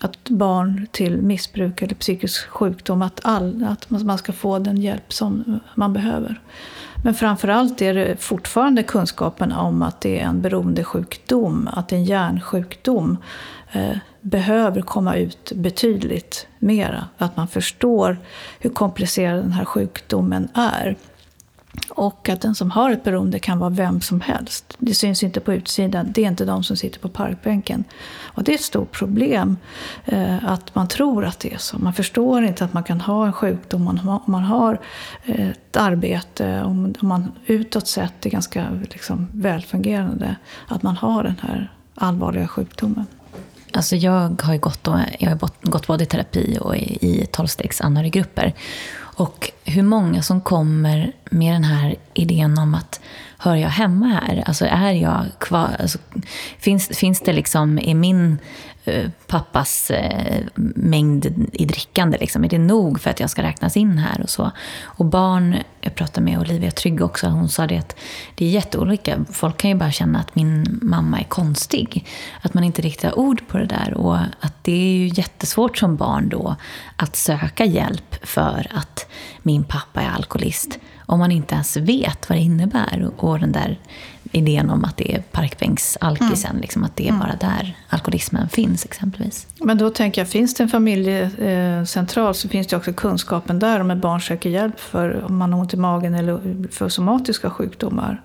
att 0.00 0.28
barn 0.28 0.86
till 0.90 1.22
missbruk 1.22 1.82
eller 1.82 1.94
psykisk 1.94 2.48
sjukdom, 2.48 3.02
att, 3.02 3.20
all, 3.22 3.64
att 3.64 3.90
man 3.90 4.18
ska 4.18 4.32
få 4.32 4.58
den 4.58 4.76
hjälp 4.76 5.12
som 5.12 5.60
man 5.74 5.92
behöver. 5.92 6.40
Men 7.04 7.14
framförallt 7.14 7.82
är 7.82 7.94
det 7.94 8.16
fortfarande 8.20 8.82
kunskapen 8.82 9.52
om 9.52 9.82
att 9.82 10.00
det 10.00 10.20
är 10.20 10.24
en 10.24 10.42
beroendesjukdom, 10.42 11.68
att 11.72 11.92
en 11.92 12.04
hjärnsjukdom, 12.04 13.18
eh, 13.72 13.96
behöver 14.20 14.80
komma 14.80 15.16
ut 15.16 15.52
betydligt 15.54 16.46
mera. 16.58 17.08
Att 17.18 17.36
man 17.36 17.48
förstår 17.48 18.18
hur 18.60 18.70
komplicerad 18.70 19.44
den 19.44 19.52
här 19.52 19.64
sjukdomen 19.64 20.48
är. 20.54 20.96
Och 21.88 22.28
att 22.28 22.40
den 22.40 22.54
som 22.54 22.70
har 22.70 22.90
ett 22.90 23.04
beroende 23.04 23.38
kan 23.38 23.58
vara 23.58 23.70
vem 23.70 24.00
som 24.00 24.20
helst. 24.20 24.76
Det 24.78 24.94
syns 24.94 25.22
inte 25.22 25.40
på 25.40 25.54
utsidan. 25.54 26.12
Det 26.12 26.24
är 26.24 26.28
inte 26.28 26.44
de 26.44 26.64
som 26.64 26.76
sitter 26.76 27.00
på 27.00 27.08
parkbänken. 27.08 27.84
Och 28.22 28.44
det 28.44 28.52
är 28.52 28.54
ett 28.54 28.60
stort 28.60 28.92
problem 28.92 29.56
eh, 30.04 30.44
att 30.44 30.74
man 30.74 30.88
tror 30.88 31.24
att 31.24 31.40
det 31.40 31.54
är 31.54 31.58
så. 31.58 31.78
Man 31.78 31.92
förstår 31.92 32.44
inte 32.44 32.64
att 32.64 32.72
man 32.72 32.84
kan 32.84 33.00
ha 33.00 33.26
en 33.26 33.32
sjukdom 33.32 33.88
om 33.88 34.20
man 34.26 34.44
har 34.44 34.80
eh, 35.24 35.48
ett 35.48 35.76
arbete, 35.76 36.62
om 36.62 36.94
man 37.00 37.32
utåt 37.46 37.86
sett 37.86 38.26
är 38.26 38.30
ganska 38.30 38.66
liksom, 38.90 39.28
välfungerande. 39.32 40.36
Att 40.68 40.82
man 40.82 40.96
har 40.96 41.22
den 41.22 41.36
här 41.42 41.72
allvarliga 41.94 42.48
sjukdomen. 42.48 43.06
Alltså 43.72 43.96
jag 43.96 44.42
har 44.42 44.56
gått, 44.56 44.88
jag 45.18 45.30
har 45.30 45.70
gått 45.70 45.86
både 45.86 46.04
i 46.04 46.06
terapi 46.06 46.58
och 46.60 46.76
i, 46.76 46.98
i 47.00 47.26
tolvstegs 47.26 47.80
anhöriggrupper. 47.80 48.54
Och 49.16 49.50
hur 49.64 49.82
många 49.82 50.22
som 50.22 50.40
kommer 50.40 51.12
med 51.30 51.54
den 51.54 51.64
här 51.64 51.96
idén 52.14 52.58
om 52.58 52.74
att 52.74 53.00
hör 53.38 53.56
jag 53.56 53.68
hemma 53.68 54.06
här? 54.06 54.42
Alltså 54.46 54.66
är 54.66 54.92
jag 54.92 55.24
kvar? 55.38 55.76
Alltså, 55.80 55.98
finns, 56.58 56.88
finns 56.88 57.20
det 57.20 57.32
liksom 57.32 57.78
i 57.78 57.94
min 57.94 58.38
Eh, 58.88 59.10
pappas 59.26 59.90
eh, 59.90 60.44
mängd 60.74 61.48
i 61.52 61.64
drickande. 61.64 62.18
Liksom. 62.18 62.44
Är 62.44 62.48
det 62.48 62.58
nog 62.58 63.00
för 63.00 63.10
att 63.10 63.20
jag 63.20 63.30
ska 63.30 63.42
räknas 63.42 63.76
in 63.76 63.98
här? 63.98 64.20
Och 64.20 64.30
så. 64.30 64.50
Och 64.82 65.04
barn, 65.04 65.56
jag 65.80 65.94
pratade 65.94 66.24
med 66.24 66.38
Olivia 66.38 66.70
Trygg 66.70 67.02
också, 67.02 67.26
hon 67.26 67.48
sa 67.48 67.66
det 67.66 67.78
att 67.78 67.96
det 68.34 68.44
är 68.44 68.50
jätteolika. 68.50 69.24
Folk 69.32 69.56
kan 69.56 69.70
ju 69.70 69.76
bara 69.76 69.90
känna 69.90 70.18
att 70.18 70.34
min 70.34 70.78
mamma 70.82 71.20
är 71.20 71.24
konstig. 71.24 72.06
Att 72.42 72.54
man 72.54 72.64
inte 72.64 72.82
riktigt 72.82 73.04
har 73.04 73.18
ord 73.18 73.48
på 73.48 73.58
det 73.58 73.66
där. 73.66 73.94
Och 73.94 74.18
att 74.40 74.64
det 74.64 74.72
är 74.72 74.96
ju 74.96 75.10
jättesvårt 75.14 75.78
som 75.78 75.96
barn 75.96 76.28
då 76.28 76.56
att 76.96 77.16
söka 77.16 77.64
hjälp 77.64 78.26
för 78.26 78.66
att 78.74 79.05
min 79.42 79.64
pappa 79.64 80.02
är 80.02 80.10
alkoholist. 80.10 80.78
Om 81.06 81.18
man 81.18 81.32
inte 81.32 81.54
ens 81.54 81.76
vet 81.76 82.28
vad 82.28 82.38
det 82.38 82.42
innebär. 82.42 83.10
Och 83.16 83.40
den 83.40 83.52
där 83.52 83.78
idén 84.32 84.70
om 84.70 84.84
att 84.84 84.96
det 84.96 85.14
är 85.14 85.20
parkbänksalkisen, 85.20 86.50
mm. 86.50 86.62
liksom, 86.62 86.84
att 86.84 86.96
det 86.96 87.04
är 87.04 87.08
mm. 87.08 87.20
bara 87.20 87.36
där 87.36 87.76
alkoholismen 87.88 88.48
finns 88.48 88.84
exempelvis. 88.84 89.46
Men 89.60 89.78
då 89.78 89.90
tänker 89.90 90.20
jag, 90.20 90.28
finns 90.28 90.54
det 90.54 90.62
en 90.62 90.68
familjecentral 90.68 92.34
så 92.34 92.48
finns 92.48 92.66
det 92.66 92.76
också 92.76 92.92
kunskapen 92.92 93.58
där 93.58 93.80
om 93.80 93.90
ett 93.90 93.98
barn 93.98 94.20
söker 94.20 94.50
hjälp 94.50 94.80
för 94.80 95.24
om 95.24 95.36
man 95.36 95.52
har 95.52 95.60
ont 95.60 95.74
i 95.74 95.76
magen 95.76 96.14
eller 96.14 96.68
för 96.72 96.88
somatiska 96.88 97.50
sjukdomar. 97.50 98.22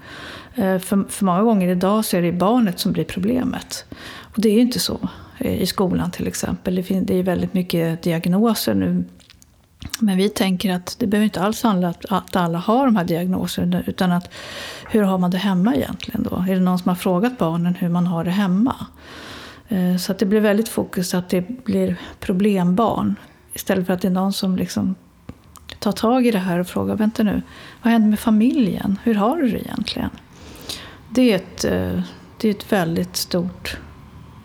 Eh, 0.55 0.79
för, 0.79 1.09
för 1.09 1.25
många 1.25 1.41
gånger 1.41 1.67
idag 1.67 2.05
så 2.05 2.17
är 2.17 2.21
det 2.21 2.31
barnet 2.31 2.79
som 2.79 2.91
blir 2.91 3.03
problemet. 3.03 3.85
Och 4.19 4.41
det 4.41 4.49
är 4.49 4.53
ju 4.53 4.61
inte 4.61 4.79
så. 4.79 5.09
i 5.39 5.65
skolan 5.65 6.11
till 6.11 6.27
exempel. 6.27 6.75
Det 6.75 7.19
är 7.19 7.23
väldigt 7.23 7.53
mycket 7.53 8.03
diagnoser 8.03 8.75
nu. 8.75 9.03
Men 9.99 10.17
vi 10.17 10.29
tänker 10.29 10.73
att 10.73 10.95
det 10.99 11.07
behöver 11.07 11.25
inte 11.25 11.41
alls 11.41 11.63
handla 11.63 11.87
om 11.87 11.93
att 12.09 12.35
alla 12.35 12.57
har 12.57 12.85
de 12.85 12.95
här 12.95 13.03
diagnoserna. 13.03 13.83
Utan 13.85 14.11
att 14.11 14.33
hur 14.89 15.01
har 15.01 15.17
man 15.17 15.31
det 15.31 15.37
hemma 15.37 15.75
egentligen 15.75 16.23
då? 16.23 16.45
Är 16.49 16.55
det 16.55 16.61
någon 16.61 16.79
som 16.79 16.89
har 16.89 16.95
frågat 16.95 17.37
barnen 17.37 17.75
hur 17.75 17.89
man 17.89 18.07
har 18.07 18.23
det 18.23 18.31
hemma? 18.31 18.75
Eh, 19.67 19.97
så 19.97 20.11
att 20.11 20.19
det 20.19 20.25
blir 20.25 20.39
väldigt 20.39 20.69
fokus 20.69 21.13
att 21.13 21.29
det 21.29 21.65
blir 21.65 21.95
problembarn. 22.19 23.15
Istället 23.53 23.87
för 23.87 23.93
att 23.93 24.01
det 24.01 24.07
är 24.07 24.11
någon 24.11 24.33
som 24.33 24.55
liksom 24.55 24.95
tar 25.79 25.91
tag 25.91 26.27
i 26.27 26.31
det 26.31 26.39
här 26.39 26.59
och 26.59 26.67
frågar, 26.67 26.95
vänta 26.95 27.23
nu, 27.23 27.41
vad 27.81 27.93
händer 27.93 28.09
med 28.09 28.19
familjen? 28.19 28.99
Hur 29.03 29.15
har 29.15 29.37
du 29.37 29.49
det 29.49 29.59
egentligen? 29.59 30.09
Det 31.09 31.31
är 31.31 31.35
ett, 31.35 31.65
eh, 31.65 32.01
det 32.37 32.47
är 32.47 32.51
ett 32.51 32.71
väldigt 32.71 33.15
stort 33.15 33.77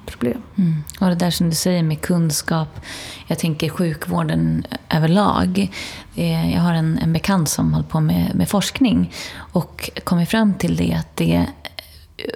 problem. 0.07 0.43
Mm. 0.59 0.85
Och 1.01 1.09
det 1.09 1.15
där 1.15 1.31
som 1.31 1.51
du 1.51 1.57
säger 1.57 1.83
med 1.83 2.01
kunskap. 2.01 2.81
Jag 3.27 3.39
tänker 3.39 3.69
sjukvården 3.69 4.67
överlag. 4.89 5.71
Eh, 6.15 6.55
jag 6.55 6.61
har 6.61 6.75
en, 6.75 6.99
en 6.99 7.13
bekant 7.13 7.49
som 7.49 7.73
håller 7.73 7.89
på 7.89 8.01
med, 8.01 8.35
med 8.35 8.49
forskning 8.49 9.13
och 9.37 9.91
kommit 10.05 10.29
fram 10.29 10.55
till 10.55 10.77
det 10.77 10.95
att 10.95 11.17
det 11.17 11.47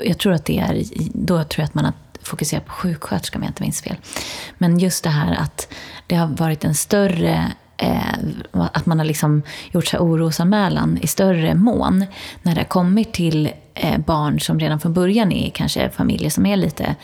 jag 0.04 0.18
tror 0.18 0.32
att 0.32 0.44
det 0.44 0.58
är, 0.58 0.84
då 1.14 1.44
tror 1.44 1.62
jag 1.62 1.64
att 1.64 1.74
man 1.74 1.84
har 1.84 1.94
fokuserat 2.22 2.66
på 2.66 2.72
sjuksköterska 2.72 3.38
om 3.38 3.42
jag 3.42 3.50
inte 3.50 3.62
minns 3.62 3.82
fel. 3.82 3.96
Men 4.58 4.78
just 4.78 5.04
det 5.04 5.10
här 5.10 5.32
att 5.32 5.72
det 6.06 6.16
har 6.16 6.26
varit 6.26 6.64
en 6.64 6.74
större 6.74 7.52
eh, 7.76 8.14
att 8.52 8.86
man 8.86 8.98
har 8.98 9.06
liksom 9.06 9.42
gjort 9.70 9.86
sig 9.86 10.00
orosanmälan 10.00 10.98
i 11.02 11.06
större 11.06 11.54
mån 11.54 12.06
när 12.42 12.54
det 12.54 12.60
har 12.60 12.68
kommit 12.68 13.12
till 13.12 13.50
barn 14.06 14.40
som 14.40 14.60
redan 14.60 14.80
från 14.80 14.92
början 14.92 15.32
är 15.32 15.50
kanske 15.50 15.90
familjer 15.90 16.30
som 16.30 16.46
är 16.46 16.56
lite, 16.56 16.94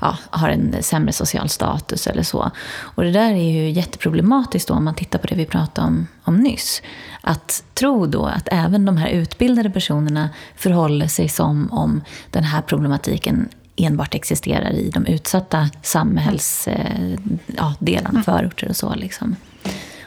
ja, 0.00 0.16
har 0.30 0.48
en 0.48 0.82
sämre 0.82 1.12
social 1.12 1.48
status 1.48 2.06
eller 2.06 2.22
så. 2.22 2.50
Och 2.78 3.02
det 3.02 3.10
där 3.10 3.32
är 3.32 3.50
ju 3.50 3.70
jätteproblematiskt 3.70 4.68
då 4.68 4.74
om 4.74 4.84
man 4.84 4.94
tittar 4.94 5.18
på 5.18 5.26
det 5.26 5.34
vi 5.34 5.46
pratade 5.46 5.86
om, 5.86 6.06
om 6.24 6.36
nyss. 6.36 6.82
Att 7.20 7.64
tro 7.74 8.06
då 8.06 8.26
att 8.26 8.48
även 8.52 8.84
de 8.84 8.96
här 8.96 9.08
utbildade 9.08 9.70
personerna 9.70 10.28
förhåller 10.56 11.06
sig 11.06 11.28
som 11.28 11.72
om 11.72 12.02
den 12.30 12.44
här 12.44 12.62
problematiken 12.62 13.48
enbart 13.76 14.14
existerar 14.14 14.70
i 14.70 14.90
de 14.90 15.06
utsatta 15.06 15.68
samhällsdelarna, 15.82 17.18
eh, 17.56 18.16
ja, 18.16 18.22
förorter 18.24 18.68
och 18.68 18.76
så. 18.76 18.94
Liksom. 18.94 19.36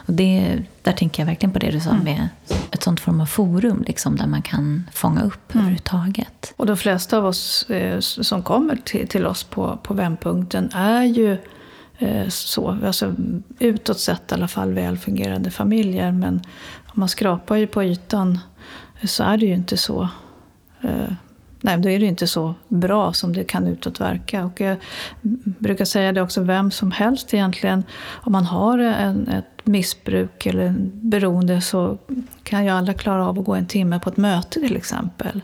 Och 0.06 0.14
det, 0.14 0.60
där 0.82 0.92
tänker 0.92 1.22
jag 1.22 1.28
verkligen 1.28 1.54
på 1.54 1.60
det 1.60 1.72
du 1.72 1.80
sa 1.80 1.90
mm. 1.90 2.04
med 2.04 2.30
ett 2.72 2.84
sånt 2.84 3.00
form 3.00 3.22
av 3.22 3.26
forum 3.26 3.84
liksom, 3.88 4.16
där 4.16 4.28
man 4.28 4.42
kan 4.42 4.90
fånga 4.94 5.24
upp 5.24 5.54
mm. 5.54 5.62
överhuvudtaget. 5.62 6.54
Och 6.58 6.66
de 6.66 6.78
flesta 6.78 7.18
av 7.18 7.26
oss 7.26 7.70
eh, 7.70 8.00
som 8.00 8.44
kommer 8.44 8.76
till, 8.76 9.08
till 9.08 9.26
oss 9.26 9.44
på, 9.44 9.80
på 9.84 9.94
vändpunkten 9.94 10.70
är 10.74 11.04
ju 11.04 11.38
eh, 11.98 12.28
så, 12.30 12.78
alltså, 12.86 13.16
utåt 13.60 14.00
sett 14.00 14.32
i 14.32 14.34
alla 14.34 14.48
fall 14.48 14.74
välfungerande 14.74 15.52
familjer. 15.52 16.12
Men 16.12 16.42
om 16.86 17.00
man 17.00 17.10
skrapar 17.10 17.56
ju 17.56 17.68
på 17.68 17.84
ytan 17.84 18.40
så 19.04 19.24
är 19.24 19.38
det 19.38 19.46
ju 19.46 19.54
inte 19.54 19.78
så 19.78 20.10
eh, 20.82 21.14
nej, 21.64 21.78
då 21.78 21.90
är 21.90 22.00
det 22.00 22.06
inte 22.06 22.28
så 22.28 22.54
bra 22.68 23.14
som 23.14 23.34
det 23.34 23.44
kan 23.44 23.68
utåt 23.68 24.02
verka. 24.02 24.46
Och 24.46 24.62
jag 24.62 24.78
brukar 25.44 25.86
säga 25.86 26.12
det 26.12 26.22
också, 26.22 26.42
vem 26.42 26.72
som 26.72 26.92
helst 26.92 27.34
egentligen, 27.34 27.84
om 28.12 28.32
man 28.32 28.46
har 28.46 28.78
en, 28.78 29.28
ett 29.28 29.53
missbruk 29.64 30.46
eller 30.46 30.64
en 30.64 30.92
beroende 30.94 31.62
så 31.62 31.98
kan 32.44 32.66
ju 32.66 32.70
alla 32.70 32.94
klara 32.94 33.28
av 33.28 33.40
att 33.40 33.46
gå 33.46 33.56
en 33.56 33.66
timme 33.66 34.00
på 34.00 34.10
ett 34.10 34.18
möte 34.18 34.60
till 34.60 34.78
exempel. 34.78 35.42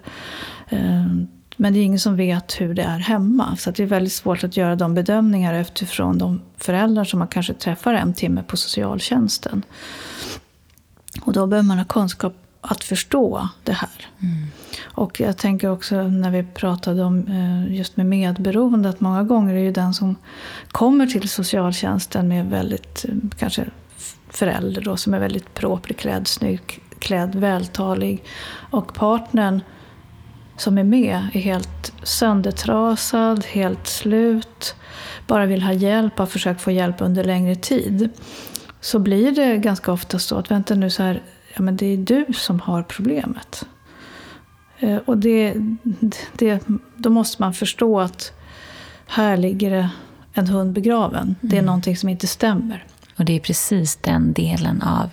Ehm, 0.70 1.28
men 1.58 1.74
det 1.74 1.80
är 1.80 1.84
ingen 1.84 2.00
som 2.00 2.16
vet 2.16 2.62
hur 2.62 2.74
det 2.74 2.84
är 2.84 3.00
hemma. 3.00 3.56
Så 3.58 3.72
det 3.72 3.84
är 3.84 3.88
väldigt 3.88 4.14
svårt 4.14 4.44
att 4.44 4.58
göra 4.58 4.76
de 4.76 4.94
bedömningar 4.94 5.62
utifrån 5.62 6.18
de 6.18 6.42
föräldrar 6.58 7.04
som 7.04 7.20
man 7.20 7.28
kanske 7.28 7.54
träffar 7.54 7.94
en 7.94 8.14
timme 8.14 8.44
på 8.44 8.58
socialtjänsten. 8.58 9.64
Och 11.22 11.34
då 11.34 11.48
behöver 11.48 11.68
man 11.68 11.78
ha 11.78 11.86
kunskap 11.86 12.34
att 12.62 12.84
förstå 12.84 13.50
det 13.64 13.72
här. 13.72 14.08
Mm. 14.20 14.48
Och 14.82 15.20
jag 15.20 15.38
tänker 15.38 15.70
också 15.70 16.04
när 16.04 16.32
vi 16.32 16.44
pratade 16.44 17.04
om 17.04 17.28
eh, 17.28 17.76
just 17.76 17.98
med 17.98 18.06
medberoende 18.06 18.90
att 18.90 19.00
många 19.00 19.24
gånger 19.24 19.54
är 19.54 19.60
ju 19.60 19.72
den 19.72 19.94
som 19.94 20.16
kommer 20.72 21.08
till 21.08 21.30
socialtjänsten 21.30 22.28
med 22.28 22.50
väldigt, 22.50 23.06
eh, 23.10 23.16
kanske 23.38 23.66
förälder 24.30 24.82
då, 24.82 24.98
som 24.98 25.14
är 25.14 25.20
väldigt 25.20 25.54
proprig 25.54 25.98
klädd, 25.98 26.28
snygg 26.28 26.82
klädd, 27.00 27.36
vältalig. 27.36 28.24
Och 28.72 28.94
partnern 28.94 29.62
som 30.58 30.78
är 30.78 30.84
med 30.84 31.28
är 31.34 31.40
helt 31.40 31.94
söndertrasad, 32.04 33.46
helt 33.46 33.88
slut, 33.88 34.76
bara 35.28 35.46
vill 35.46 35.62
ha 35.62 35.74
hjälp, 35.74 36.18
har 36.18 36.26
försökt 36.26 36.62
få 36.62 36.72
hjälp 36.72 36.96
under 37.00 37.24
längre 37.24 37.56
tid. 37.56 38.10
Så 38.82 39.00
blir 39.00 39.32
det 39.32 39.58
ganska 39.58 39.92
ofta 39.92 40.20
så 40.20 40.36
att, 40.36 40.52
vänta 40.52 40.76
nu 40.76 40.90
så 40.90 41.04
här, 41.04 41.22
ja 41.56 41.62
men 41.62 41.78
det 41.78 41.86
är 41.86 41.98
du 41.98 42.26
som 42.34 42.60
har 42.60 42.84
problemet. 42.84 43.66
Eh, 44.80 44.98
och 44.98 45.18
det, 45.18 45.54
det, 46.34 46.64
då 46.96 47.10
måste 47.10 47.42
man 47.42 47.54
förstå 47.54 48.00
att 48.00 48.34
här 49.08 49.38
ligger 49.38 49.72
det 49.72 49.90
en 50.34 50.48
hund 50.48 50.74
begraven. 50.74 51.36
Det 51.42 51.56
är 51.56 51.60
mm. 51.60 51.66
någonting 51.66 51.98
som 51.98 52.10
inte 52.10 52.28
stämmer. 52.28 52.86
Och 53.20 53.26
det 53.26 53.36
är 53.36 53.40
precis 53.40 53.96
den 53.96 54.34
delen 54.34 54.82
av 54.82 55.10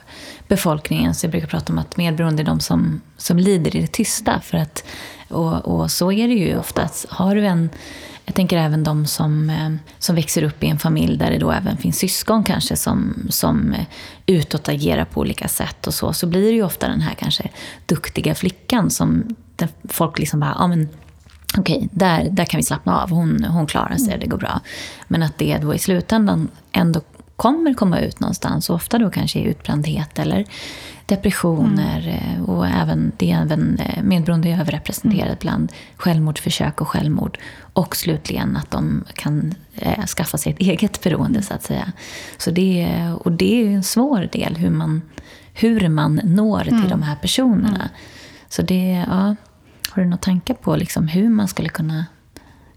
befolkningen. 0.49 1.15
Så 1.15 1.27
jag 1.27 1.31
brukar 1.31 1.49
prata 1.49 1.73
om 1.73 1.79
att 1.79 1.97
medberoende 1.97 2.43
är 2.43 2.47
de 2.47 2.61
som, 2.61 3.01
som 3.17 3.39
lider 3.39 3.77
i 3.77 3.81
det 3.81 3.93
tysta. 3.93 4.41
För 4.41 4.59
att, 4.59 4.85
och, 5.29 5.65
och 5.65 5.91
så 5.91 6.13
är 6.13 6.29
det 6.29 6.35
ju 6.35 6.59
oftast. 6.59 7.07
Har 7.09 7.35
du 7.35 7.47
en 7.47 7.71
jag 8.27 8.35
tänker 8.35 8.59
även 8.59 8.85
de 8.85 9.07
som, 9.07 9.51
eh, 9.51 9.71
som 9.99 10.17
växer 10.17 10.43
upp 10.43 10.65
i 10.65 10.67
en 10.67 10.79
familj 10.79 11.17
där 11.17 11.31
det 11.31 11.39
då 11.39 11.51
även 11.51 11.77
finns 11.77 11.99
syskon 11.99 12.45
kanske 12.45 12.77
som, 12.77 13.27
som 13.31 13.73
eh, 13.73 13.87
utåt 14.27 14.69
agerar 14.69 15.05
på 15.05 15.21
olika 15.21 15.49
sätt 15.49 15.87
och 15.87 15.95
så. 15.95 16.13
Så 16.13 16.27
blir 16.27 16.43
det 16.43 16.57
ju 16.57 16.63
ofta 16.63 16.89
den 16.89 17.01
här 17.01 17.15
kanske 17.15 17.49
duktiga 17.87 18.35
flickan 18.35 18.91
som 18.91 19.37
folk 19.89 20.19
liksom 20.19 20.41
bara, 20.41 20.57
ja 20.59 20.67
men 20.67 20.89
okej, 21.59 21.77
okay, 21.77 21.89
där, 21.93 22.29
där 22.31 22.45
kan 22.45 22.59
vi 22.59 22.65
slappna 22.65 23.03
av. 23.03 23.11
Hon, 23.11 23.45
hon 23.45 23.67
klarar 23.67 23.97
sig, 23.97 24.19
det 24.19 24.27
går 24.27 24.39
bra. 24.39 24.61
Men 25.09 25.23
att 25.23 25.39
det 25.39 25.59
då 25.59 25.75
i 25.75 25.79
slutändan 25.79 26.49
ändå 26.73 27.01
kommer 27.37 27.75
komma 27.75 28.01
ut 28.01 28.21
någonstans. 28.21 28.71
Och 28.71 28.77
ofta 28.77 28.99
då 28.99 29.11
kanske 29.11 29.39
i 29.39 29.43
utbrändhet 29.43 30.19
eller 30.19 30.45
depressioner. 31.07 32.01
Mm. 32.01 32.39
Eh, 32.39 32.51
och 32.51 32.67
även, 32.67 33.13
det 33.17 33.33
är 33.33 33.43
även 33.43 33.79
eh, 33.79 34.03
medberoende 34.03 34.49
är 34.49 34.61
överrepresenterat 34.61 35.27
mm. 35.27 35.39
bland 35.41 35.73
självmordsförsök 35.97 36.81
och 36.81 36.89
självmord. 36.89 37.39
Och 37.59 37.97
slutligen 37.97 38.57
att 38.57 38.71
de 38.71 39.05
kan 39.15 39.55
eh, 39.75 40.05
skaffa 40.07 40.39
sig 40.39 40.53
ett 40.53 40.59
eget 40.61 41.03
beroende 41.03 41.43
så 41.43 41.55
att 41.55 41.63
säga. 41.63 41.93
Så 42.39 42.51
det, 42.51 42.99
och 43.21 43.33
det 43.33 43.63
är 43.63 43.71
en 43.71 43.83
svår 43.83 44.29
del 44.33 44.57
hur 44.57 44.71
man, 44.71 45.03
hur 45.53 45.89
man 45.89 46.21
når 46.25 46.65
till 46.65 46.73
mm. 46.73 46.89
de 46.89 47.03
här 47.03 47.17
personerna. 47.17 47.77
Mm. 47.77 47.89
Så 48.49 48.63
det, 48.63 49.05
ja, 49.09 49.37
har 49.91 50.03
du 50.03 50.05
några 50.05 50.17
tankar 50.17 50.55
på 50.55 50.77
liksom 50.77 51.09
hur 51.09 51.29
man 51.29 51.49
skulle 51.49 51.69
kunna 51.69 52.07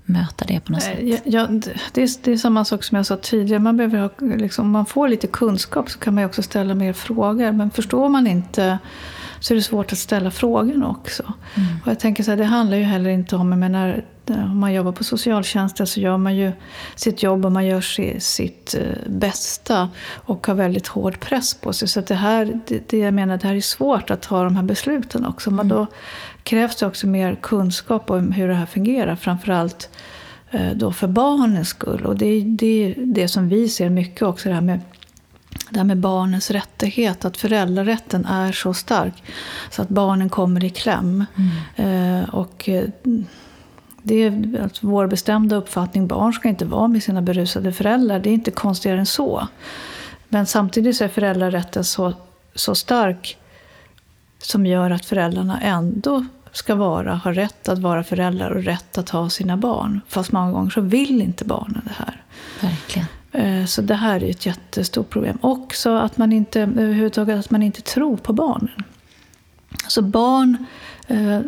möta 0.09 0.45
det 0.45 0.59
på 0.59 0.71
något 0.71 0.83
sätt? 0.83 1.21
Ja, 1.25 1.47
det, 1.91 2.01
är, 2.01 2.23
det 2.23 2.31
är 2.31 2.37
samma 2.37 2.65
sak 2.65 2.83
som 2.83 2.95
jag 2.95 3.05
sa 3.05 3.17
tidigare. 3.17 3.59
Man 3.59 3.77
behöver 3.77 3.99
ha, 3.99 4.09
liksom, 4.37 4.65
om 4.65 4.71
man 4.71 4.85
får 4.85 5.07
lite 5.07 5.27
kunskap 5.27 5.89
så 5.89 5.99
kan 5.99 6.15
man 6.15 6.25
också 6.25 6.43
ställa 6.43 6.75
mer 6.75 6.93
frågor. 6.93 7.51
Men 7.51 7.71
förstår 7.71 8.09
man 8.09 8.27
inte 8.27 8.79
så 9.39 9.53
är 9.53 9.55
det 9.55 9.61
svårt 9.61 9.91
att 9.91 9.97
ställa 9.97 10.31
frågorna 10.31 10.89
också. 10.89 11.23
Mm. 11.55 11.69
Och 11.81 11.87
jag 11.87 11.99
tänker 11.99 12.23
så 12.23 12.31
här, 12.31 12.37
det 12.37 12.45
handlar 12.45 12.77
ju 12.77 12.83
heller 12.83 13.09
inte 13.09 13.35
om, 13.35 13.51
jag 13.51 13.59
menar, 13.59 14.03
om 14.27 14.59
man 14.59 14.73
jobbar 14.73 14.91
på 14.91 15.03
socialtjänsten 15.03 15.87
så 15.87 15.99
gör 15.99 16.17
man 16.17 16.35
ju 16.35 16.51
sitt 16.95 17.23
jobb 17.23 17.45
och 17.45 17.51
man 17.51 17.65
gör 17.65 17.81
sitt 18.19 18.75
eh, 18.79 19.09
bästa 19.09 19.89
och 20.13 20.47
har 20.47 20.53
väldigt 20.53 20.87
hård 20.87 21.19
press 21.19 21.53
på 21.53 21.73
sig. 21.73 21.87
Så 21.87 22.01
det 22.01 22.15
här, 22.15 22.59
det, 22.67 22.89
det 22.89 22.97
jag 22.97 23.13
menar, 23.13 23.37
det 23.37 23.47
här 23.47 23.55
är 23.55 23.61
svårt 23.61 24.09
att 24.09 24.21
ta 24.21 24.43
de 24.43 24.55
här 24.55 24.63
besluten 24.63 25.25
också. 25.25 25.51
Men 25.51 25.65
mm. 25.65 25.77
då 25.77 25.87
krävs 26.43 26.75
det 26.75 26.85
också 26.85 27.07
mer 27.07 27.35
kunskap 27.41 28.09
om 28.09 28.31
hur 28.31 28.47
det 28.47 28.53
här 28.53 28.65
fungerar. 28.65 29.15
Framförallt 29.15 29.89
eh, 30.51 30.71
då 30.75 30.91
för 30.91 31.07
barnens 31.07 31.69
skull. 31.69 32.05
Och 32.05 32.17
det 32.17 32.25
är 32.25 32.41
det, 32.41 32.93
det 32.97 33.27
som 33.27 33.49
vi 33.49 33.69
ser 33.69 33.89
mycket 33.89 34.21
också, 34.21 34.49
det 34.49 34.55
här 34.55 34.61
med 34.61 34.79
det 35.69 35.79
här 35.79 35.85
med 35.85 35.97
barnens 35.97 36.51
rättighet, 36.51 37.25
att 37.25 37.37
föräldrarätten 37.37 38.25
är 38.25 38.51
så 38.51 38.73
stark 38.73 39.23
så 39.69 39.81
att 39.81 39.89
barnen 39.89 40.29
kommer 40.29 40.63
i 40.63 40.69
kläm. 40.69 41.25
Mm. 41.75 42.21
Eh, 42.23 42.29
och 42.29 42.69
eh, 42.69 42.89
det 44.03 44.15
är 44.15 44.61
alltså 44.63 44.87
vår 44.87 45.07
bestämda 45.07 45.55
uppfattning, 45.55 46.07
barn 46.07 46.33
ska 46.33 46.49
inte 46.49 46.65
vara 46.65 46.87
med 46.87 47.03
sina 47.03 47.21
berusade 47.21 47.71
föräldrar. 47.71 48.19
Det 48.19 48.29
är 48.29 48.33
inte 48.33 48.51
konstigare 48.51 48.99
än 48.99 49.05
så. 49.05 49.47
Men 50.27 50.45
samtidigt 50.45 50.95
så 50.95 51.03
är 51.03 51.07
föräldrarätten 51.07 51.83
så, 51.83 52.13
så 52.55 52.75
stark 52.75 53.37
som 54.39 54.65
gör 54.65 54.91
att 54.91 55.05
föräldrarna 55.05 55.61
ändå 55.61 56.25
ska 56.51 56.75
vara, 56.75 57.15
ha 57.15 57.33
rätt 57.33 57.69
att 57.69 57.79
vara 57.79 58.03
föräldrar 58.03 58.51
och 58.51 58.63
rätt 58.63 58.97
att 58.97 59.09
ha 59.09 59.29
sina 59.29 59.57
barn. 59.57 60.01
Fast 60.07 60.31
många 60.31 60.51
gånger 60.51 60.69
så 60.69 60.81
vill 60.81 61.21
inte 61.21 61.45
barnen 61.45 61.81
det 61.83 61.93
här. 61.97 62.23
Verkligen. 62.61 63.07
Eh, 63.31 63.65
så 63.65 63.81
det 63.81 63.95
här 63.95 64.23
är 64.23 64.29
ett 64.29 64.45
jättestort 64.45 65.09
problem. 65.09 65.37
Också 65.41 65.97
att 65.97 66.17
man 66.17 66.31
inte, 66.31 66.61
överhuvudtaget 66.61 67.39
att 67.39 67.51
man 67.51 67.63
inte 67.63 67.81
tror 67.81 68.17
på 68.17 68.33
barnen. 68.33 68.83
Alltså 69.83 70.01
barn, 70.01 70.65
eh, 71.07 71.39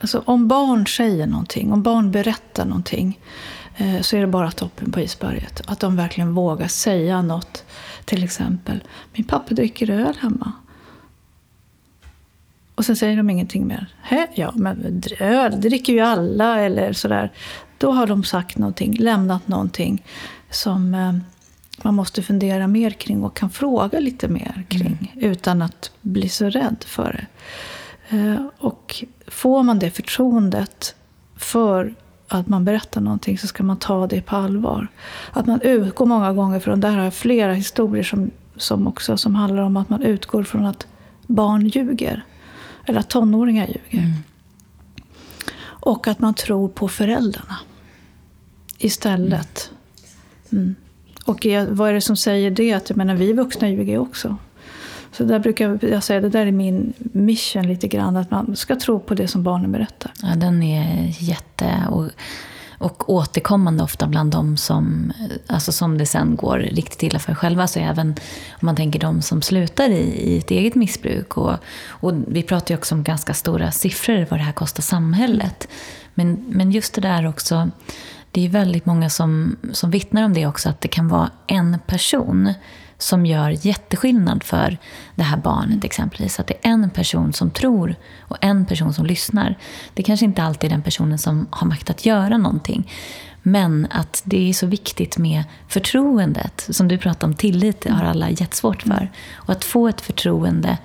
alltså 0.00 0.22
om 0.24 0.48
barn 0.48 0.86
säger 0.86 1.26
någonting, 1.26 1.72
om 1.72 1.82
barn 1.82 2.10
berättar 2.10 2.64
någonting. 2.64 3.20
Eh, 3.76 4.00
så 4.00 4.16
är 4.16 4.20
det 4.20 4.26
bara 4.26 4.50
toppen 4.50 4.92
på 4.92 5.00
isberget. 5.00 5.62
Att 5.66 5.80
de 5.80 5.96
verkligen 5.96 6.34
vågar 6.34 6.68
säga 6.68 7.22
något. 7.22 7.64
Till 8.04 8.24
exempel, 8.24 8.84
min 9.12 9.24
pappa 9.24 9.54
dricker 9.54 9.90
öl 9.90 10.14
hemma. 10.20 10.52
Och 12.74 12.84
sen 12.84 12.96
säger 12.96 13.16
de 13.16 13.30
ingenting 13.30 13.66
mer. 13.66 13.86
Hä? 14.02 14.26
Ja, 14.34 14.52
men 14.54 15.02
öl, 15.20 15.60
dricker 15.60 15.92
ju 15.92 16.00
alla. 16.00 16.60
Eller 16.60 16.92
sådär. 16.92 17.32
Då 17.78 17.92
har 17.92 18.06
de 18.06 18.24
sagt 18.24 18.58
någonting, 18.58 18.96
lämnat 18.96 19.48
någonting 19.48 20.02
som 20.54 20.94
eh, 20.94 21.14
man 21.82 21.94
måste 21.94 22.22
fundera 22.22 22.66
mer 22.66 22.90
kring 22.90 23.24
och 23.24 23.36
kan 23.36 23.50
fråga 23.50 24.00
lite 24.00 24.28
mer 24.28 24.64
kring. 24.68 25.12
Mm. 25.14 25.30
Utan 25.30 25.62
att 25.62 25.90
bli 26.00 26.28
så 26.28 26.50
rädd 26.50 26.84
för 26.86 27.12
det. 27.12 27.26
Eh, 28.16 28.46
och 28.58 29.04
får 29.26 29.62
man 29.62 29.78
det 29.78 29.90
förtroendet 29.90 30.94
för 31.36 31.94
att 32.28 32.48
man 32.48 32.64
berättar 32.64 33.00
någonting 33.00 33.38
så 33.38 33.46
ska 33.46 33.62
man 33.62 33.76
ta 33.76 34.06
det 34.06 34.22
på 34.22 34.36
allvar. 34.36 34.88
Att 35.32 35.46
man 35.46 35.60
utgår 35.60 36.06
många 36.06 36.32
gånger 36.32 36.60
från, 36.60 36.80
där 36.80 36.90
har 36.90 37.04
jag 37.04 37.14
flera 37.14 37.52
historier 37.52 38.04
som, 38.04 38.30
som 38.56 38.86
också 38.86 39.16
som 39.16 39.34
handlar 39.34 39.62
om 39.62 39.76
att 39.76 39.88
man 39.88 40.02
utgår 40.02 40.42
från 40.42 40.66
att 40.66 40.86
barn 41.26 41.68
ljuger. 41.68 42.24
Eller 42.86 43.00
att 43.00 43.10
tonåringar 43.10 43.66
ljuger. 43.66 44.04
Mm. 44.04 44.12
Och 45.64 46.08
att 46.08 46.18
man 46.18 46.34
tror 46.34 46.68
på 46.68 46.88
föräldrarna 46.88 47.56
istället. 48.78 49.70
Mm. 50.54 50.74
Och 51.24 51.46
vad 51.68 51.90
är 51.90 51.92
det 51.92 52.00
som 52.00 52.16
säger 52.16 52.50
det? 52.50 52.72
Att 52.72 52.90
jag 52.90 52.96
menar, 52.96 53.14
vi 53.14 53.32
vuxna 53.32 53.68
ljuger 53.68 53.98
också. 53.98 54.36
Så 55.12 55.24
där 55.24 55.38
brukar 55.38 55.78
jag 55.82 56.02
säga, 56.02 56.20
det 56.20 56.28
där 56.28 56.46
är 56.46 56.52
min 56.52 56.92
mission 56.98 57.66
lite 57.66 57.88
grann, 57.88 58.16
att 58.16 58.30
man 58.30 58.56
ska 58.56 58.76
tro 58.76 59.00
på 59.00 59.14
det 59.14 59.28
som 59.28 59.42
barnen 59.42 59.72
berättar. 59.72 60.12
Ja, 60.22 60.34
den 60.36 60.62
är 60.62 61.14
jätte... 61.18 61.82
Och, 61.90 62.10
och 62.78 63.10
återkommande 63.10 63.84
ofta 63.84 64.06
bland 64.06 64.32
de 64.32 64.56
som, 64.56 65.12
alltså 65.46 65.72
som 65.72 65.98
det 65.98 66.06
sen 66.06 66.36
går 66.36 66.58
riktigt 66.58 67.02
illa 67.02 67.18
för 67.18 67.34
själva. 67.34 67.66
Så 67.66 67.78
även 67.78 68.08
om 68.50 68.58
man 68.60 68.76
tänker 68.76 69.00
de 69.00 69.22
som 69.22 69.42
slutar 69.42 69.88
i, 69.90 70.32
i 70.32 70.38
ett 70.38 70.50
eget 70.50 70.74
missbruk. 70.74 71.36
Och, 71.36 71.54
och 71.88 72.12
vi 72.28 72.42
pratar 72.42 72.74
ju 72.74 72.78
också 72.78 72.94
om 72.94 73.02
ganska 73.02 73.34
stora 73.34 73.70
siffror 73.70 74.26
vad 74.30 74.40
det 74.40 74.44
här 74.44 74.52
kostar 74.52 74.82
samhället. 74.82 75.68
Men, 76.14 76.44
men 76.48 76.72
just 76.72 76.94
det 76.94 77.00
där 77.00 77.28
också, 77.28 77.70
det 78.34 78.44
är 78.44 78.48
väldigt 78.48 78.86
många 78.86 79.10
som, 79.10 79.56
som 79.72 79.90
vittnar 79.90 80.22
om 80.22 80.34
det 80.34 80.46
också, 80.46 80.68
att 80.68 80.80
det 80.80 80.88
kan 80.88 81.08
vara 81.08 81.30
en 81.46 81.78
person 81.86 82.54
som 82.98 83.26
gör 83.26 83.66
jätteskillnad 83.66 84.42
för 84.42 84.78
det 85.14 85.22
här 85.22 85.36
barnet 85.36 85.84
exempelvis. 85.84 86.40
Att 86.40 86.46
det 86.46 86.54
är 86.54 86.70
en 86.70 86.90
person 86.90 87.32
som 87.32 87.50
tror 87.50 87.96
och 88.20 88.36
en 88.40 88.66
person 88.66 88.94
som 88.94 89.06
lyssnar. 89.06 89.58
Det 89.94 90.02
kanske 90.02 90.26
inte 90.26 90.42
alltid 90.42 90.70
är 90.70 90.74
den 90.74 90.82
personen 90.82 91.18
som 91.18 91.46
har 91.50 91.66
makt 91.66 91.90
att 91.90 92.06
göra 92.06 92.38
någonting. 92.38 92.90
Men 93.42 93.86
att 93.90 94.22
det 94.24 94.48
är 94.48 94.52
så 94.52 94.66
viktigt 94.66 95.18
med 95.18 95.44
förtroendet. 95.68 96.66
Som 96.70 96.88
du 96.88 96.98
pratade 96.98 97.26
om, 97.26 97.34
tillit 97.34 97.90
har 97.90 98.04
alla 98.04 98.30
jättesvårt 98.30 98.82
för. 98.82 99.10
Och 99.34 99.50
att 99.50 99.64
få 99.64 99.88
ett 99.88 100.00
förtroende, 100.00 100.78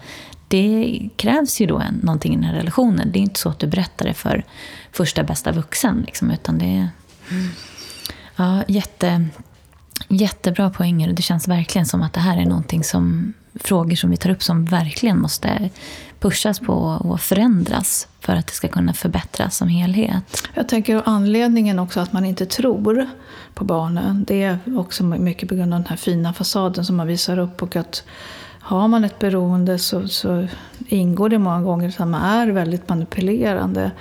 det 0.47 1.09
krävs 1.15 1.61
ju 1.61 1.65
då 1.65 1.83
någonting 2.01 2.33
i 2.33 2.35
den 2.35 2.45
här 2.45 2.55
relationen. 2.55 3.11
Det 3.11 3.19
är 3.19 3.21
inte 3.21 3.39
så 3.39 3.49
att 3.49 3.59
du 3.59 3.67
berättar 3.67 4.05
det 4.05 4.13
för 4.13 4.43
första 4.91 5.23
bästa 5.23 5.51
vuxen. 5.51 6.03
Liksom, 6.05 6.31
utan 6.31 6.57
det. 6.57 6.89
Ja, 8.35 8.63
jätte, 8.67 9.29
Jättebra 10.07 10.69
poänger. 10.69 11.13
Det 11.13 11.21
känns 11.21 11.47
verkligen 11.47 11.85
som 11.85 12.01
att 12.01 12.13
det 12.13 12.19
här 12.19 12.37
är 12.37 12.45
någonting 12.45 12.83
som, 12.83 13.33
frågor 13.55 13.95
som 13.95 14.09
vi 14.09 14.17
tar 14.17 14.29
upp 14.29 14.43
som 14.43 14.65
verkligen 14.65 15.19
måste 15.21 15.69
pushas 16.19 16.59
på 16.59 16.73
och 16.73 17.21
förändras 17.21 18.07
för 18.19 18.33
att 18.33 18.47
det 18.47 18.53
ska 18.53 18.67
kunna 18.67 18.93
förbättras 18.93 19.57
som 19.57 19.67
helhet. 19.67 20.47
Jag 20.53 20.69
tänker 20.69 21.01
anledningen 21.05 21.79
också 21.79 21.99
att 21.99 22.13
man 22.13 22.25
inte 22.25 22.45
tror 22.45 23.07
på 23.53 23.65
barnen. 23.65 24.25
Det 24.27 24.43
är 24.43 24.59
också 24.77 25.03
mycket 25.03 25.49
på 25.49 25.55
grund 25.55 25.73
av 25.73 25.79
den 25.79 25.89
här 25.89 25.97
fina 25.97 26.33
fasaden 26.33 26.85
som 26.85 26.95
man 26.95 27.07
visar 27.07 27.39
upp. 27.39 27.61
Och 27.61 27.75
att 27.75 28.03
har 28.69 28.87
man 28.87 29.03
ett 29.03 29.19
beroende 29.19 29.79
så, 29.79 30.07
så 30.07 30.47
ingår 30.87 31.29
det 31.29 31.39
många 31.39 31.61
gånger 31.61 31.89
att 31.89 32.07
man 32.07 32.21
är 32.21 32.47
väldigt 32.47 32.89
manipulerande. 32.89 33.91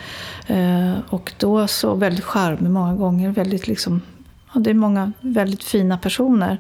Eh, 0.46 0.94
och 1.08 1.32
då 1.38 1.66
så 1.66 1.94
väldigt 1.94 2.24
charmig 2.24 2.70
många 2.70 2.94
gånger. 2.94 3.30
Väldigt 3.30 3.66
liksom 3.66 4.00
Ja, 4.52 4.60
det 4.60 4.70
är 4.70 4.74
många 4.74 5.12
väldigt 5.20 5.64
fina 5.64 5.98
personer 5.98 6.58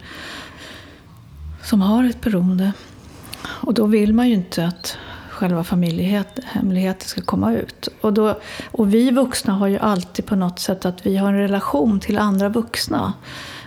som 1.62 1.82
har 1.82 2.04
ett 2.04 2.20
beroende. 2.20 2.72
Och 3.46 3.74
då 3.74 3.86
vill 3.86 4.14
man 4.14 4.28
ju 4.28 4.34
inte 4.34 4.66
att 4.66 4.98
själva 5.30 5.64
familjehemligheten 5.64 7.08
ska 7.08 7.20
komma 7.20 7.54
ut. 7.54 7.88
Och, 8.00 8.12
då, 8.12 8.40
och 8.70 8.94
vi 8.94 9.10
vuxna 9.10 9.52
har 9.52 9.66
ju 9.66 9.78
alltid 9.78 10.26
på 10.26 10.36
något 10.36 10.58
sätt 10.58 10.84
att 10.84 11.06
vi 11.06 11.16
har 11.16 11.28
en 11.28 11.38
relation 11.38 12.00
till 12.00 12.18
andra 12.18 12.48
vuxna 12.48 13.12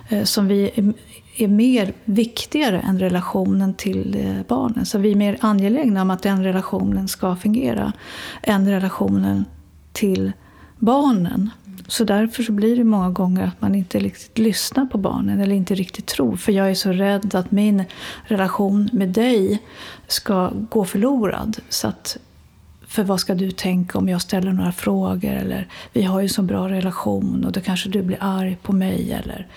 eh, 0.10 0.24
som 0.24 0.48
vi 0.48 0.94
är, 1.42 1.48
mer 1.48 1.94
viktigare 2.06 2.80
än 2.80 3.00
relationen 3.00 3.74
till 3.74 4.16
eh, 4.20 4.48
barnen. 4.48 4.86
Så 4.86 4.98
vi 4.98 5.12
är 5.12 5.16
mer 5.16 5.38
angelägna 5.42 6.02
om 6.02 6.12
att 6.12 6.24
den 6.24 6.44
relationen 6.44 7.08
ska 7.08 7.36
fungera 7.36 7.94
än 8.42 8.70
relationen 8.70 9.46
till 9.94 10.32
barnen. 10.80 11.50
Så 11.88 12.04
därför 12.04 12.44
så 12.44 12.52
blir 12.52 12.78
det 12.78 12.84
många 12.84 13.10
gånger 13.10 13.48
att 13.48 13.62
man 13.62 13.76
inte 13.76 14.00
riktigt 14.00 14.38
lyssnar 14.38 14.86
på 14.86 14.98
barnen 14.98 15.40
eller 15.40 15.56
inte 15.56 15.76
riktigt 15.76 16.06
tror. 16.06 16.36
För 16.36 16.52
jag 16.52 16.70
är 16.70 16.76
så 16.76 16.92
rädd 16.92 17.36
att 17.36 17.52
min 17.52 17.84
relation 18.24 18.90
med 18.94 19.10
dig 19.10 19.62
ska 20.08 20.52
gå 20.70 20.86
förlorad. 20.86 21.58
Så 21.70 21.88
att, 21.88 22.18
för 22.88 23.04
vad 23.04 23.20
ska 23.20 23.36
du 23.36 23.52
tänka 23.52 23.98
om 23.98 24.10
jag 24.10 24.22
ställer 24.22 24.52
några 24.52 24.72
frågor? 24.72 25.32
Eller 25.32 25.68
vi 25.94 26.04
har 26.04 26.22
ju 26.22 26.30
så 26.30 26.42
bra 26.42 26.70
relation 26.70 27.46
och 27.46 27.52
då 27.52 27.62
kanske 27.62 27.90
du 27.90 28.02
blir 28.02 28.18
arg 28.22 28.58
på 28.62 28.74
mig. 28.74 29.12
Eller, 29.12 29.48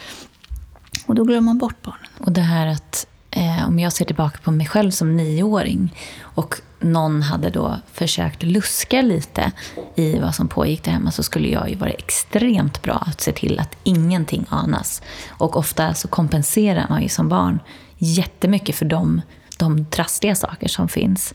och 1.07 1.15
då 1.15 1.25
glömmer 1.25 1.41
man 1.41 1.59
bort 1.59 1.83
barnen. 1.83 2.11
Och 2.19 2.33
det 2.33 2.41
här 2.41 2.67
att 2.67 3.07
eh, 3.31 3.69
om 3.69 3.79
jag 3.79 3.93
ser 3.93 4.05
tillbaka 4.05 4.39
på 4.43 4.51
mig 4.51 4.67
själv 4.67 4.91
som 4.91 5.17
nioåring 5.17 5.95
och 6.21 6.61
någon 6.81 7.23
hade 7.23 7.51
då 7.51 7.77
försökt 7.93 8.43
luska 8.43 9.03
lite 9.03 9.53
i 9.95 10.19
vad 10.19 10.35
som 10.35 10.49
pågick 10.49 10.85
där 10.85 10.93
hemma 10.93 11.11
så 11.11 11.23
skulle 11.23 11.49
jag 11.49 11.71
ju 11.71 11.77
vara 11.77 11.91
extremt 11.91 12.83
bra 12.83 13.05
att 13.07 13.21
se 13.21 13.33
till 13.33 13.61
att 13.61 13.77
ingenting 13.83 14.47
anas. 14.49 15.03
Och 15.29 15.57
ofta 15.57 15.95
så 15.95 16.09
kompenserar 16.09 16.87
man 16.89 17.03
ju 17.03 17.09
som 17.09 17.29
barn 17.29 17.61
jättemycket 17.99 18.77
för 18.77 18.85
de, 18.85 19.23
de 19.59 19.87
trassliga 19.87 20.35
saker 20.35 20.69
som 20.69 20.89
finns. 20.89 21.35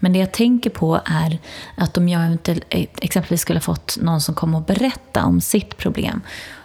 Men 0.00 0.12
det 0.12 0.18
jag 0.18 0.32
tänker 0.32 0.70
på 0.70 1.00
är 1.04 1.38
att 1.76 1.96
om 1.96 2.08
jag 2.08 2.22
eh, 2.48 2.86
exempelvis 2.96 3.40
skulle 3.40 3.56
ha 3.56 3.62
fått 3.62 3.98
någon 4.00 4.20
som 4.20 4.34
kom 4.34 4.54
och 4.54 4.62
berätta 4.62 5.24
om 5.24 5.40
sitt 5.40 5.76
problem 5.76 6.20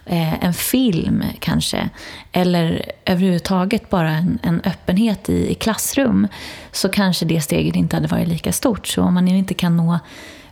eh, 0.08 0.44
en 0.44 0.54
film 0.54 1.24
kanske, 1.40 1.90
eller 2.32 2.92
överhuvudtaget 3.06 3.90
bara 3.90 4.12
en, 4.12 4.40
en 4.44 4.62
öppenhet 4.66 5.30
i, 5.30 5.52
i, 5.52 5.56
klassrum, 5.56 6.28
så 6.72 6.90
kanske 6.90 7.26
det 7.26 7.42
steget 7.42 7.76
inte 7.76 7.96
hade 7.96 8.08
varit 8.08 8.28
lika 8.28 8.52
stort. 8.52 8.88
Så 8.88 9.02
om 9.02 9.14
man 9.14 9.28
inte 9.28 9.54
kan 9.54 9.78
nå 9.78 10.00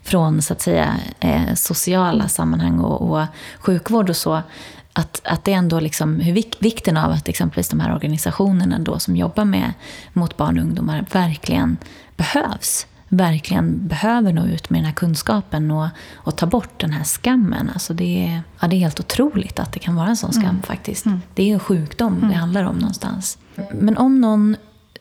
från 0.03 0.41
så 0.41 0.53
att 0.53 0.62
säga, 0.62 0.95
eh, 1.20 1.53
sociala 1.56 2.28
sammanhang 2.28 2.80
och, 2.80 3.12
och 3.12 3.26
sjukvård 3.60 4.10
och 4.10 4.16
så, 4.16 4.41
att, 4.93 5.22
att 5.24 5.43
det 5.43 5.53
ändå 5.53 5.80
liksom, 5.80 6.20
hur 6.20 6.34
vik, 6.34 6.58
vikten 6.60 6.97
av 6.97 7.12
att 7.12 7.28
exempelvis 7.28 7.70
de 7.70 7.80
här 7.80 7.95
organisationerna 7.95 8.80
då 8.80 8.99
som 8.99 9.16
jobbar 9.16 9.45
med, 9.45 9.74
mot 10.14 10.38
barn 10.38 10.58
och 10.58 10.64
ungdomar 10.64 11.06
verkligen 11.12 11.78
behövs 12.18 12.88
verkligen 13.10 13.88
behöver 13.88 14.34
nå 14.34 14.45
ut 14.45 14.70
med 14.70 14.80
den 14.80 14.86
här 14.86 14.93
kunskapen 14.93 15.72
och, 15.72 15.88
och 16.16 16.36
ta 16.36 16.45
bort 16.45 16.80
den 16.80 16.91
här 16.91 17.03
skammen. 17.03 17.70
Alltså 17.74 17.93
det, 17.93 18.26
är, 18.26 18.41
ja, 18.60 18.68
det 18.68 18.76
är 18.76 18.80
helt 18.80 18.99
otroligt 18.99 19.60
att 19.60 19.74
det 19.74 19.80
kan 19.80 19.95
vara 19.95 20.08
en 20.08 20.18
sån 20.18 20.34
skam 20.34 20.49
mm. 20.49 20.62
faktiskt. 20.62 21.06
Mm. 21.06 21.22
Det 21.34 21.49
är 21.49 21.53
en 21.53 21.60
sjukdom 21.60 22.18
mm. 22.18 22.30
det 22.30 22.36
handlar 22.36 22.64
om 22.64 22.76
någonstans. 22.76 23.38
Men 23.72 23.97
om 23.97 24.22
någon 24.22 24.56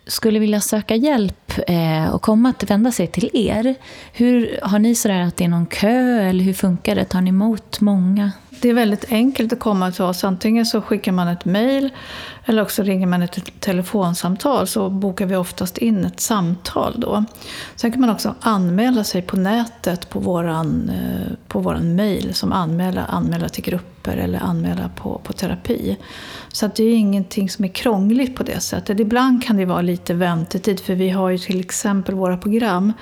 skulle 0.07 0.39
vilja 0.39 0.61
söka 0.61 0.97
hjälp 0.97 1.53
eh, 1.67 2.15
och 2.15 2.23
komma 2.23 2.49
att 2.49 2.71
vända 2.71 2.93
sig 2.93 3.07
till 3.07 3.31
er, 3.35 3.75
hur, 4.13 4.59
har 4.63 4.79
ni 4.79 4.95
sådär 4.95 5.21
att 5.21 5.37
det 5.37 5.45
är 5.45 5.49
någon 5.49 5.67
kö 5.67 6.21
eller 6.21 6.45
hur 6.45 6.55
funkar 6.55 6.95
det? 6.95 7.05
Tar 7.05 7.21
ni 7.21 7.29
emot 7.29 7.81
många? 7.81 8.33
Det 8.51 8.69
är 8.69 8.75
väldigt 8.75 9.13
enkelt 9.13 9.53
att 9.53 9.59
komma 9.59 9.93
till 9.93 10.05
oss. 10.05 10.25
Antingen 10.25 10.67
så 10.67 10.83
skickar 10.83 11.13
man 11.13 11.29
ett 11.29 11.45
mejl 11.45 11.91
eller 12.45 12.63
också 12.63 12.83
ringer 12.83 13.07
man 13.07 13.23
ett 13.23 13.61
telefonsamtal 13.61 14.67
så 14.67 14.91
bokar 14.91 15.27
vi 15.27 15.37
oftast 15.37 15.79
in 15.79 16.05
ett 16.05 16.21
samtal 16.21 16.95
då. 16.97 17.25
Sen 17.77 17.93
kan 17.93 18.01
man 18.01 18.11
också 18.11 18.35
anmäla 18.41 19.05
sig 19.05 19.23
på 19.23 19.37
nätet 19.37 20.09
på 20.09 20.21
våran, 20.21 20.89
eh, 20.89 21.33
på 21.49 21.61
våran 21.61 21.95
mejl 21.95 22.35
som 22.35 22.53
anmäla, 22.53 23.05
anmäla 23.05 23.49
till 23.49 23.65
grupper 23.65 24.17
eller 24.17 24.39
anmäla 24.39 24.91
på, 24.97 25.21
på 25.25 25.33
terapi. 25.33 25.97
Så 26.49 26.67
att 26.67 26.75
det 26.75 26.85
är 26.85 26.95
ingenting 26.95 27.51
som 27.51 27.65
är 27.65 27.69
krångligt 27.69 28.37
på 28.37 28.43
det 28.43 28.61
sättet. 28.61 29.01
Ibland 29.01 29.45
kan 29.45 29.57
det 29.57 29.65
vara 29.65 29.83
lite 29.83 30.15
väntetid 30.15 30.81
för 30.81 30.95
vi 30.95 31.11
har 31.11 31.31
ju 31.31 31.39
till 31.39 31.61
exempel 31.61 32.15
våra 32.15 32.37
program 32.37 32.93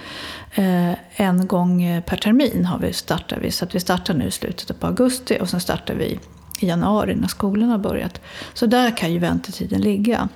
eh, 0.55 0.93
en 1.17 1.47
gång 1.47 2.03
per 2.07 2.17
termin 2.17 2.65
har 2.65 2.79
vi 2.79 2.93
startar 2.93 3.39
vi. 3.41 3.51
Så 3.51 3.65
att 3.65 3.75
vi 3.75 3.81
startar 3.81 4.15
nu 4.15 4.25
i 4.25 4.31
slutet 4.31 4.81
på 4.81 4.87
augusti 4.87 5.39
och 5.41 5.49
sen 5.49 5.61
startar 5.61 5.95
vi 5.95 6.19
i 6.63 6.67
januari 6.67 7.15
när 7.15 7.29
skolan 7.29 7.69
har 7.69 7.79
börjat. 7.79 8.21
Så 8.55 8.67
där 8.67 8.97
kan 8.97 9.13
ju 9.13 9.19
väntetiden 9.19 9.81
ligga. 9.81 10.29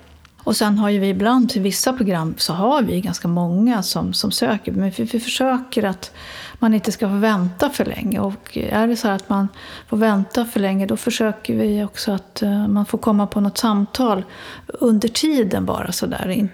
Och 0.47 0.57
sen 0.57 0.79
har 0.79 0.91
ju 0.91 0.99
vi 0.99 1.09
ibland 1.09 1.51
till 1.51 1.63
vissa 1.63 1.93
program 1.93 2.35
så 2.39 2.53
har 2.53 2.83
vi 2.83 3.01
ganska 3.01 3.29
många 3.29 3.83
som, 3.83 4.13
som 4.13 4.31
söker. 4.31 4.73
Men 4.73 4.91
vi, 4.91 5.05
vi 5.05 5.21
försöker 5.21 5.83
att 5.83 6.13
man 6.59 6.75
inte 6.75 6.93
ska 6.93 7.09
få 7.09 7.15
vänta 7.15 7.71
för 7.71 7.85
länge. 7.85 8.21
Och 8.21 8.57
är 8.57 8.87
det 8.87 8.97
så 8.97 9.09
att 9.09 9.29
man 9.29 9.49
får 9.89 9.97
vänta 9.97 10.45
för 10.45 10.61
länge 10.61 10.87
då 10.87 10.97
försöker 10.97 11.55
vi 11.55 11.85
också 11.85 12.13
att 12.13 12.43
eh, 12.43 12.69
man 12.69 12.87
får 12.87 12.99
komma 12.99 13.27
på 13.27 13.41
något 13.41 13.59
samtal 13.59 14.25
under 14.67 15.09
tiden 15.09 15.65
bara 15.65 15.93
sådär. 15.93 16.29
In, 16.29 16.49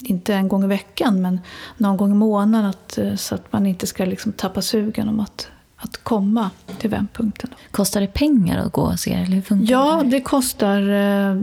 inte 0.00 0.34
en 0.34 0.48
gång 0.48 0.64
i 0.64 0.66
veckan 0.66 1.22
men 1.22 1.40
någon 1.76 1.96
gång 1.96 2.10
i 2.10 2.14
månaden. 2.14 2.70
Att, 2.70 2.98
eh, 2.98 3.14
så 3.14 3.34
att 3.34 3.52
man 3.52 3.66
inte 3.66 3.86
ska 3.86 4.04
liksom 4.04 4.32
tappa 4.32 4.62
sugen 4.62 5.08
om 5.08 5.20
att 5.20 5.48
att 5.82 6.04
komma 6.04 6.50
till 6.78 6.90
vändpunkten. 6.90 7.50
Kostar 7.70 8.00
det 8.00 8.06
pengar 8.06 8.58
att 8.58 8.72
gå 8.72 8.82
och 8.82 8.98
se 8.98 9.12
eller 9.12 9.34
hur 9.34 9.42
funkar 9.42 9.72
Ja, 9.72 10.02
det 10.04 10.20
kostar 10.20 10.88
eh, 10.88 11.36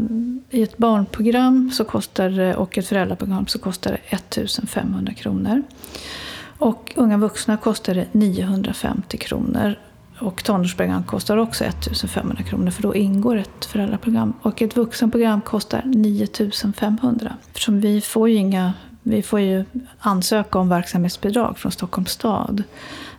i 0.50 0.62
ett 0.62 0.78
barnprogram 0.78 1.72
så 1.72 1.86
kostar, 1.86 2.56
och 2.58 2.78
ett 2.78 2.88
föräldraprogram 2.88 3.48
så 3.48 3.60
kostar 3.60 3.92
det 3.92 4.16
1500 4.16 5.14
kronor. 5.14 5.64
Och 6.60 6.94
unga 6.96 7.18
vuxna 7.18 7.58
kostar 7.58 7.96
det 7.96 8.14
950 8.14 9.18
kronor. 9.18 9.76
Och 10.20 10.44
tonårsprogram 10.44 11.04
kostar 11.04 11.38
också 11.38 11.64
1500 11.64 12.44
kronor 12.44 12.72
för 12.72 12.82
då 12.82 12.96
ingår 12.96 13.36
ett 13.36 13.66
föräldraprogram. 13.66 14.34
Och 14.42 14.62
ett 14.62 14.78
vuxenprogram 14.78 15.42
kostar 15.42 15.84
9500. 15.86 17.36
Eftersom 17.48 17.82
vi 17.82 18.02
får 18.02 18.30
ju 18.30 18.36
inga 18.36 18.74
vi 19.04 19.22
får 19.22 19.40
ju 19.40 19.66
ansöka 20.00 20.60
om 20.60 20.70
verksamhetsbidrag 20.70 21.58
från 21.58 21.72
Stockholms 21.72 22.12
stad 22.12 22.64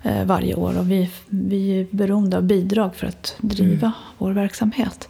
eh, 0.02 0.24
varje 0.24 0.54
år 0.54 0.78
och 0.78 0.90
vi, 0.90 1.10
vi 1.28 1.80
är 1.80 1.86
beroende 1.90 2.36
av 2.36 2.42
bidrag 2.42 2.94
för 2.94 3.06
att 3.06 3.36
driva 3.38 3.86
mm. 3.86 3.92
vår 4.18 4.30
verksamhet. 4.30 5.08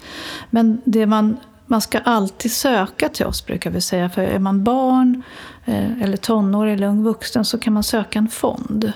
Men 0.51 0.81
det 0.85 1.07
man, 1.07 1.37
man 1.66 1.81
ska 1.81 1.99
alltid 1.99 2.53
söka 2.53 3.09
till 3.09 3.27
oss 3.27 3.47
brukar 3.47 3.71
vi 3.71 3.81
säga. 3.81 4.11
För 4.11 4.23
är 4.23 4.39
man 4.39 4.64
barn 4.64 5.23
eh, 5.64 6.03
eller 6.03 6.16
tonåring 6.16 6.75
eller 6.75 6.87
ung 6.87 7.03
vuxen 7.03 7.45
så 7.45 7.59
kan 7.59 7.73
man 7.73 7.83
söka 7.83 8.18
en 8.18 8.29
fond. 8.29 8.93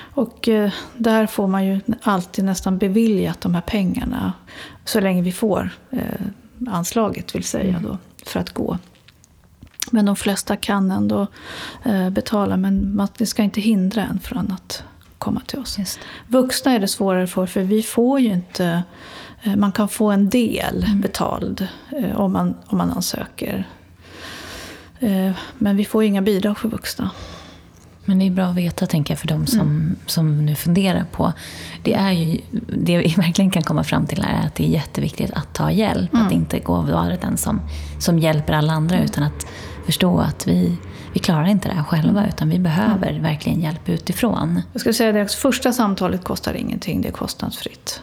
Och 0.00 0.48
eh, 0.48 0.72
där 0.96 1.26
får 1.26 1.46
man 1.46 1.66
ju 1.66 1.80
alltid 2.02 2.44
nästan 2.44 2.78
beviljat 2.78 3.40
de 3.40 3.54
här 3.54 3.60
pengarna. 3.60 4.32
Så 4.84 5.00
länge 5.00 5.22
vi 5.22 5.32
får 5.32 5.70
anslaget 6.66 7.34
vill 7.34 7.44
säga 7.44 7.68
mm. 7.68 7.82
då, 7.82 7.98
för 8.24 8.40
att 8.40 8.50
gå. 8.50 8.78
Men 9.90 10.04
de 10.04 10.16
flesta 10.16 10.56
kan 10.56 10.90
ändå 10.90 11.26
eh, 11.84 12.10
betala, 12.10 12.56
men 12.56 13.08
det 13.18 13.26
ska 13.26 13.42
inte 13.42 13.60
hindra 13.60 14.02
en 14.02 14.20
från 14.20 14.52
att 14.52 14.82
komma 15.18 15.40
till 15.46 15.58
oss. 15.58 15.98
Vuxna 16.26 16.72
är 16.72 16.78
det 16.78 16.88
svårare 16.88 17.26
för, 17.26 17.46
för 17.46 17.60
vi 17.60 17.82
får 17.82 18.20
ju 18.20 18.32
inte... 18.32 18.82
Eh, 19.42 19.56
man 19.56 19.72
kan 19.72 19.88
få 19.88 20.10
en 20.10 20.28
del 20.28 20.84
mm. 20.84 21.00
betald 21.00 21.68
eh, 21.90 22.20
om, 22.20 22.32
man, 22.32 22.54
om 22.66 22.78
man 22.78 22.90
ansöker. 22.90 23.68
Men 25.58 25.76
vi 25.76 25.84
får 25.84 26.04
inga 26.04 26.22
bidrag 26.22 26.58
för 26.58 26.68
vuxna. 26.68 27.10
Men 28.08 28.18
det 28.18 28.26
är 28.26 28.30
bra 28.30 28.44
att 28.44 28.56
veta, 28.56 28.86
tänker 28.86 29.12
jag, 29.12 29.18
för 29.18 29.28
de 29.28 29.46
som, 29.46 29.60
mm. 29.60 29.96
som 30.06 30.46
nu 30.46 30.54
funderar 30.54 31.04
på. 31.12 31.32
Det, 31.82 31.94
är 31.94 32.12
ju, 32.12 32.40
det 32.78 32.98
vi 32.98 33.08
verkligen 33.16 33.50
kan 33.50 33.62
komma 33.62 33.84
fram 33.84 34.06
till 34.06 34.20
är 34.20 34.46
att 34.46 34.54
det 34.54 34.64
är 34.64 34.68
jätteviktigt 34.68 35.30
att 35.32 35.54
ta 35.54 35.70
hjälp. 35.70 36.14
Mm. 36.14 36.26
Att 36.26 36.32
inte 36.32 36.58
gå 36.58 36.72
och 36.72 36.88
vara 36.88 37.16
den 37.16 37.36
som, 37.36 37.60
som 37.98 38.18
hjälper 38.18 38.52
alla 38.52 38.72
andra, 38.72 38.96
mm. 38.96 39.04
utan 39.04 39.24
att 39.24 39.46
förstå 39.88 40.20
att 40.20 40.48
vi, 40.48 40.76
vi 41.12 41.20
klarar 41.20 41.46
inte 41.46 41.68
det 41.68 41.74
här 41.74 41.82
själva 41.82 42.26
utan 42.28 42.48
vi 42.48 42.58
behöver 42.58 43.10
mm. 43.10 43.22
verkligen 43.22 43.60
hjälp 43.60 43.88
utifrån. 43.88 44.62
Jag 44.72 44.80
skulle 44.80 44.94
säga 44.94 45.22
att 45.22 45.32
första 45.32 45.72
samtalet 45.72 46.24
kostar 46.24 46.54
ingenting, 46.54 47.02
det 47.02 47.08
är 47.08 47.12
kostnadsfritt. 47.12 48.02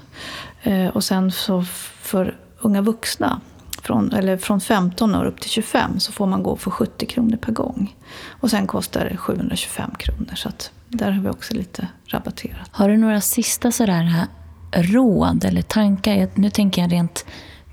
Eh, 0.64 0.88
och 0.88 1.04
sen 1.04 1.32
så 1.32 1.64
för 2.02 2.38
unga 2.60 2.82
vuxna, 2.82 3.42
från, 3.82 4.12
eller 4.12 4.38
från 4.38 4.62
15 4.62 5.16
år 5.16 5.26
upp 5.26 5.42
till 5.42 5.50
25, 5.50 6.00
så 6.00 6.12
får 6.12 6.28
man 6.28 6.44
gå 6.44 6.56
för 6.56 6.72
70 6.72 7.06
kronor 7.06 7.38
per 7.38 7.52
gång. 7.52 7.96
Och 8.30 8.50
sen 8.50 8.68
kostar 8.68 9.06
det 9.10 9.18
725 9.18 9.92
kronor, 10.00 10.36
så 10.36 10.50
att 10.50 10.72
där 10.90 11.12
har 11.12 11.22
vi 11.22 11.30
också 11.30 11.54
lite 11.54 11.88
rabatterat. 12.08 12.70
Har 12.72 12.90
du 12.90 12.98
några 12.98 13.22
sista 13.22 13.72
sådär 13.72 14.28
råd 14.72 15.46
eller 15.46 15.62
tankar? 15.62 16.30
Nu 16.34 16.50
tänker 16.50 16.82
jag 16.82 16.92
rent 16.92 17.26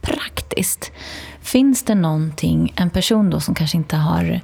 praktiskt. 0.03 0.93
Finns 1.41 1.83
det 1.83 1.95
någonting, 1.95 2.73
en 2.77 2.91
person 2.91 3.31
då 3.31 3.41
som 3.41 3.55
kanske 3.55 3.77
inte 3.77 3.97
har, 3.97 4.41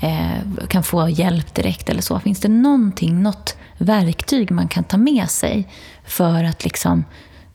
eh, 0.00 0.66
kan 0.68 0.82
få 0.82 1.08
hjälp 1.08 1.54
direkt 1.54 1.88
eller 1.88 2.02
så, 2.02 2.20
finns 2.20 2.40
det 2.40 2.48
någonting, 2.48 3.22
något 3.22 3.56
verktyg 3.78 4.50
man 4.50 4.68
kan 4.68 4.84
ta 4.84 4.96
med 4.96 5.30
sig 5.30 5.68
för 6.04 6.44
att 6.44 6.64
liksom 6.64 7.04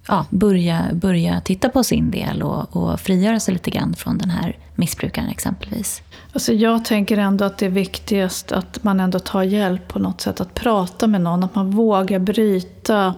ja, 0.08 0.26
börja, 0.30 0.86
börja 0.94 1.42
titta 1.42 1.70
på 1.70 1.84
sin 1.84 2.12
del 2.12 2.44
och, 2.44 2.76
och 2.76 3.00
frigöra 3.00 3.40
sig 3.40 3.54
lite 3.54 3.72
grann 3.72 3.94
från 3.94 4.18
den 4.18 4.30
här 4.30 4.58
missbrukaren 4.76 5.30
exempelvis? 5.30 6.02
Alltså 6.34 6.54
jag 6.54 6.86
tänker 6.86 7.18
ändå 7.18 7.46
att 7.46 7.58
det 7.58 7.66
är 7.66 7.70
viktigast 7.70 8.52
att 8.52 8.84
man 8.84 9.00
ändå 9.00 9.20
tar 9.20 9.44
hjälp 9.44 9.88
på 9.88 10.00
något 10.00 10.22
sätt. 10.22 10.42
Att 10.42 10.54
prata 10.54 11.08
med 11.08 11.22
någon, 11.22 11.44
att 11.44 11.56
man 11.56 11.72
vågar 11.72 12.20
bryta, 12.20 13.14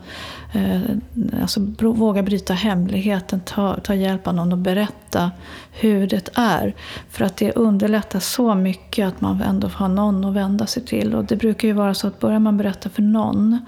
alltså 1.41 1.59
vågar 1.79 2.23
bryta 2.23 2.53
hemligheten, 2.53 3.39
ta, 3.39 3.79
ta 3.79 3.93
hjälp 3.93 4.27
av 4.27 4.35
någon 4.35 4.51
och 4.51 4.57
berätta 4.57 5.31
hur 5.71 6.07
det 6.07 6.29
är. 6.35 6.75
För 7.09 7.25
att 7.25 7.37
det 7.37 7.51
underlättar 7.51 8.19
så 8.19 8.55
mycket 8.55 9.07
att 9.07 9.21
man 9.21 9.41
ändå 9.41 9.67
har 9.67 9.87
någon 9.87 10.25
att 10.25 10.33
vända 10.33 10.67
sig 10.67 10.85
till. 10.85 11.15
Och 11.15 11.25
det 11.25 11.35
brukar 11.35 11.67
ju 11.67 11.73
vara 11.73 11.93
så 11.93 12.07
att 12.07 12.19
börjar 12.19 12.39
man 12.39 12.57
berätta 12.57 12.89
för 12.89 13.01
någon 13.01 13.65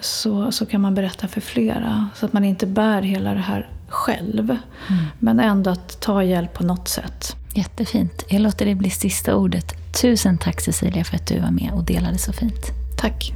så, 0.00 0.52
så 0.52 0.66
kan 0.66 0.80
man 0.80 0.94
berätta 0.94 1.28
för 1.28 1.40
flera. 1.40 2.08
Så 2.14 2.26
att 2.26 2.32
man 2.32 2.44
inte 2.44 2.66
bär 2.66 3.02
hela 3.02 3.34
det 3.34 3.40
här 3.40 3.68
själv. 3.88 4.50
Mm. 4.50 5.04
Men 5.18 5.40
ändå 5.40 5.70
att 5.70 6.00
ta 6.00 6.22
hjälp 6.22 6.54
på 6.54 6.64
något 6.64 6.88
sätt. 6.88 7.36
Jättefint. 7.54 8.24
Jag 8.28 8.40
låter 8.40 8.66
det 8.66 8.74
bli 8.74 8.90
sista 8.90 9.36
ordet. 9.36 9.94
Tusen 10.02 10.38
tack 10.38 10.60
Cecilia 10.60 11.04
för 11.04 11.16
att 11.16 11.26
du 11.26 11.40
var 11.40 11.50
med 11.50 11.70
och 11.72 11.84
delade 11.84 12.18
så 12.18 12.32
fint. 12.32 12.66
Tack. 12.98 13.32